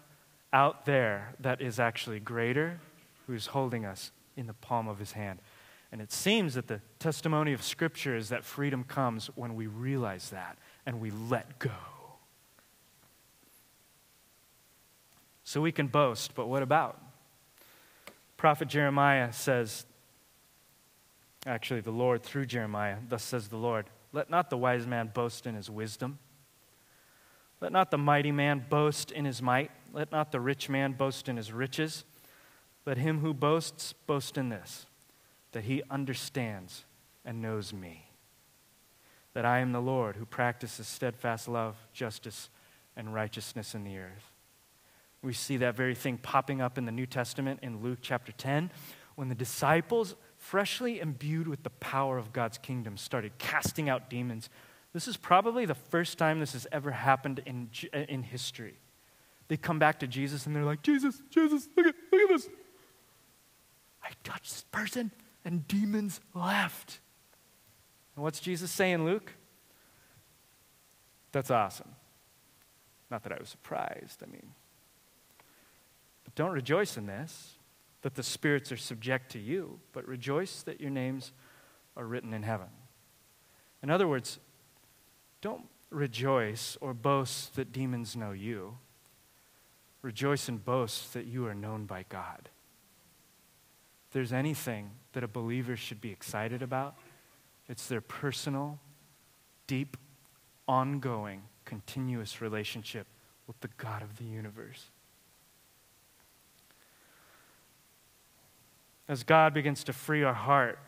out 0.52 0.86
there 0.86 1.34
that 1.40 1.62
is 1.62 1.80
actually 1.80 2.20
greater 2.20 2.82
who's 3.26 3.46
holding 3.46 3.86
us 3.86 4.12
in 4.36 4.48
the 4.48 4.54
palm 4.54 4.88
of 4.88 5.00
his 5.00 5.14
hand. 5.14 5.40
And 5.92 6.02
it 6.02 6.12
seems 6.12 6.56
that 6.56 6.68
the 6.68 6.82
testimony 6.98 7.54
of 7.54 7.62
Scripture 7.62 8.16
is 8.16 8.30
that 8.30 8.44
freedom 8.44 8.84
comes 8.84 9.28
when 9.36 9.56
we 9.56 9.68
realize 9.68 10.32
that 10.32 10.58
and 10.86 11.00
we 11.00 11.12
let 11.12 11.60
go. 11.60 11.72
So 15.44 15.62
we 15.62 15.72
can 15.72 15.88
boast, 15.88 16.34
but 16.36 16.48
what 16.48 16.64
about? 16.64 17.00
Prophet 18.38 18.70
Jeremiah 18.70 19.32
says, 19.32 19.86
actually, 21.46 21.82
the 21.82 21.92
Lord 21.92 22.24
through 22.24 22.48
Jeremiah, 22.48 22.98
thus 23.08 23.24
says 23.24 23.50
the 23.50 23.58
Lord, 23.58 23.86
let 24.14 24.30
not 24.30 24.50
the 24.50 24.58
wise 24.58 24.88
man 24.88 25.12
boast 25.14 25.46
in 25.46 25.56
his 25.56 25.70
wisdom. 25.70 26.18
Let 27.62 27.72
not 27.72 27.92
the 27.92 27.98
mighty 27.98 28.32
man 28.32 28.66
boast 28.68 29.12
in 29.12 29.26
his 29.26 29.42
might. 29.42 29.72
Let 29.94 30.12
not 30.12 30.32
the 30.32 30.40
rich 30.40 30.70
man 30.70 30.94
boast 30.94 31.30
in 31.30 31.38
his 31.38 31.52
riches. 31.52 32.04
Let 32.86 32.98
him 32.98 33.20
who 33.20 33.34
boasts 33.34 33.94
boast 33.94 34.38
in 34.38 34.50
this, 34.50 34.86
that 35.52 35.64
he 35.64 35.84
understands 35.90 36.86
and 37.24 37.42
knows 37.42 37.74
me. 37.74 38.10
That 39.34 39.46
I 39.46 39.60
am 39.60 39.72
the 39.72 39.82
Lord 39.82 40.16
who 40.16 40.26
practices 40.26 40.88
steadfast 40.88 41.48
love, 41.48 41.76
justice, 41.94 42.50
and 42.96 43.14
righteousness 43.14 43.74
in 43.74 43.84
the 43.84 43.98
earth. 43.98 44.32
We 45.22 45.34
see 45.34 45.58
that 45.58 45.76
very 45.76 45.96
thing 45.96 46.18
popping 46.18 46.62
up 46.62 46.78
in 46.78 46.86
the 46.86 46.92
New 46.92 47.06
Testament 47.06 47.62
in 47.64 47.82
Luke 47.82 48.00
chapter 48.02 48.32
10 48.34 48.70
when 49.16 49.30
the 49.30 49.36
disciples 49.36 50.16
freshly 50.38 51.00
imbued 51.00 51.48
with 51.48 51.64
the 51.64 51.70
power 51.70 52.18
of 52.18 52.34
God's 52.34 52.58
kingdom, 52.58 52.98
started 52.98 53.38
casting 53.38 53.88
out 53.88 54.10
demons. 54.10 54.50
This 54.92 55.08
is 55.08 55.16
probably 55.16 55.66
the 55.66 55.76
first 55.76 56.18
time 56.18 56.40
this 56.40 56.54
has 56.54 56.68
ever 56.72 56.92
happened 56.92 57.42
in, 57.46 57.70
uh, 57.94 58.00
in 58.10 58.24
history. 58.24 58.76
They 59.48 59.58
come 59.58 59.80
back 59.80 60.00
to 60.00 60.08
Jesus 60.08 60.46
and 60.46 60.56
they're 60.56 60.66
like, 60.66 60.82
Jesus, 60.82 61.22
Jesus, 61.30 61.68
look 61.78 61.88
at, 61.88 61.96
look 62.12 62.22
at 62.22 62.30
this. 62.30 62.50
Touched 64.24 64.50
this 64.52 64.66
person 64.72 65.12
and 65.46 65.68
demons 65.68 66.22
left. 66.34 67.00
And 68.16 68.24
what's 68.24 68.40
Jesus 68.40 68.72
saying, 68.72 69.06
Luke? 69.06 69.34
That's 71.32 71.52
awesome. 71.52 71.96
Not 73.10 73.24
that 73.24 73.34
I 73.34 73.38
was 73.40 73.50
surprised, 73.50 74.24
I 74.24 74.28
mean. 74.28 74.52
But 76.24 76.36
don't 76.36 76.52
rejoice 76.52 76.98
in 76.98 77.08
this 77.08 77.54
that 78.02 78.16
the 78.16 78.24
spirits 78.24 78.72
are 78.72 78.78
subject 78.78 79.32
to 79.32 79.40
you, 79.40 79.80
but 79.94 80.06
rejoice 80.08 80.62
that 80.64 80.82
your 80.82 80.90
names 80.90 81.32
are 81.96 82.06
written 82.06 82.34
in 82.34 82.44
heaven. 82.44 82.68
In 83.82 83.90
other 83.90 84.08
words, 84.08 84.40
don't 85.42 85.66
rejoice 85.90 86.78
or 86.82 86.94
boast 86.94 87.56
that 87.56 87.72
demons 87.72 88.16
know 88.16 88.32
you. 88.32 88.78
Rejoice 90.02 90.50
and 90.50 90.64
boast 90.64 91.14
that 91.14 91.26
you 91.26 91.46
are 91.48 91.56
known 91.56 91.86
by 91.86 92.04
God. 92.10 92.50
There's 94.14 94.32
anything 94.32 94.92
that 95.12 95.24
a 95.24 95.28
believer 95.28 95.76
should 95.76 96.00
be 96.00 96.12
excited 96.12 96.62
about, 96.62 96.96
it's 97.68 97.88
their 97.88 98.02
personal, 98.02 98.80
deep, 99.68 99.98
ongoing, 100.68 101.44
continuous 101.66 102.42
relationship 102.42 103.08
with 103.48 103.60
the 103.60 103.70
God 103.78 104.02
of 104.02 104.18
the 104.18 104.24
universe. 104.24 104.90
as 109.08 109.24
God 109.24 109.54
begins 109.54 109.84
to 109.86 109.94
free 109.94 110.24
our 110.24 110.34
heart 110.34 110.80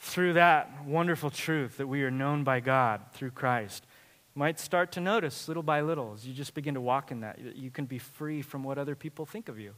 through 0.00 0.34
that 0.34 0.84
wonderful 0.86 1.30
truth 1.30 1.76
that 1.76 1.86
we 1.86 2.02
are 2.02 2.10
known 2.10 2.44
by 2.44 2.60
God 2.60 3.02
through 3.12 3.32
Christ, 3.32 3.84
you 4.34 4.40
might 4.40 4.58
start 4.58 4.92
to 4.92 5.00
notice 5.00 5.48
little 5.48 5.62
by 5.62 5.80
little 5.80 6.12
as 6.14 6.26
you 6.26 6.32
just 6.32 6.54
begin 6.54 6.74
to 6.74 6.80
walk 6.80 7.10
in 7.10 7.20
that 7.20 7.56
you 7.56 7.70
can 7.70 7.84
be 7.84 7.98
free 7.98 8.40
from 8.40 8.62
what 8.62 8.78
other 8.78 8.94
people 8.94 9.26
think 9.26 9.48
of 9.48 9.58
you. 9.58 9.74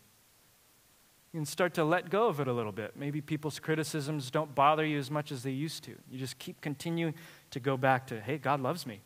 You 1.32 1.38
can 1.38 1.46
start 1.46 1.74
to 1.74 1.84
let 1.84 2.10
go 2.10 2.26
of 2.26 2.40
it 2.40 2.48
a 2.48 2.52
little 2.52 2.72
bit. 2.72 2.96
Maybe 2.96 3.20
people's 3.20 3.60
criticisms 3.60 4.30
don't 4.30 4.54
bother 4.54 4.84
you 4.84 4.98
as 4.98 5.10
much 5.10 5.30
as 5.30 5.42
they 5.42 5.52
used 5.52 5.84
to. 5.84 5.92
You 6.10 6.18
just 6.18 6.38
keep 6.38 6.60
continuing 6.60 7.14
to 7.52 7.60
go 7.60 7.76
back 7.76 8.08
to, 8.08 8.20
hey, 8.20 8.38
God 8.38 8.60
loves 8.60 8.84
me. 8.86 9.00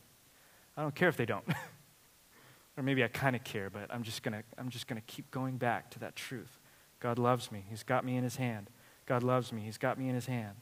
I 0.77 0.83
don't 0.83 0.95
care 0.95 1.09
if 1.09 1.17
they 1.17 1.27
don't. 1.27 1.45
Or 2.77 2.83
maybe 2.83 3.05
I 3.05 3.09
kind 3.09 3.37
of 3.37 3.45
care, 3.45 3.71
but 3.71 3.87
I'm 3.91 4.03
just 4.03 4.23
going 4.23 4.35
to 4.35 4.43
I'm 4.59 4.69
just 4.69 4.87
going 4.87 5.01
to 5.01 5.07
keep 5.07 5.31
going 5.31 5.57
back 5.57 5.91
to 5.91 6.01
that 6.01 6.17
truth. 6.17 6.59
God 7.01 7.19
loves 7.19 7.53
me. 7.53 7.65
He's 7.69 7.83
got 7.83 8.05
me 8.05 8.17
in 8.17 8.25
his 8.25 8.37
hand. 8.37 8.69
God 9.07 9.23
loves 9.23 9.53
me. 9.53 9.63
He's 9.63 9.79
got 9.79 9.99
me 9.99 10.09
in 10.09 10.15
his 10.15 10.27
hand. 10.27 10.57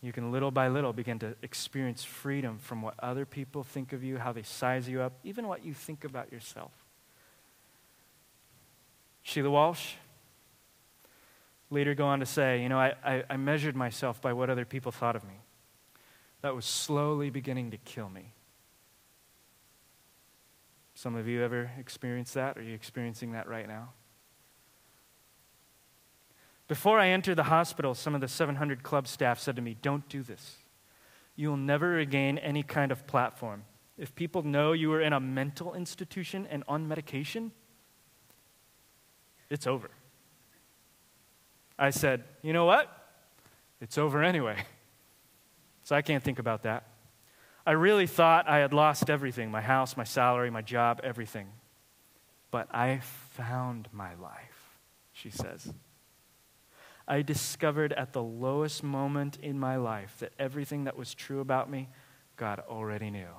You 0.00 0.12
can 0.12 0.30
little 0.30 0.50
by 0.50 0.68
little 0.68 0.92
begin 0.92 1.18
to 1.20 1.34
experience 1.42 2.04
freedom 2.04 2.58
from 2.58 2.82
what 2.82 2.94
other 2.98 3.24
people 3.24 3.62
think 3.62 3.92
of 3.92 4.04
you, 4.04 4.18
how 4.18 4.32
they 4.32 4.42
size 4.42 4.88
you 4.88 5.00
up, 5.00 5.14
even 5.24 5.48
what 5.48 5.64
you 5.64 5.74
think 5.74 6.04
about 6.04 6.30
yourself. 6.30 6.72
Sheila 9.22 9.50
Walsh 9.50 9.94
later 11.74 11.94
go 11.94 12.06
on 12.06 12.20
to 12.20 12.26
say, 12.26 12.62
You 12.62 12.68
know, 12.68 12.78
I, 12.78 12.94
I, 13.04 13.24
I 13.28 13.36
measured 13.36 13.76
myself 13.76 14.22
by 14.22 14.32
what 14.32 14.48
other 14.48 14.64
people 14.64 14.92
thought 14.92 15.16
of 15.16 15.24
me. 15.24 15.34
That 16.40 16.54
was 16.54 16.64
slowly 16.64 17.30
beginning 17.30 17.72
to 17.72 17.76
kill 17.76 18.08
me. 18.08 18.32
Some 20.94 21.16
of 21.16 21.26
you 21.26 21.42
ever 21.42 21.70
experienced 21.78 22.34
that? 22.34 22.56
Are 22.56 22.62
you 22.62 22.74
experiencing 22.74 23.32
that 23.32 23.48
right 23.48 23.66
now? 23.66 23.90
Before 26.68 26.98
I 26.98 27.08
entered 27.08 27.36
the 27.36 27.44
hospital, 27.44 27.94
some 27.94 28.14
of 28.14 28.20
the 28.20 28.28
700 28.28 28.82
club 28.82 29.06
staff 29.06 29.38
said 29.38 29.56
to 29.56 29.62
me, 29.62 29.76
Don't 29.82 30.08
do 30.08 30.22
this. 30.22 30.56
You 31.36 31.48
will 31.50 31.56
never 31.56 31.88
regain 31.88 32.38
any 32.38 32.62
kind 32.62 32.92
of 32.92 33.06
platform. 33.06 33.64
If 33.98 34.14
people 34.14 34.42
know 34.42 34.72
you 34.72 34.92
are 34.92 35.00
in 35.00 35.12
a 35.12 35.20
mental 35.20 35.74
institution 35.74 36.46
and 36.48 36.62
on 36.68 36.86
medication, 36.88 37.52
it's 39.50 39.66
over. 39.66 39.90
I 41.78 41.90
said, 41.90 42.24
You 42.42 42.52
know 42.52 42.64
what? 42.64 42.90
It's 43.80 43.98
over 43.98 44.22
anyway. 44.22 44.56
So 45.84 45.94
I 45.94 46.00
can't 46.00 46.24
think 46.24 46.38
about 46.38 46.62
that. 46.62 46.86
I 47.66 47.72
really 47.72 48.06
thought 48.06 48.48
I 48.48 48.58
had 48.58 48.72
lost 48.72 49.08
everything 49.08 49.50
my 49.50 49.60
house, 49.60 49.96
my 49.96 50.04
salary, 50.04 50.50
my 50.50 50.62
job, 50.62 51.00
everything. 51.04 51.48
But 52.50 52.74
I 52.74 53.00
found 53.32 53.88
my 53.92 54.14
life, 54.14 54.78
she 55.12 55.30
says. 55.30 55.72
I 57.06 57.22
discovered 57.22 57.92
at 57.92 58.12
the 58.12 58.22
lowest 58.22 58.82
moment 58.82 59.38
in 59.42 59.58
my 59.58 59.76
life 59.76 60.16
that 60.20 60.32
everything 60.38 60.84
that 60.84 60.96
was 60.96 61.14
true 61.14 61.40
about 61.40 61.70
me, 61.70 61.88
God 62.36 62.62
already 62.66 63.10
knew. 63.10 63.34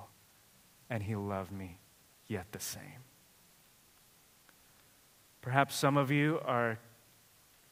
And 0.90 1.02
He 1.02 1.16
loved 1.16 1.52
me 1.52 1.80
yet 2.28 2.52
the 2.52 2.60
same. 2.60 3.04
Perhaps 5.42 5.76
some 5.76 5.98
of 5.98 6.12
you 6.12 6.40
are 6.46 6.80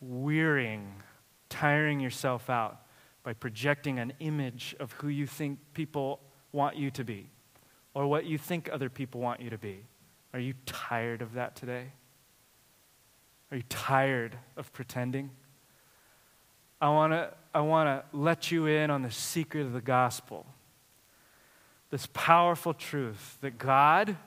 wearying, 0.10 1.02
tiring 1.50 2.00
yourself 2.00 2.50
out 2.50 2.82
by 3.24 3.34
projecting 3.34 4.00
an 4.00 4.14
image 4.20 4.76
of 4.80 4.92
who 4.94 5.08
you 5.08 5.26
think 5.26 5.60
people 5.74 6.20
want 6.52 6.76
you 6.76 6.92
to 6.92 7.04
be 7.04 7.30
or 7.94 8.08
what 8.08 8.26
you 8.26 8.38
think 8.38 8.70
other 8.72 8.90
people 8.90 9.22
want 9.22 9.40
you 9.40 9.50
to 9.50 9.58
be. 9.58 9.86
Are 10.34 10.40
you 10.40 10.54
tired 10.66 11.22
of 11.22 11.34
that 11.34 11.56
today? 11.56 11.94
Are 13.52 13.58
you 13.58 13.64
tired 13.70 14.38
of 14.58 14.74
pretending? 14.74 15.30
I 16.82 16.90
want 16.90 17.14
to 17.14 17.34
I 17.54 17.62
want 17.62 17.88
to 17.88 18.18
let 18.18 18.52
you 18.52 18.66
in 18.66 18.90
on 18.90 19.04
the 19.04 19.12
secret 19.12 19.62
of 19.62 19.74
the 19.74 19.82
gospel. 19.82 20.48
This 21.92 22.08
powerful 22.14 22.74
truth 22.74 23.38
that 23.42 23.60
God 23.60 24.18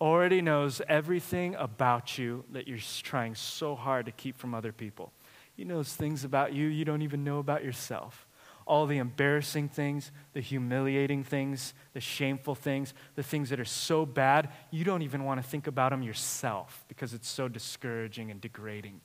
already 0.00 0.40
knows 0.40 0.80
everything 0.88 1.54
about 1.56 2.18
you 2.18 2.44
that 2.52 2.68
you're 2.68 2.78
trying 3.02 3.34
so 3.34 3.74
hard 3.74 4.06
to 4.06 4.12
keep 4.12 4.38
from 4.38 4.54
other 4.54 4.72
people. 4.72 5.12
He 5.54 5.64
knows 5.64 5.94
things 5.94 6.24
about 6.24 6.52
you 6.52 6.66
you 6.66 6.84
don't 6.84 7.02
even 7.02 7.24
know 7.24 7.38
about 7.38 7.64
yourself 7.64 8.28
all 8.68 8.84
the 8.84 8.98
embarrassing 8.98 9.66
things, 9.66 10.12
the 10.34 10.42
humiliating 10.42 11.24
things, 11.24 11.72
the 11.94 12.00
shameful 12.00 12.54
things, 12.54 12.92
the 13.16 13.22
things 13.22 13.48
that 13.48 13.58
are 13.58 13.64
so 13.64 14.04
bad, 14.04 14.50
you 14.70 14.84
don't 14.84 15.00
even 15.00 15.24
want 15.24 15.42
to 15.42 15.48
think 15.48 15.66
about 15.66 15.90
them 15.90 16.02
yourself 16.02 16.84
because 16.86 17.14
it's 17.14 17.28
so 17.28 17.48
discouraging 17.48 18.30
and 18.30 18.42
degrading. 18.42 19.00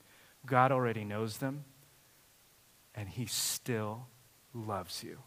God 0.46 0.74
already 0.74 1.06
knows 1.06 1.38
them, 1.38 1.64
and 2.94 3.08
He 3.08 3.26
still 3.26 4.08
loves 4.54 5.02
you. 5.02 5.20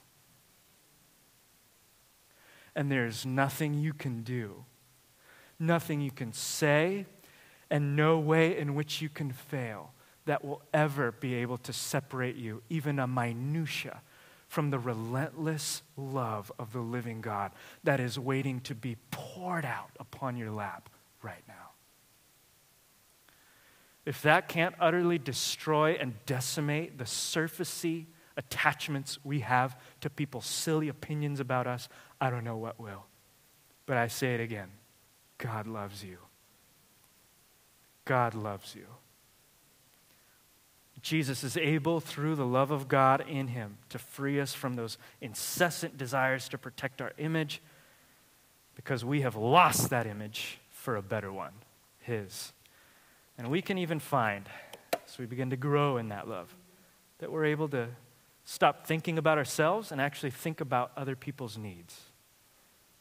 And 2.74 2.92
there's 2.92 3.24
nothing 3.24 3.72
you 3.72 3.94
can 3.94 4.22
do, 4.22 4.66
nothing 5.58 6.00
you 6.00 6.10
can 6.10 6.32
say, 6.32 7.06
and 7.70 7.96
no 7.96 8.18
way 8.18 8.56
in 8.56 8.74
which 8.74 9.02
you 9.02 9.08
can 9.08 9.32
fail 9.32 9.92
that 10.26 10.44
will 10.44 10.62
ever 10.74 11.12
be 11.12 11.34
able 11.34 11.56
to 11.58 11.72
separate 11.72 12.36
you, 12.36 12.62
even 12.68 12.98
a 12.98 13.06
minutia 13.06 14.02
from 14.48 14.70
the 14.70 14.78
relentless 14.78 15.82
love 15.96 16.52
of 16.58 16.72
the 16.72 16.80
living 16.80 17.20
God 17.20 17.52
that 17.84 18.00
is 18.00 18.18
waiting 18.18 18.60
to 18.60 18.74
be 18.74 18.96
poured 19.10 19.64
out 19.64 19.90
upon 19.98 20.36
your 20.36 20.50
lap 20.50 20.88
right 21.22 21.42
now. 21.48 21.54
If 24.04 24.22
that 24.22 24.48
can't 24.48 24.74
utterly 24.78 25.18
destroy 25.18 25.96
and 26.00 26.14
decimate 26.26 26.96
the 26.96 27.04
surfacey 27.04 28.06
attachments 28.36 29.18
we 29.24 29.40
have 29.40 29.76
to 30.00 30.10
people's 30.10 30.46
silly 30.46 30.88
opinions 30.88 31.40
about 31.40 31.66
us, 31.66 31.88
I 32.20 32.30
don't 32.30 32.44
know 32.44 32.56
what 32.56 32.78
will. 32.78 33.06
But 33.86 33.96
I 33.96 34.06
say 34.06 34.34
it 34.34 34.40
again 34.40 34.70
God 35.38 35.66
loves 35.66 36.02
you. 36.02 36.18
God 38.04 38.34
loves 38.34 38.74
you. 38.74 38.86
Jesus 41.02 41.44
is 41.44 41.56
able, 41.56 42.00
through 42.00 42.34
the 42.34 42.46
love 42.46 42.70
of 42.70 42.88
God 42.88 43.24
in 43.28 43.48
him, 43.48 43.78
to 43.90 43.98
free 43.98 44.40
us 44.40 44.54
from 44.54 44.74
those 44.74 44.98
incessant 45.20 45.96
desires 45.96 46.48
to 46.48 46.58
protect 46.58 47.00
our 47.00 47.12
image, 47.18 47.60
because 48.74 49.04
we 49.04 49.20
have 49.20 49.36
lost 49.36 49.90
that 49.90 50.06
image 50.06 50.58
for 50.70 50.96
a 50.96 51.02
better 51.02 51.32
one, 51.32 51.52
His. 52.00 52.52
And 53.38 53.50
we 53.50 53.62
can 53.62 53.78
even 53.78 53.98
find, 54.00 54.48
as 55.06 55.18
we 55.18 55.26
begin 55.26 55.50
to 55.50 55.56
grow 55.56 55.96
in 55.96 56.08
that 56.08 56.28
love, 56.28 56.54
that 57.18 57.30
we're 57.30 57.44
able 57.44 57.68
to 57.68 57.88
stop 58.44 58.86
thinking 58.86 59.18
about 59.18 59.38
ourselves 59.38 59.92
and 59.92 60.00
actually 60.00 60.30
think 60.30 60.60
about 60.60 60.92
other 60.96 61.16
people's 61.16 61.58
needs. 61.58 62.00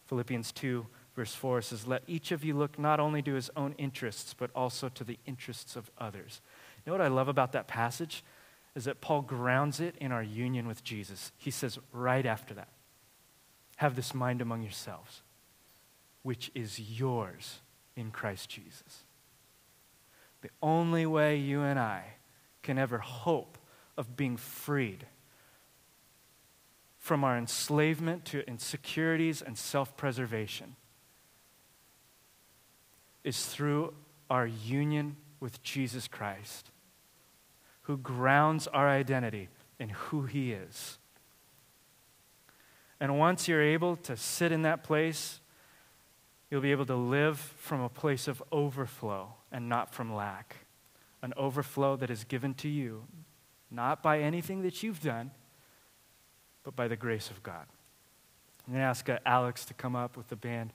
Philippians 0.08 0.52
2, 0.52 0.86
verse 1.16 1.34
4 1.34 1.62
says, 1.62 1.88
Let 1.88 2.04
each 2.08 2.32
of 2.32 2.44
you 2.44 2.56
look 2.56 2.78
not 2.78 3.00
only 3.00 3.22
to 3.24 3.34
his 3.34 3.50
own 3.56 3.74
interests, 3.78 4.34
but 4.34 4.52
also 4.54 4.90
to 4.90 5.04
the 5.04 5.18
interests 5.26 5.76
of 5.76 5.90
others. 5.98 6.42
You 6.78 6.92
know 6.92 6.98
what 6.98 7.06
I 7.06 7.10
love 7.10 7.28
about 7.28 7.54
that 7.54 7.68
passage? 7.68 8.24
Is 8.76 8.86
that 8.86 9.02
Paul 9.02 9.22
grounds 9.22 9.80
it 9.80 9.96
in 10.00 10.12
our 10.12 10.24
union 10.24 10.68
with 10.68 10.84
Jesus. 10.84 11.32
He 11.38 11.52
says 11.52 11.80
right 11.92 12.26
after 12.26 12.54
that, 12.54 12.68
Have 13.78 13.96
this 13.96 14.14
mind 14.14 14.42
among 14.42 14.62
yourselves, 14.62 15.22
which 16.24 16.52
is 16.54 16.80
yours 16.80 17.60
in 17.96 18.12
Christ 18.12 18.50
Jesus. 18.50 19.06
The 20.42 20.50
only 20.62 21.06
way 21.06 21.38
you 21.38 21.62
and 21.62 21.80
I 21.80 22.16
can 22.62 22.78
ever 22.78 22.98
hope 22.98 23.58
of 23.98 24.18
being 24.18 24.36
freed 24.36 25.08
from 27.00 27.24
our 27.24 27.38
enslavement 27.38 28.26
to 28.26 28.48
insecurities 28.48 29.42
and 29.42 29.58
self 29.58 29.96
preservation 29.96 30.76
is 33.26 33.46
through 33.46 33.94
our 34.30 34.48
union 34.48 35.18
with 35.42 35.62
Jesus 35.64 36.08
Christ, 36.08 36.72
who 37.82 37.98
grounds 37.98 38.68
our 38.68 38.88
identity 38.88 39.50
in 39.80 39.90
who 39.90 40.24
He 40.24 40.54
is. 40.54 40.98
And 43.00 43.20
once 43.20 43.50
you're 43.50 43.62
able 43.62 43.98
to 43.98 44.16
sit 44.16 44.54
in 44.54 44.62
that 44.62 44.84
place, 44.84 45.42
you'll 46.50 46.62
be 46.62 46.72
able 46.72 46.86
to 46.86 46.96
live 46.96 47.38
from 47.38 47.82
a 47.82 47.90
place 47.90 48.30
of 48.30 48.42
overflow 48.52 49.34
and 49.52 49.68
not 49.68 49.94
from 49.94 50.16
lack. 50.16 50.58
An 51.22 51.34
overflow 51.36 51.98
that 51.98 52.10
is 52.10 52.24
given 52.24 52.54
to 52.54 52.70
you, 52.70 53.04
not 53.70 54.02
by 54.02 54.20
anything 54.20 54.62
that 54.62 54.82
you've 54.84 55.02
done 55.02 55.32
but 56.64 56.76
by 56.76 56.88
the 56.88 56.96
grace 56.96 57.30
of 57.30 57.42
God. 57.44 57.66
I'm 58.68 58.74
going 58.74 58.82
to 58.82 58.88
ask 58.88 59.08
uh, 59.08 59.20
Alex 59.26 59.64
to 59.66 59.74
come 59.76 59.96
up 59.96 60.18
with 60.18 60.28
the 60.28 60.36
band 60.36 60.74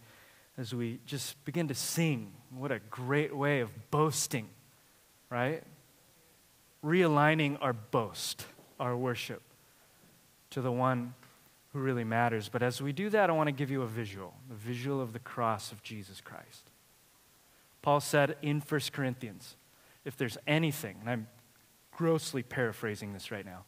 as 0.61 0.74
we 0.74 1.00
just 1.06 1.42
begin 1.46 1.68
to 1.68 1.74
sing. 1.74 2.32
What 2.50 2.70
a 2.70 2.80
great 2.90 3.34
way 3.34 3.61
of 3.61 3.70
boasting, 3.90 4.48
right? 5.30 5.62
Realigning 6.84 7.56
our 7.62 7.72
boast, 7.72 8.44
our 8.78 8.94
worship, 8.94 9.40
to 10.50 10.61
the 10.61 10.70
one 10.70 11.14
who 11.72 11.78
really 11.78 12.04
matters. 12.04 12.50
But 12.50 12.62
as 12.62 12.82
we 12.82 12.92
do 12.92 13.08
that, 13.08 13.30
I 13.30 13.32
want 13.32 13.46
to 13.46 13.52
give 13.52 13.70
you 13.70 13.80
a 13.82 13.86
visual, 13.86 14.34
a 14.50 14.54
visual 14.54 15.00
of 15.00 15.14
the 15.14 15.18
cross 15.18 15.72
of 15.72 15.82
Jesus 15.82 16.20
Christ. 16.20 16.70
Paul 17.80 18.00
said 18.00 18.36
in 18.42 18.61
1 18.61 18.80
Corinthians, 18.92 19.56
if 20.04 20.16
there's 20.16 20.36
anything, 20.46 20.98
and 21.00 21.08
I'm 21.08 21.28
grossly 21.90 22.42
paraphrasing 22.42 23.14
this 23.14 23.30
right 23.30 23.46
now, 23.46 23.64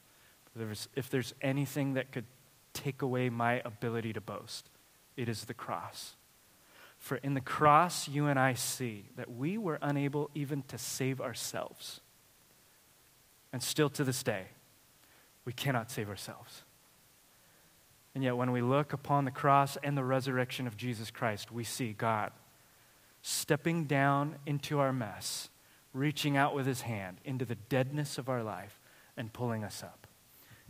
if 0.95 1.09
there's 1.09 1.33
anything 1.41 1.95
that 1.95 2.13
could 2.13 2.27
take 2.75 3.01
away 3.01 3.31
my 3.31 3.63
ability 3.65 4.13
to 4.13 4.21
boast, 4.21 4.69
it 5.17 5.31
is 5.31 5.47
the 5.47 5.55
cross. 5.55 6.17
For 7.03 7.17
in 7.17 7.35
the 7.35 7.41
cross, 7.41 8.07
you 8.07 8.29
and 8.29 8.39
I 8.39 8.55
see 8.55 9.07
that 9.17 9.29
we 9.29 9.59
were 9.59 9.77
unable 9.83 10.31
even 10.37 10.63
to 10.69 10.79
save 10.79 11.21
ourselves. 11.21 12.01
And 13.53 13.61
still 13.61 13.91
to 13.91 14.05
this 14.05 14.23
day, 14.23 14.45
we 15.45 15.53
cannot 15.53 15.91
save 15.91 16.09
ourselves. 16.09 16.63
And 18.15 18.23
yet, 18.23 18.37
when 18.37 18.53
we 18.53 18.63
look 18.63 18.93
upon 18.93 19.25
the 19.25 19.33
cross 19.33 19.77
and 19.83 19.99
the 19.99 20.05
resurrection 20.05 20.69
of 20.69 20.77
Jesus 20.77 21.11
Christ, 21.11 21.51
we 21.51 21.65
see 21.65 21.93
God 21.93 22.31
stepping 23.21 23.87
down 23.87 24.37
into 24.47 24.79
our 24.79 24.93
mess, 24.93 25.51
reaching 25.93 26.37
out 26.37 26.55
with 26.55 26.67
his 26.67 26.83
hand 26.83 27.17
into 27.25 27.45
the 27.45 27.57
deadness 27.57 28.17
of 28.17 28.29
our 28.29 28.45
life, 28.45 28.79
and 29.17 29.33
pulling 29.33 29.65
us 29.65 29.83
up. 29.83 30.07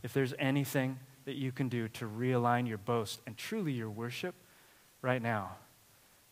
If 0.02 0.14
there's 0.14 0.32
anything 0.38 0.98
that 1.26 1.36
you 1.36 1.52
can 1.52 1.68
do 1.68 1.88
to 1.88 2.06
realign 2.06 2.66
your 2.66 2.78
boast 2.78 3.20
and 3.26 3.36
truly 3.36 3.72
your 3.72 3.90
worship 3.90 4.34
right 5.02 5.20
now, 5.20 5.56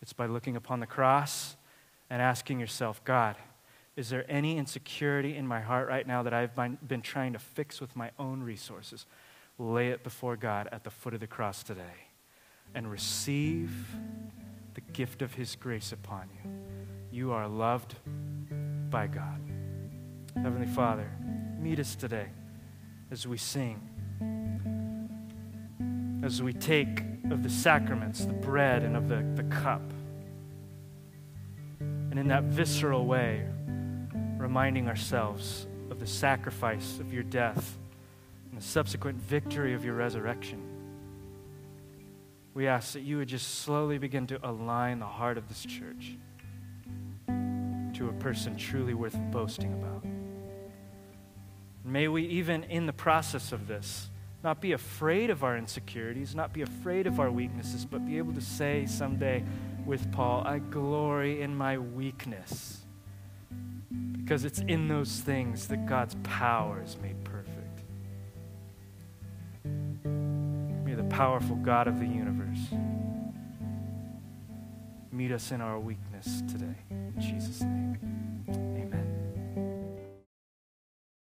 it's 0.02 0.12
by 0.12 0.26
looking 0.26 0.56
upon 0.56 0.80
the 0.80 0.86
cross 0.86 1.56
and 2.08 2.20
asking 2.22 2.60
yourself, 2.60 3.02
God, 3.04 3.36
is 3.96 4.08
there 4.08 4.24
any 4.28 4.56
insecurity 4.56 5.36
in 5.36 5.46
my 5.46 5.60
heart 5.60 5.88
right 5.88 6.06
now 6.06 6.22
that 6.22 6.32
I've 6.32 6.54
been 6.86 7.02
trying 7.02 7.32
to 7.34 7.38
fix 7.38 7.80
with 7.80 7.94
my 7.96 8.10
own 8.18 8.42
resources? 8.42 9.06
Lay 9.58 9.88
it 9.88 10.02
before 10.02 10.36
God 10.36 10.68
at 10.72 10.84
the 10.84 10.90
foot 10.90 11.12
of 11.12 11.20
the 11.20 11.26
cross 11.26 11.62
today 11.62 12.08
and 12.74 12.90
receive 12.90 13.70
the 14.74 14.80
gift 14.80 15.22
of 15.22 15.34
His 15.34 15.56
grace 15.56 15.92
upon 15.92 16.28
you. 16.32 16.50
You 17.10 17.32
are 17.32 17.48
loved 17.48 17.96
by 18.88 19.06
God. 19.06 19.40
Heavenly 20.36 20.68
Father, 20.68 21.10
meet 21.58 21.78
us 21.80 21.94
today 21.94 22.28
as 23.10 23.26
we 23.26 23.36
sing, 23.36 23.80
as 26.22 26.42
we 26.42 26.52
take 26.52 27.02
of 27.30 27.42
the 27.42 27.50
sacraments, 27.50 28.24
the 28.24 28.32
bread, 28.32 28.82
and 28.82 28.96
of 28.96 29.08
the, 29.08 29.24
the 29.34 29.44
cup. 29.44 29.82
And 31.80 32.18
in 32.18 32.28
that 32.28 32.44
visceral 32.44 33.06
way, 33.06 33.46
reminding 34.36 34.88
ourselves 34.88 35.66
of 35.90 36.00
the 36.00 36.06
sacrifice 36.06 36.98
of 36.98 37.12
your 37.12 37.22
death 37.22 37.78
and 38.50 38.60
the 38.60 38.64
subsequent 38.64 39.18
victory 39.18 39.74
of 39.74 39.84
your 39.84 39.94
resurrection. 39.94 40.60
We 42.52 42.66
ask 42.66 42.94
that 42.94 43.02
you 43.02 43.18
would 43.18 43.28
just 43.28 43.60
slowly 43.60 43.98
begin 43.98 44.26
to 44.28 44.40
align 44.48 44.98
the 44.98 45.06
heart 45.06 45.38
of 45.38 45.48
this 45.48 45.64
church 45.64 46.16
to 47.28 48.08
a 48.08 48.12
person 48.18 48.56
truly 48.56 48.94
worth 48.94 49.16
boasting 49.30 49.72
about. 49.72 50.04
May 51.84 52.08
we, 52.08 52.24
even 52.26 52.64
in 52.64 52.86
the 52.86 52.92
process 52.92 53.52
of 53.52 53.66
this, 53.66 54.09
not 54.42 54.60
be 54.60 54.72
afraid 54.72 55.30
of 55.30 55.44
our 55.44 55.56
insecurities, 55.56 56.34
not 56.34 56.52
be 56.52 56.62
afraid 56.62 57.06
of 57.06 57.20
our 57.20 57.30
weaknesses, 57.30 57.84
but 57.84 58.06
be 58.06 58.18
able 58.18 58.32
to 58.32 58.40
say 58.40 58.86
someday 58.86 59.44
with 59.84 60.10
Paul, 60.12 60.42
I 60.46 60.58
glory 60.58 61.42
in 61.42 61.54
my 61.54 61.78
weakness. 61.78 62.78
Because 64.18 64.44
it's 64.44 64.60
in 64.60 64.88
those 64.88 65.20
things 65.20 65.66
that 65.68 65.86
God's 65.86 66.16
power 66.22 66.82
is 66.82 66.96
made 67.02 67.22
perfect. 67.24 67.82
May 70.84 70.94
the 70.94 71.04
powerful 71.04 71.56
God 71.56 71.88
of 71.88 71.98
the 71.98 72.06
universe 72.06 72.58
meet 75.12 75.32
us 75.32 75.50
in 75.50 75.60
our 75.60 75.78
weakness 75.78 76.42
today. 76.50 76.76
In 76.90 77.14
Jesus' 77.20 77.60
name, 77.62 77.98
amen. 78.48 78.79